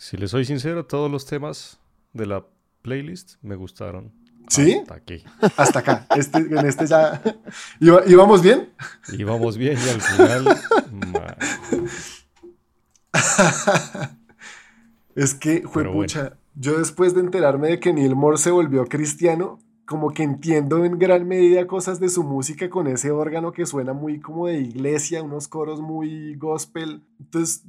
[0.00, 1.80] Si les soy sincero, todos los temas
[2.14, 2.46] de la
[2.80, 4.12] playlist me gustaron.
[4.48, 4.74] ¿Sí?
[4.80, 5.24] Hasta aquí.
[5.56, 6.06] Hasta acá.
[6.16, 7.20] Este, en este ya...
[7.80, 8.70] ¿Iba- ¿Íbamos bien?
[9.12, 10.58] Íbamos bien y al final.
[15.14, 20.10] Es que, juepucha, yo después de enterarme de que Neil Moore se volvió cristiano, como
[20.12, 24.20] que entiendo en gran medida cosas de su música con ese órgano que suena muy
[24.20, 27.02] como de iglesia, unos coros muy gospel.
[27.18, 27.64] Entonces,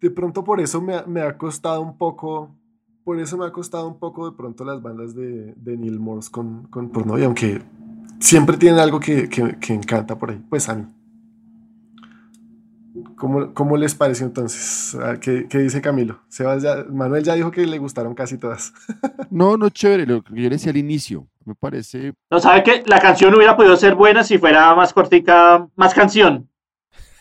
[0.00, 2.54] de pronto por eso me ha costado un poco,
[3.08, 6.30] por eso me ha costado un poco de pronto las bandas de, de Neil Morse
[6.30, 7.62] con, con Pornoy, aunque
[8.20, 10.84] siempre tienen algo que, que- que encanta por ahí, pues a mí.
[13.16, 14.94] ¿Cómo, cómo les pareció entonces?
[15.22, 16.20] ¿Qué, qué dice Camilo?
[16.28, 18.74] Sebas ya- Manuel ya dijo que le gustaron casi todas.
[19.30, 22.82] No, no, chévere, lo que yo le decía al inicio, me parece, No sabe que
[22.86, 26.50] la canción hubiera podido ser buena si fuera más cortica, más canción.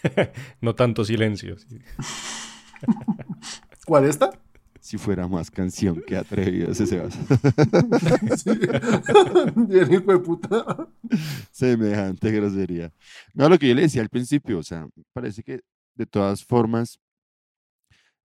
[0.59, 1.57] No tanto silencio.
[1.57, 1.79] sí.
[3.85, 4.31] ¿Cuál esta?
[4.87, 7.17] Si fuera más canción que atrevido ese Sebas.
[8.37, 8.51] Sí.
[9.91, 10.89] Hijo de puta.
[11.51, 12.91] Semejante grosería.
[13.33, 15.61] No, lo que yo le decía al principio, o sea, parece que
[15.95, 16.99] de todas formas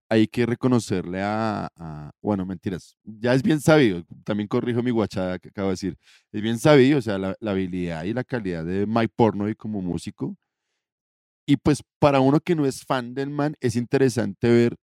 [0.09, 5.39] hay que reconocerle a, a- bueno, mentiras, ya es bien sabido, también corrijo mi guachada
[5.39, 5.97] que acabo de decir,
[6.31, 9.81] es bien sabido, o sea, la, la habilidad y la calidad de Mike Pornoy como
[9.81, 10.35] músico.
[11.45, 14.75] Y pues para uno que no es fan del man, es interesante ver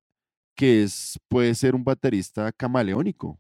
[0.60, 3.28] que es, puede ser un baterista camaleónico.
[3.28, 3.38] O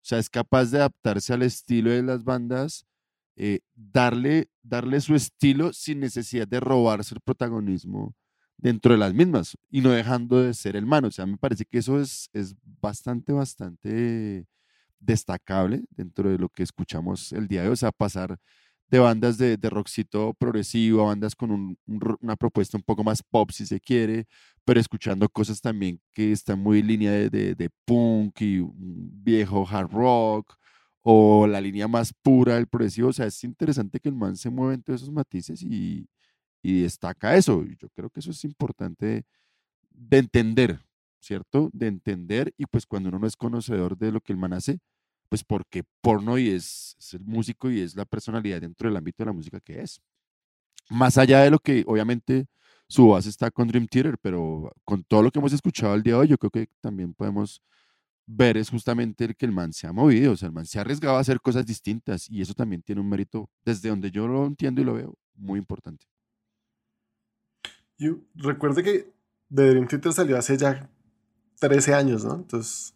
[0.00, 2.86] sea, es capaz de adaptarse al estilo de las bandas,
[3.34, 8.14] eh, darle, darle su estilo sin necesidad de robarse el protagonismo
[8.56, 11.06] dentro de las mismas y no dejando de ser el man.
[11.06, 14.46] O sea, me parece que eso es, es bastante, bastante
[15.00, 17.72] destacable dentro de lo que escuchamos el día de hoy.
[17.72, 18.38] O sea, pasar
[18.90, 21.78] de bandas de, de rockcito progresivo bandas con un-
[22.20, 24.26] una propuesta un poco más pop, si se quiere,
[24.64, 29.90] pero escuchando cosas también que están muy en línea de, de- punk y viejo hard
[29.92, 30.54] rock
[31.02, 33.08] o la línea más pura del progresivo.
[33.08, 36.08] O sea, es interesante que el man se mueva entre esos matices y,
[36.62, 37.64] y destaca eso.
[37.78, 39.24] Yo creo que eso es importante
[39.90, 40.80] de entender,
[41.20, 41.70] ¿cierto?
[41.72, 44.78] De entender y pues cuando uno no es conocedor de lo que el man hace,
[45.28, 49.22] pues porque porno y es, es el músico y es la personalidad dentro del ámbito
[49.22, 50.00] de la música que es.
[50.90, 52.46] Más allá de lo que obviamente
[52.88, 56.14] su base está con Dream Theater, pero con todo lo que hemos escuchado el día
[56.14, 57.62] de hoy, yo creo que también podemos
[58.26, 60.78] ver es justamente el que el man se ha movido, o sea, el man se
[60.78, 64.26] ha arriesgado a hacer cosas distintas y eso también tiene un mérito, desde donde yo
[64.26, 66.06] lo entiendo y lo veo, muy importante.
[67.98, 69.12] Y recuerde que
[69.54, 70.90] The Dream Theater salió hace ya
[71.60, 72.34] 13 años, ¿no?
[72.34, 72.95] Entonces,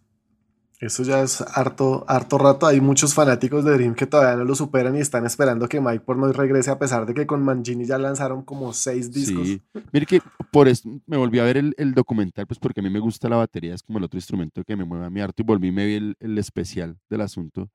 [0.80, 2.66] eso ya es harto, harto rato.
[2.66, 6.00] Hay muchos fanáticos de Dream que todavía no lo superan y están esperando que Mike
[6.00, 9.46] Portnoy regrese, a pesar de que con Mangini ya lanzaron como seis discos.
[9.46, 9.62] Sí.
[9.92, 12.88] Mire que por eso me volví a ver el, el documental, pues porque a mí
[12.88, 15.42] me gusta la batería, es como el otro instrumento que me mueve a mi harto
[15.42, 17.68] y volví y me vi el, el especial del asunto.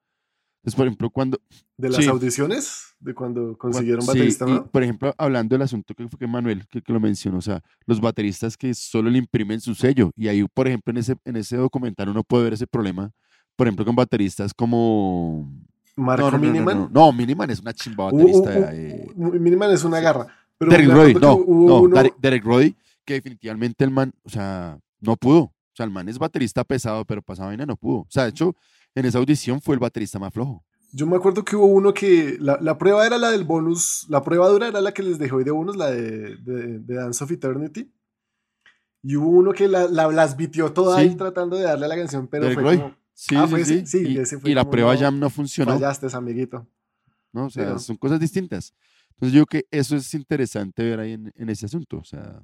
[0.65, 1.39] Entonces, por ejemplo, cuando...
[1.77, 2.09] De las Sí.
[2.09, 4.65] audiciones, de cuando consiguieron Sí, baterista, y, ¿no?
[4.65, 7.61] por ejemplo, hablando del asunto que fue que Manuel que, que lo mencionó, o sea,
[7.85, 10.09] los bateristas que solo le imprimen su sello.
[10.15, 13.11] Y ahí, por ejemplo, en ese, en ese documental uno puede ver ese problema,
[13.55, 15.51] por ejemplo, con bateristas como...
[15.97, 16.77] Marco no, no, no, no, Miniman.
[16.77, 18.49] No, no, Miniman es una chimba baterista.
[18.49, 20.27] hubo- eh, hubo- Miniman es una garra.
[20.57, 21.89] Pero Derek Roddy, no, uno-
[22.19, 22.75] Derek, Roddy,
[23.05, 25.39] que definitivamente el man, o sea, no pudo.
[25.41, 27.97] O sea, el man es baterista pesado, pero pasada vaina no pudo.
[27.99, 28.55] O sea, de hecho,
[28.95, 30.63] en esa audición fue el baterista más flojo.
[30.91, 34.23] Yo me acuerdo que hubo uno que la, la prueba era la del bonus, la
[34.23, 37.23] prueba dura era la que les dejé hoy de bonus, la de, de, de Dance
[37.23, 37.91] of Eternity.
[39.03, 41.09] Y hubo uno que la, la- las bitió todas Sí.
[41.09, 42.77] ahí tratando de darle a la canción, pero Derek fue Roy.
[42.79, 43.85] como, Sí, Ah, sí, fue sí.
[43.85, 45.71] sí, y, ese fue y la prueba no, jam no funcionó.
[45.73, 46.67] fallaste, amiguito.
[47.31, 47.45] ¿no?
[47.45, 47.79] O sea, no.
[47.79, 48.73] son cosas distintas.
[49.11, 51.97] Entonces yo creo que eso es interesante ver ahí en, en ese asunto.
[51.97, 52.41] O sea,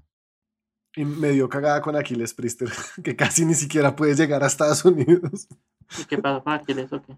[0.96, 2.70] Y me dio cagada con Aquiles Priester,
[3.04, 5.48] que casi ni siquiera puede llegar a Estados Unidos.
[6.00, 7.18] ¿Y qué pasó con Aquiles o qué?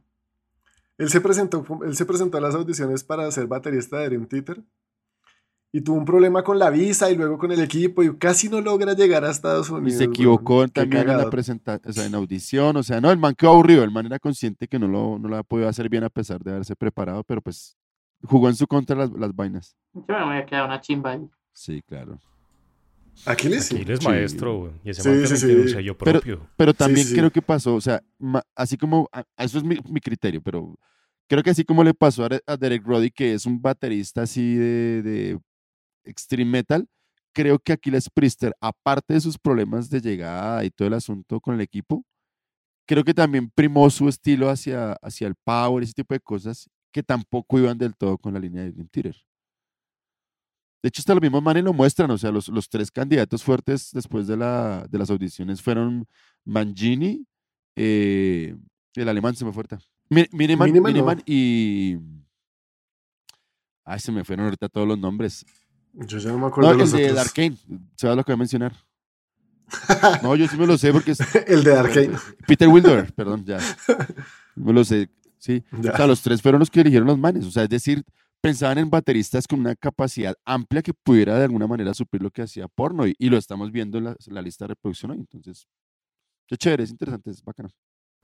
[0.98, 4.64] Él se presentó, él se presentó a las audiciones para ser baterista de Dream Theater
[5.76, 8.62] y tuvo un problema con la visa y luego con el equipo y casi no
[8.62, 9.98] logra llegar a Estados y Unidos.
[9.98, 10.14] se weón.
[10.14, 12.78] equivocó Qué también en la presentación, o sea, en audición.
[12.78, 13.84] O sea, no, el man quedó aburrido.
[13.84, 16.44] El man era consciente que no lo, no lo había podido hacer bien a pesar
[16.44, 17.76] de haberse preparado, pero pues
[18.24, 19.76] jugó en su contra las, las vainas.
[19.94, 21.28] Yo me voy a quedar una chimba ahí.
[21.54, 22.20] Sí, claro.
[23.26, 23.72] Aquiles.
[23.72, 24.06] Aquiles Sí.
[24.08, 26.48] maestro, güey, y ese Sí, sí, un sello Pero- propio.
[26.58, 27.16] Pero también sí.
[27.16, 30.76] creo que pasó, o sea, ma- así como, a- eso es mi, mi criterio, pero
[31.30, 34.24] creo que así como le pasó a, Re- a Derek Roddy, que es un baterista
[34.24, 35.40] así de, de
[36.06, 36.88] extreme metal,
[37.34, 41.56] creo que Aquiles Priester, aparte de sus problemas de llegada y todo el asunto con
[41.56, 42.04] el equipo,
[42.86, 47.02] creo que también primó su estilo hacia, hacia el power, ese tipo de cosas, que
[47.02, 49.16] tampoco iban del todo con la línea de Dream Theater.
[50.84, 53.90] De hecho, hasta los mismos manes lo muestran, o sea, los, los tres candidatos fuertes
[53.94, 56.06] después de, la, de las audiciones fueron
[56.44, 57.26] Mangini,
[57.78, 58.56] eh,
[58.96, 59.80] el alemán se me fue ahorita,
[60.10, 60.98] Mi- Miniman, Miniman, no.
[61.00, 61.98] Miniman y...
[63.86, 65.46] Ay, se me fueron ahorita todos los nombres.
[65.94, 67.28] Yo ya no me No, acuerdo el los de otros.
[67.28, 67.58] Arkane,
[67.98, 68.76] ¿sabes lo que voy a mencionar?
[70.24, 72.18] No, yo sí me lo sé porque es el de Arkane.
[72.48, 73.58] Peter Wilder, perdón, ya.
[74.56, 75.64] Me lo sé, sí.
[75.82, 75.92] Ya.
[75.94, 77.46] O sea, los tres fueron los que eligieron los manes.
[77.46, 78.04] O sea, es decir,
[78.44, 82.42] pensaban en bateristas con una capacidad amplia que pudiera de alguna manera suplir lo que
[82.42, 83.08] hacía porno.
[83.08, 85.18] Y, y lo estamos viendo en la, la lista de reproducción hoy.
[85.20, 85.66] Entonces,
[86.48, 87.70] qué chévere, es interesante, es bacano.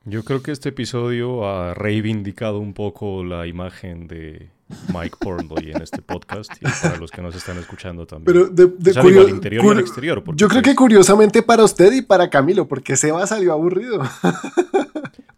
[0.05, 4.49] Yo creo que este episodio ha reivindicado un poco la imagen de
[4.93, 8.25] Mike Portnoy en este podcast y para los que nos están escuchando también.
[8.25, 10.23] Pero de, de O sea, digo, curio- al interior y al exterior.
[10.35, 14.01] yo creo que pues, curiosamente para usted y para Camilo, porque Seba salió aburrido.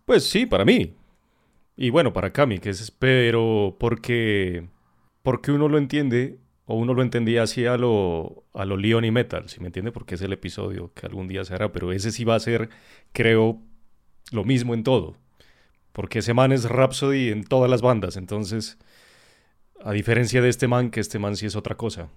[0.05, 0.93] Pues sí, para mí.
[1.81, 4.67] Y bueno, para Cami, que es, pero porque,
[5.23, 9.09] porque uno lo entiende, o uno lo entendía así a lo, a lo Leon y
[9.09, 9.91] Metal, si me entiende?
[9.91, 12.69] Porque es el episodio que algún día se hará, pero ese sí va a ser,
[13.13, 13.59] creo,
[14.31, 15.17] lo mismo en todo.
[15.91, 18.77] Porque ese man es Rhapsody en todas las bandas, entonces,
[19.83, 22.09] a diferencia de este man, que este man sí es otra cosa.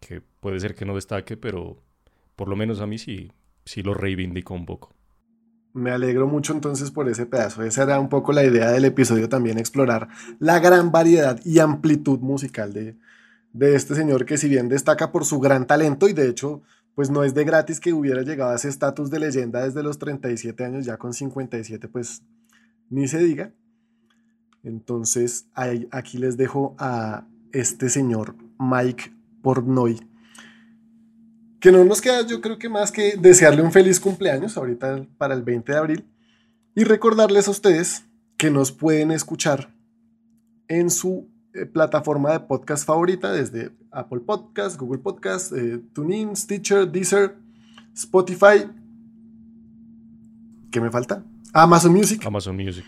[0.00, 1.82] Que puede ser que no destaque, pero
[2.34, 3.30] por lo menos a mí sí,
[3.66, 4.94] sí lo reivindico un poco.
[5.74, 7.62] Me alegro mucho entonces por ese pedazo.
[7.62, 12.20] Esa era un poco la idea del episodio también, explorar la gran variedad y amplitud
[12.20, 12.96] musical de,
[13.52, 16.62] de este señor que si bien destaca por su gran talento y de hecho
[16.94, 19.98] pues no es de gratis que hubiera llegado a ese estatus de leyenda desde los
[19.98, 22.22] 37 años, ya con 57 pues
[22.88, 23.52] ni se diga.
[24.62, 25.46] Entonces
[25.90, 30.00] aquí les dejo a este señor Mike Portnoy
[31.64, 35.32] que no nos queda yo creo que más que desearle un feliz cumpleaños ahorita para
[35.32, 36.04] el 20 de abril
[36.74, 38.04] y recordarles a ustedes
[38.36, 39.74] que nos pueden escuchar
[40.68, 46.86] en su eh, plataforma de podcast favorita desde Apple Podcast, Google Podcast, eh, TuneIn, Stitcher,
[46.86, 47.34] Deezer,
[47.94, 48.70] Spotify.
[50.70, 51.24] ¿Qué me falta?
[51.54, 52.84] Amazon Music Amazon Music.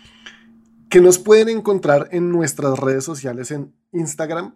[0.90, 4.54] que nos pueden encontrar en nuestras redes sociales en Instagram,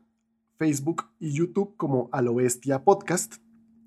[0.59, 3.37] Facebook y YouTube como A lo Bestia Podcast,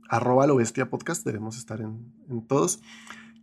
[0.10, 2.82] arroba lo Bestia Podcast, debemos estar en, en todos,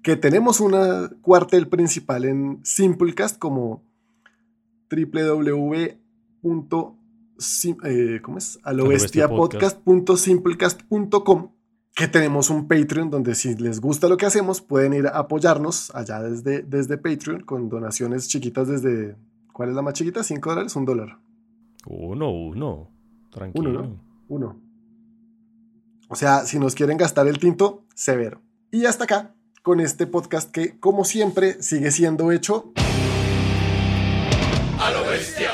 [0.03, 3.83] que tenemos una cuartel principal en Simplecast como
[4.91, 5.99] www.
[7.85, 8.59] eh, ¿cómo es?
[8.63, 11.51] alobestiapodcast.simplecast.com
[11.95, 15.95] que tenemos un Patreon donde si les gusta lo que hacemos pueden ir a apoyarnos
[15.95, 19.17] allá desde, desde Patreon con donaciones chiquitas desde,
[19.53, 20.21] ¿cuál es la más chiquita?
[20.21, 20.77] ¿5 dólares?
[20.77, 21.19] ¿Un dólar?
[21.87, 22.89] Uno, uno.
[23.31, 23.71] Tranquilo.
[23.71, 24.01] Uno, ¿no?
[24.29, 24.61] Uno.
[26.13, 28.43] O sea, si nos quieren gastar el tinto, severo.
[28.73, 29.33] Y hasta acá,
[29.63, 32.73] con este podcast que, como siempre, sigue siendo hecho
[34.77, 35.50] A lo bestia.